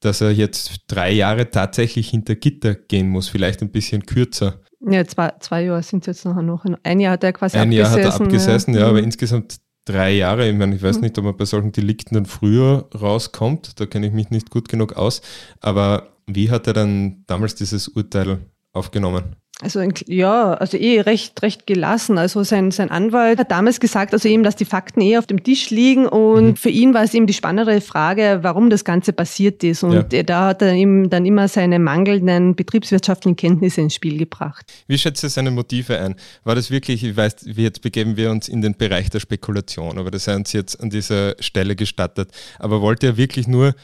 dass 0.00 0.20
er 0.20 0.30
jetzt 0.30 0.84
drei 0.88 1.10
Jahre 1.12 1.50
tatsächlich 1.50 2.10
hinter 2.10 2.34
Gitter 2.36 2.74
gehen 2.74 3.08
muss, 3.08 3.28
vielleicht 3.28 3.62
ein 3.62 3.70
bisschen 3.70 4.06
kürzer. 4.06 4.60
Ja, 4.80 5.04
zwei, 5.04 5.32
zwei 5.40 5.64
Jahre 5.64 5.82
sind 5.82 6.00
es 6.02 6.06
jetzt 6.06 6.24
nachher 6.24 6.42
noch. 6.42 6.64
Ein 6.84 7.00
Jahr 7.00 7.12
hat 7.14 7.24
er 7.24 7.32
quasi 7.32 7.56
Ein 7.56 7.68
abgesessen. 7.68 7.98
Jahr 7.98 8.12
hat 8.12 8.20
er 8.20 8.24
abgesessen, 8.26 8.74
ja, 8.74 8.80
ja 8.80 8.86
aber 8.88 8.98
Mhm. 8.98 9.04
insgesamt 9.04 9.56
drei 9.84 10.12
Jahre. 10.12 10.48
Ich 10.48 10.54
meine, 10.56 10.76
ich 10.76 10.82
weiß 10.82 10.96
Mhm. 10.96 11.02
nicht, 11.02 11.18
ob 11.18 11.24
man 11.24 11.36
bei 11.36 11.44
solchen 11.46 11.72
Delikten 11.72 12.14
dann 12.14 12.26
früher 12.26 12.88
rauskommt. 12.94 13.80
Da 13.80 13.86
kenne 13.86 14.06
ich 14.06 14.12
mich 14.12 14.30
nicht 14.30 14.50
gut 14.50 14.68
genug 14.68 14.92
aus. 14.94 15.20
Aber 15.60 16.10
wie 16.26 16.50
hat 16.50 16.66
er 16.66 16.74
dann 16.74 17.24
damals 17.26 17.54
dieses 17.56 17.88
Urteil 17.88 18.38
aufgenommen? 18.72 19.36
Also 19.60 19.80
ja, 20.06 20.54
also 20.54 20.76
eh 20.76 21.00
recht, 21.00 21.42
recht 21.42 21.66
gelassen. 21.66 22.16
Also 22.16 22.44
sein, 22.44 22.70
sein 22.70 22.92
Anwalt 22.92 23.40
hat 23.40 23.50
damals 23.50 23.80
gesagt, 23.80 24.12
also 24.12 24.28
eben, 24.28 24.44
dass 24.44 24.54
die 24.54 24.64
Fakten 24.64 25.00
eh 25.00 25.18
auf 25.18 25.26
dem 25.26 25.42
Tisch 25.42 25.70
liegen 25.70 26.06
und 26.06 26.44
Mhm. 26.44 26.56
für 26.56 26.68
ihn 26.70 26.94
war 26.94 27.02
es 27.02 27.12
eben 27.12 27.26
die 27.26 27.32
spannendere 27.32 27.80
Frage, 27.80 28.38
warum 28.42 28.70
das 28.70 28.84
Ganze 28.84 29.12
passiert 29.12 29.64
ist. 29.64 29.82
Und 29.82 30.12
Ja. 30.12 30.22
da 30.22 30.46
hat 30.46 30.62
er 30.62 30.74
ihm 30.74 31.10
dann 31.10 31.26
immer 31.26 31.48
seine 31.48 31.80
mangelnden 31.80 32.54
betriebswirtschaftlichen 32.54 33.34
Kenntnisse 33.34 33.80
ins 33.80 33.94
Spiel 33.94 34.16
gebracht. 34.16 34.64
Wie 34.86 34.96
schätzt 34.96 35.24
ihr 35.24 35.28
seine 35.28 35.50
Motive 35.50 35.98
ein? 35.98 36.14
War 36.44 36.54
das 36.54 36.70
wirklich, 36.70 37.02
ich 37.02 37.16
weiß, 37.16 37.46
jetzt 37.56 37.82
begeben 37.82 38.16
wir 38.16 38.30
uns 38.30 38.46
in 38.48 38.62
den 38.62 38.76
Bereich 38.76 39.10
der 39.10 39.18
Spekulation, 39.18 39.98
aber 39.98 40.12
das 40.12 40.24
sei 40.24 40.36
uns 40.36 40.52
jetzt 40.52 40.80
an 40.80 40.90
dieser 40.90 41.34
Stelle 41.40 41.74
gestattet. 41.74 42.30
Aber 42.60 42.80
wollte 42.80 43.08
er 43.08 43.16
wirklich 43.16 43.48
nur 43.48 43.74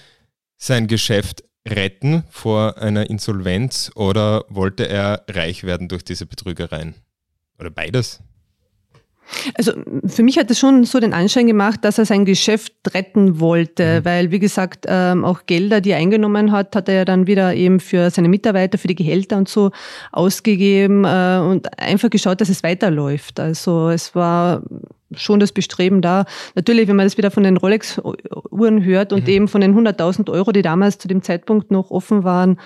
sein 0.56 0.87
Geschäft 0.87 1.42
retten 1.68 2.24
vor 2.31 2.79
einer 2.79 3.09
Insolvenz 3.11 3.90
oder 3.94 4.44
wollte 4.48 4.88
er 4.88 5.24
reich 5.29 5.64
werden 5.64 5.88
durch 5.88 6.05
diese 6.05 6.27
Betrügereien? 6.27 6.94
Oder 7.59 7.70
beides? 7.70 8.20
Also 9.57 9.72
für 10.07 10.22
mich 10.22 10.37
hat 10.37 10.50
es 10.50 10.59
schon 10.59 10.85
so 10.85 11.00
den 11.00 11.14
Anschein 11.14 11.46
gemacht, 11.46 11.81
dass 11.83 11.96
er 11.96 12.05
sein 12.05 12.27
Geschäft 12.27 12.74
retten 12.92 13.40
wollte, 13.40 14.00
Mhm. 14.00 14.05
weil 14.05 14.31
wie 14.31 14.38
gesagt 14.38 14.85
ähm, 14.87 15.24
auch 15.24 15.46
Gelder, 15.46 15.81
die 15.81 15.92
er 15.92 15.96
eingenommen 15.96 16.53
hat, 16.53 16.77
hat 16.77 16.90
er 16.90 16.94
ja 16.96 17.05
dann 17.07 17.27
wieder 17.27 17.55
eben 17.55 17.81
für 17.81 18.11
seine 18.11 18.29
Mitarbeiter, 18.29 18.77
für 18.77 18.88
die 18.88 18.94
Gehälter 18.94 19.38
und 19.38 19.48
so 19.48 19.70
ausgegeben 20.12 21.05
äh, 21.05 21.38
und 21.42 21.79
einfach 21.79 22.11
geschaut, 22.11 22.42
dass 22.42 22.50
es 22.50 22.62
weiterläuft. 22.62 23.40
Also 23.40 23.88
es 23.88 24.14
war 24.14 24.62
schon 25.16 25.40
das 25.40 25.53
Bestreben 25.53 26.03
da. 26.03 26.24
Natürlich, 26.55 26.88
wenn 26.88 26.96
man 26.96 27.07
das 27.07 27.16
wieder 27.16 27.31
von 27.31 27.42
den 27.42 27.57
Rolex-Uhren 27.57 28.85
hört 28.85 29.12
und 29.12 29.24
Mhm. 29.24 29.29
eben 29.31 29.48
von 29.48 29.61
den 29.61 29.74
100.000 29.74 30.31
Euro, 30.31 30.53
die 30.53 30.62
damals 30.62 30.98
zu 30.98 31.09
dem 31.09 31.22
Zeitpunkt 31.22 31.70
noch 31.70 31.90
offen 31.90 32.24
waren. 32.24 32.59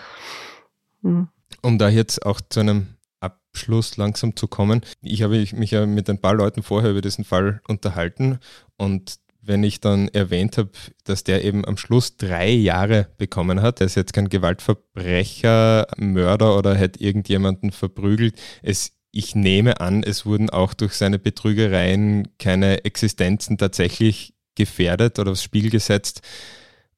hm. 1.03 1.29
Um 1.63 1.79
da 1.79 1.89
jetzt 1.89 2.27
auch 2.27 2.41
zu 2.49 2.61
einem 2.61 2.89
Abschluss 3.21 3.97
langsam 3.97 4.37
zu 4.37 4.47
kommen. 4.49 4.83
Ich 5.01 5.23
habe 5.23 5.39
mich 5.53 5.71
ja 5.71 5.87
mit 5.87 6.09
ein 6.11 6.21
paar 6.21 6.35
Leuten 6.35 6.63
vorher 6.63 6.91
über 6.91 7.01
diesen 7.01 7.25
Fall 7.25 7.61
unterhalten 7.69 8.39
und 8.77 9.17
wenn 9.41 9.65
ich 9.65 9.81
dann 9.81 10.09
erwähnt 10.09 10.59
habe, 10.59 10.71
dass 11.05 11.25
der 11.25 11.43
eben 11.43 11.65
am 11.65 11.79
Schluss 11.79 12.19
drei 12.19 12.51
Jahre 12.51 13.09
bekommen 13.17 13.63
hat, 13.63 13.81
er 13.81 13.87
ist 13.87 13.95
jetzt 13.95 14.13
kein 14.13 14.29
Gewaltverbrecher, 14.29 15.87
Mörder 15.97 16.57
oder 16.57 16.75
hätte 16.75 17.01
irgendjemanden 17.01 17.73
verprügelt. 17.73 18.39
Es, 18.63 18.93
ich 19.11 19.35
nehme 19.35 19.81
an, 19.81 20.03
es 20.03 20.27
wurden 20.27 20.51
auch 20.51 20.75
durch 20.75 20.95
seine 20.95 21.19
Betrügereien 21.19 22.29
keine 22.39 22.85
Existenzen 22.85 23.59
tatsächlich 23.59 24.35
gefährdet 24.55 25.19
oder 25.19 25.33
aufs 25.33 25.43
Spiel 25.43 25.71
gesetzt. 25.71 26.21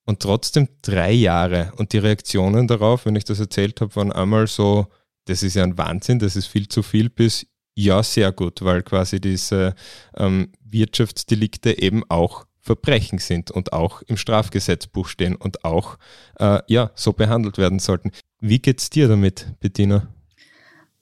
Und 0.04 0.20
trotzdem 0.20 0.68
drei 0.82 1.12
Jahre. 1.12 1.72
Und 1.76 1.92
die 1.92 1.98
Reaktionen 1.98 2.66
darauf, 2.66 3.06
wenn 3.06 3.16
ich 3.16 3.24
das 3.24 3.38
erzählt 3.38 3.80
habe, 3.80 3.94
waren 3.94 4.12
einmal 4.12 4.46
so, 4.46 4.88
das 5.26 5.42
ist 5.42 5.54
ja 5.54 5.62
ein 5.62 5.78
Wahnsinn, 5.78 6.18
das 6.18 6.36
ist 6.36 6.46
viel 6.46 6.68
zu 6.68 6.82
viel, 6.82 7.10
bis 7.10 7.46
ja, 7.74 8.02
sehr 8.02 8.32
gut, 8.32 8.62
weil 8.62 8.82
quasi 8.82 9.20
diese 9.20 9.74
ähm, 10.16 10.52
Wirtschaftsdelikte 10.64 11.80
eben 11.80 12.02
auch 12.08 12.46
Verbrechen 12.60 13.18
sind 13.18 13.50
und 13.50 13.72
auch 13.72 14.02
im 14.02 14.16
Strafgesetzbuch 14.16 15.08
stehen 15.08 15.36
und 15.36 15.64
auch 15.64 15.96
äh, 16.38 16.60
ja, 16.66 16.90
so 16.94 17.12
behandelt 17.12 17.56
werden 17.56 17.78
sollten. 17.78 18.10
Wie 18.40 18.58
geht's 18.58 18.90
dir 18.90 19.08
damit, 19.08 19.54
Bettina? 19.60 20.08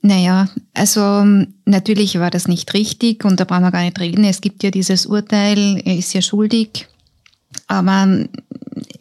Naja, 0.01 0.49
also 0.75 1.25
natürlich 1.65 2.19
war 2.21 2.31
das 2.31 2.47
nicht 2.47 2.73
richtig 2.73 3.25
und 3.25 3.41
da 3.41 3.45
brauchen 3.45 3.65
wir 3.65 3.73
gar 3.73 3.83
nicht 3.83 3.99
reden. 3.99 4.25
Es 4.25 4.41
gibt 4.41 4.63
ja 4.63 4.71
dieses 4.71 5.07
Urteil, 5.07 5.83
er 5.85 5.97
ist 5.97 6.15
ja 6.15 6.23
schuldig. 6.23 6.87
Aber 7.67 8.27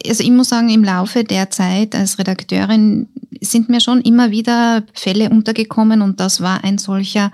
also 0.06 0.22
ich 0.22 0.30
muss 0.30 0.48
sagen, 0.48 0.70
im 0.70 0.84
Laufe 0.84 1.22
der 1.24 1.50
Zeit 1.50 1.94
als 1.94 2.18
Redakteurin 2.18 3.08
sind 3.40 3.68
mir 3.68 3.80
schon 3.80 4.00
immer 4.00 4.30
wieder 4.30 4.82
Fälle 4.92 5.30
untergekommen 5.30 6.02
und 6.02 6.18
das 6.18 6.40
war 6.40 6.64
ein 6.64 6.78
solcher, 6.78 7.30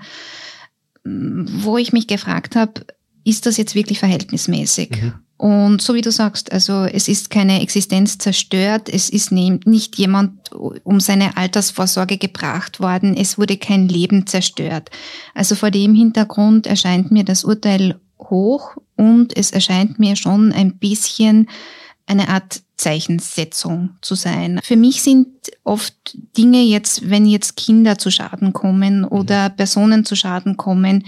wo 1.03 1.77
ich 1.77 1.93
mich 1.93 2.07
gefragt 2.07 2.55
habe, 2.55 2.85
ist 3.23 3.47
das 3.47 3.57
jetzt 3.57 3.73
wirklich 3.73 3.99
verhältnismäßig? 3.99 5.01
Mhm. 5.01 5.13
Und 5.37 5.81
so 5.81 5.93
wie 5.93 6.01
du 6.01 6.11
sagst, 6.11 6.53
also 6.53 6.85
es 6.85 7.09
ist 7.09 7.29
keine 7.29 7.61
Existenz 7.61 8.17
zerstört, 8.17 8.87
es 8.87 9.09
ist 9.09 9.33
nicht 9.33 9.97
jemand 9.97 10.51
um 10.53 10.99
seine 11.01 11.35
Altersvorsorge 11.35 12.17
gebracht 12.17 12.79
worden, 12.79 13.17
es 13.17 13.37
wurde 13.37 13.57
kein 13.57 13.89
Leben 13.89 14.27
zerstört. 14.27 14.89
Also 15.33 15.55
vor 15.55 15.71
dem 15.71 15.93
Hintergrund 15.93 16.67
erscheint 16.67 17.11
mir 17.11 17.25
das 17.25 17.43
Urteil 17.43 17.99
hoch 18.17 18.77
und 18.95 19.35
es 19.35 19.51
erscheint 19.51 19.99
mir 19.99 20.15
schon 20.15 20.53
ein 20.53 20.77
bisschen 20.77 21.49
eine 22.07 22.29
Art 22.29 22.61
Zeichensetzung 22.77 23.91
zu 24.01 24.15
sein. 24.15 24.59
Für 24.63 24.75
mich 24.75 25.01
sind 25.01 25.27
oft 25.63 25.95
Dinge 26.37 26.61
jetzt, 26.61 27.09
wenn 27.09 27.25
jetzt 27.25 27.57
Kinder 27.57 27.97
zu 27.97 28.11
Schaden 28.11 28.53
kommen 28.53 29.05
oder 29.05 29.49
Personen 29.49 30.05
zu 30.05 30.15
Schaden 30.15 30.55
kommen, 30.57 31.05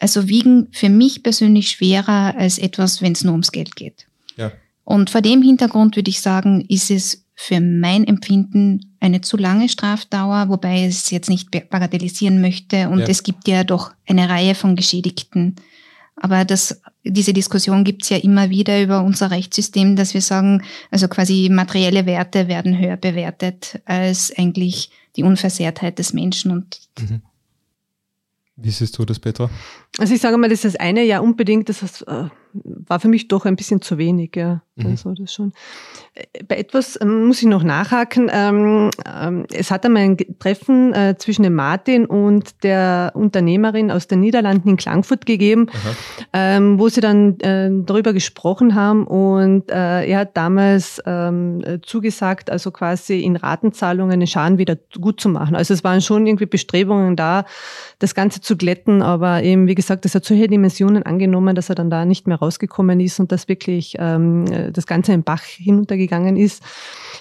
also 0.00 0.28
wiegen 0.28 0.68
für 0.72 0.88
mich 0.88 1.22
persönlich 1.22 1.70
schwerer 1.70 2.34
als 2.36 2.58
etwas, 2.58 3.02
wenn 3.02 3.12
es 3.12 3.24
nur 3.24 3.32
ums 3.32 3.52
Geld 3.52 3.76
geht. 3.76 4.06
Ja. 4.36 4.52
Und 4.84 5.10
vor 5.10 5.22
dem 5.22 5.42
Hintergrund 5.42 5.96
würde 5.96 6.10
ich 6.10 6.20
sagen, 6.20 6.64
ist 6.68 6.90
es 6.90 7.24
für 7.34 7.60
mein 7.60 8.06
Empfinden 8.06 8.94
eine 9.00 9.20
zu 9.20 9.36
lange 9.36 9.68
Strafdauer, 9.68 10.48
wobei 10.48 10.82
ich 10.82 10.94
es 10.94 11.10
jetzt 11.10 11.28
nicht 11.28 11.50
bagatellisieren 11.50 12.40
möchte. 12.40 12.88
Und 12.88 13.00
Ja. 13.00 13.06
es 13.06 13.22
gibt 13.22 13.48
ja 13.48 13.64
doch 13.64 13.92
eine 14.06 14.28
Reihe 14.28 14.54
von 14.54 14.76
Geschädigten. 14.76 15.56
Aber 16.16 16.44
das, 16.44 16.80
diese 17.02 17.32
Diskussion 17.32 17.82
gibt 17.82 18.04
es 18.04 18.08
ja 18.08 18.18
immer 18.18 18.50
wieder 18.50 18.80
über 18.80 19.02
unser 19.02 19.32
Rechtssystem, 19.32 19.96
dass 19.96 20.14
wir 20.14 20.20
sagen, 20.20 20.62
also 20.90 21.08
quasi 21.08 21.48
materielle 21.50 22.06
Werte 22.06 22.46
werden 22.46 22.78
höher 22.78 22.96
bewertet 22.96 23.80
als 23.84 24.32
eigentlich 24.36 24.90
die 25.16 25.24
Unversehrtheit 25.24 25.98
des 25.98 26.12
Menschen. 26.12 26.52
Und 26.52 26.78
Wie 28.56 28.70
siehst 28.70 28.96
du 28.98 29.04
das, 29.04 29.18
Petra? 29.18 29.50
Also 29.98 30.14
ich 30.14 30.20
sage 30.20 30.36
mal, 30.36 30.48
das 30.48 30.64
ist 30.64 30.74
das 30.74 30.80
eine 30.80 31.02
ja 31.02 31.20
unbedingt, 31.20 31.68
das 31.68 31.82
ist, 31.82 32.02
äh, 32.02 32.28
war 32.62 33.00
für 33.00 33.08
mich 33.08 33.28
doch 33.28 33.44
ein 33.44 33.56
bisschen 33.56 33.82
zu 33.82 33.98
wenig, 33.98 34.36
ja. 34.36 34.62
Mhm. 34.76 34.86
Also 34.86 35.12
das 35.12 35.32
schon. 35.32 35.52
Äh, 36.14 36.44
Bei 36.48 36.56
etwas 36.56 36.98
ähm, 37.00 37.26
muss 37.26 37.40
ich 37.40 37.48
noch 37.48 37.62
nachhaken. 37.62 38.28
Ähm, 38.32 38.90
ähm, 39.06 39.46
es 39.52 39.70
hat 39.70 39.84
einmal 39.84 40.02
ein 40.02 40.16
Treffen 40.38 40.92
äh, 40.92 41.14
zwischen 41.16 41.44
dem 41.44 41.54
Martin 41.54 42.06
und 42.06 42.62
der 42.64 43.12
Unternehmerin 43.14 43.90
aus 43.90 44.08
den 44.08 44.20
Niederlanden 44.20 44.68
in 44.68 44.76
Klagenfurt 44.76 45.26
gegeben, 45.26 45.66
ähm, 46.32 46.78
wo 46.78 46.88
sie 46.88 47.00
dann 47.00 47.38
äh, 47.40 47.70
darüber 47.84 48.12
gesprochen 48.12 48.74
haben 48.74 49.06
und 49.06 49.70
äh, 49.70 50.06
er 50.06 50.18
hat 50.20 50.36
damals 50.36 51.02
zugesagt, 51.82 52.50
also 52.50 52.70
quasi 52.70 53.20
in 53.20 53.36
Ratenzahlungen 53.36 54.20
den 54.20 54.26
Schaden 54.26 54.58
wieder 54.58 54.76
gut 55.00 55.20
zu 55.20 55.28
machen. 55.28 55.54
Also 55.54 55.74
es 55.74 55.84
waren 55.84 56.00
schon 56.00 56.26
irgendwie 56.26 56.46
Bestrebungen 56.46 57.16
da, 57.16 57.44
das 57.98 58.14
Ganze 58.14 58.40
zu 58.40 58.56
glätten, 58.56 59.02
aber 59.02 59.42
eben, 59.42 59.66
wie 59.66 59.74
gesagt, 59.74 60.04
das 60.04 60.14
hat 60.14 60.24
solche 60.24 60.48
Dimensionen 60.48 61.02
angenommen, 61.02 61.54
dass 61.54 61.68
er 61.68 61.74
dann 61.74 61.90
da 61.90 62.04
nicht 62.04 62.26
mehr 62.26 62.36
rausgekommen 62.44 63.00
ist 63.00 63.18
und 63.20 63.32
dass 63.32 63.48
wirklich 63.48 63.96
ähm, 63.98 64.46
äh, 64.46 64.70
das 64.70 64.86
Ganze 64.86 65.12
im 65.12 65.22
Bach 65.22 65.42
hinuntergegangen 65.42 66.36
ist. 66.36 66.62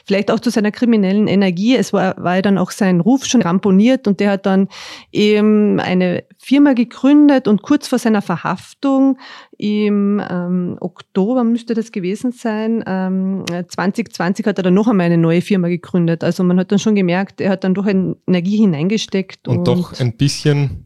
Vielleicht 0.06 0.30
auch 0.32 0.40
zu 0.40 0.50
seiner 0.50 0.72
kriminellen 0.72 1.28
Energie. 1.28 1.76
Es 1.76 1.94
war, 1.94 2.16
war 2.22 2.36
ja 2.36 2.42
dann 2.42 2.58
auch 2.58 2.72
sein 2.72 3.00
Ruf 3.00 3.26
schon 3.26 3.42
ramponiert 3.42 4.08
und 4.08 4.20
der 4.20 4.32
hat 4.32 4.46
dann 4.46 4.68
eben 5.12 5.80
eine 5.80 6.24
Firma 6.38 6.74
gegründet 6.74 7.48
und 7.48 7.62
kurz 7.62 7.88
vor 7.88 8.00
seiner 8.00 8.22
Verhaftung 8.22 9.18
im 9.58 10.22
ähm, 10.30 10.78
Oktober 10.82 11.44
müsste 11.44 11.74
das 11.74 11.92
gewesen 11.92 12.32
sein, 12.32 12.84
ähm, 12.86 13.46
2020 13.48 14.46
hat 14.46 14.58
er 14.58 14.64
dann 14.64 14.74
noch 14.74 14.88
einmal 14.88 15.06
eine 15.06 15.18
neue 15.18 15.42
Firma 15.42 15.70
gegründet. 15.70 16.24
Also 16.24 16.44
man 16.44 16.60
hat 16.60 16.72
dann 16.72 16.80
schon 16.80 16.96
gemerkt, 16.96 17.40
er 17.40 17.52
hat 17.52 17.64
dann 17.64 17.74
doch 17.74 17.88
Energie 17.88 18.58
hineingesteckt. 18.58 19.48
Und, 19.48 19.68
doch 19.68 20.00
ein 20.00 20.18
bisschen 20.18 20.86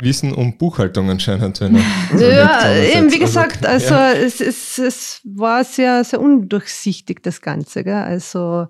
Wissen 0.00 0.32
um 0.32 0.56
Buchhaltung 0.56 1.10
anscheinend, 1.10 1.60
wenn 1.60 1.76
er. 1.76 1.82
so 2.16 2.24
ja, 2.24 2.72
eben 2.72 3.10
wie 3.12 3.14
also, 3.14 3.18
gesagt, 3.18 3.66
also 3.66 3.94
ja. 3.94 4.12
es, 4.12 4.40
es, 4.40 4.78
es 4.78 5.20
war 5.24 5.64
sehr, 5.64 6.04
sehr 6.04 6.20
undurchsichtig, 6.20 7.22
das 7.22 7.40
Ganze. 7.40 7.82
Gell? 7.82 7.94
Also 7.94 8.68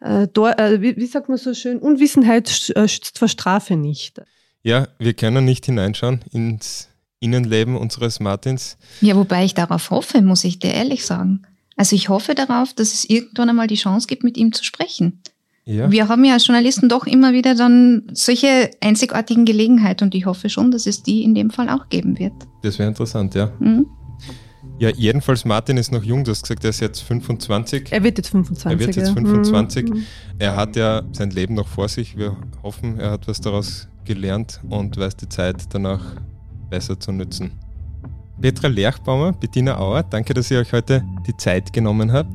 äh, 0.00 0.28
dort, 0.32 0.60
äh, 0.60 0.82
wie, 0.82 0.96
wie 0.96 1.06
sagt 1.06 1.28
man 1.28 1.38
so 1.38 1.54
schön, 1.54 1.78
Unwissenheit 1.78 2.70
äh, 2.76 2.86
schützt 2.86 3.18
vor 3.18 3.28
Strafe 3.28 3.76
nicht. 3.76 4.20
Ja, 4.62 4.88
wir 4.98 5.14
können 5.14 5.44
nicht 5.44 5.66
hineinschauen 5.66 6.20
ins 6.30 6.88
Innenleben 7.20 7.76
unseres 7.76 8.20
Martins. 8.20 8.76
ja, 9.00 9.16
wobei 9.16 9.44
ich 9.44 9.54
darauf 9.54 9.90
hoffe, 9.90 10.22
muss 10.22 10.44
ich 10.44 10.58
dir 10.58 10.72
ehrlich 10.72 11.04
sagen. 11.04 11.42
Also 11.76 11.96
ich 11.96 12.08
hoffe 12.08 12.34
darauf, 12.34 12.74
dass 12.74 12.92
es 12.92 13.08
irgendwann 13.08 13.48
einmal 13.48 13.66
die 13.66 13.76
Chance 13.76 14.06
gibt, 14.08 14.24
mit 14.24 14.36
ihm 14.36 14.52
zu 14.52 14.64
sprechen. 14.64 15.22
Ja, 15.68 15.90
Wir 15.90 16.08
haben 16.08 16.24
ja 16.24 16.32
als 16.32 16.46
Journalisten 16.46 16.88
doch 16.88 17.06
immer 17.06 17.34
wieder 17.34 17.54
dann 17.54 18.04
solche 18.14 18.70
einzigartigen 18.80 19.44
Gelegenheiten 19.44 20.04
und 20.04 20.14
ich 20.14 20.24
hoffe 20.24 20.48
schon, 20.48 20.70
dass 20.70 20.86
es 20.86 21.02
die 21.02 21.22
in 21.22 21.34
dem 21.34 21.50
Fall 21.50 21.68
auch 21.68 21.90
geben 21.90 22.18
wird. 22.18 22.32
das 22.62 22.78
wäre 22.78 22.88
interessant, 22.88 23.34
ja. 23.34 23.52
Mhm. 23.60 23.86
Ja, 24.78 24.88
jedenfalls, 24.90 25.44
Martin 25.44 25.76
ist 25.76 25.92
noch 25.92 26.02
jung, 26.02 26.24
du 26.24 26.30
hast 26.30 26.42
gesagt, 26.42 26.64
er 26.64 26.70
ist 26.70 26.80
jetzt 26.80 27.00
25. 27.00 27.88
Er 27.90 28.02
wird 28.02 28.16
jetzt 28.16 28.30
25. 28.30 28.70
Er 28.70 28.78
wird 28.78 28.96
jetzt 28.96 29.08
ja. 29.08 29.14
25. 29.14 29.88
Mhm. 29.90 30.04
Er 30.38 30.56
hat 30.56 30.74
ja 30.76 31.02
sein 31.12 31.30
Leben 31.30 31.54
noch 31.54 31.68
vor 31.68 31.88
sich. 31.88 32.16
Wir 32.16 32.36
hoffen, 32.62 32.98
er 32.98 33.10
hat 33.10 33.28
was 33.28 33.40
daraus 33.40 33.88
gelernt 34.04 34.60
und 34.70 34.96
weißt 34.96 35.20
die 35.20 35.28
Zeit 35.28 35.56
danach 35.70 36.02
besser 36.70 36.98
zu 36.98 37.12
nutzen. 37.12 37.50
Petra 38.40 38.68
Lerchbaumer, 38.68 39.32
Bettina 39.32 39.76
Auer, 39.78 40.02
danke, 40.04 40.32
dass 40.32 40.50
ihr 40.50 40.60
euch 40.60 40.72
heute 40.72 41.04
die 41.26 41.36
Zeit 41.36 41.72
genommen 41.72 42.12
habt. 42.12 42.30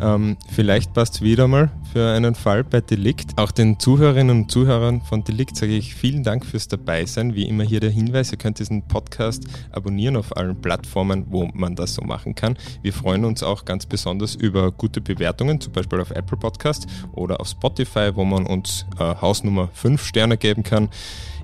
Ähm, 0.00 0.36
vielleicht 0.50 0.94
passt 0.94 1.16
es 1.16 1.22
wieder 1.22 1.46
mal 1.46 1.70
für 1.92 2.10
einen 2.10 2.34
Fall 2.34 2.64
bei 2.64 2.80
Delikt. 2.80 3.36
Auch 3.36 3.50
den 3.50 3.78
Zuhörerinnen 3.78 4.42
und 4.42 4.50
Zuhörern 4.50 5.02
von 5.02 5.24
Delikt 5.24 5.56
sage 5.56 5.76
ich 5.76 5.94
vielen 5.94 6.22
Dank 6.22 6.46
fürs 6.46 6.68
Dabeisein. 6.68 7.34
Wie 7.34 7.46
immer 7.46 7.64
hier 7.64 7.80
der 7.80 7.90
Hinweis, 7.90 8.32
ihr 8.32 8.38
könnt 8.38 8.58
diesen 8.58 8.86
Podcast 8.88 9.44
abonnieren 9.72 10.16
auf 10.16 10.36
allen 10.36 10.60
Plattformen, 10.60 11.26
wo 11.28 11.48
man 11.52 11.76
das 11.76 11.94
so 11.94 12.02
machen 12.02 12.34
kann. 12.34 12.56
Wir 12.82 12.92
freuen 12.92 13.24
uns 13.24 13.42
auch 13.42 13.64
ganz 13.64 13.86
besonders 13.86 14.34
über 14.34 14.72
gute 14.72 15.00
Bewertungen, 15.00 15.60
zum 15.60 15.72
Beispiel 15.72 16.00
auf 16.00 16.10
Apple 16.10 16.38
Podcast 16.38 16.86
oder 17.12 17.40
auf 17.40 17.48
Spotify, 17.48 18.10
wo 18.14 18.24
man 18.24 18.46
uns 18.46 18.86
äh, 18.98 19.14
Hausnummer 19.20 19.68
5 19.74 20.02
Sterne 20.02 20.36
geben 20.36 20.62
kann. 20.62 20.88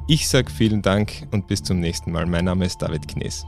Ich 0.09 0.29
sage 0.29 0.51
vielen 0.51 0.83
Dank 0.83 1.27
und 1.33 1.49
bis 1.49 1.63
zum 1.63 1.81
nächsten 1.81 2.13
Mal. 2.13 2.27
Mein 2.27 2.45
Name 2.45 2.65
ist 2.65 2.81
David 2.81 3.09
Knees. 3.09 3.45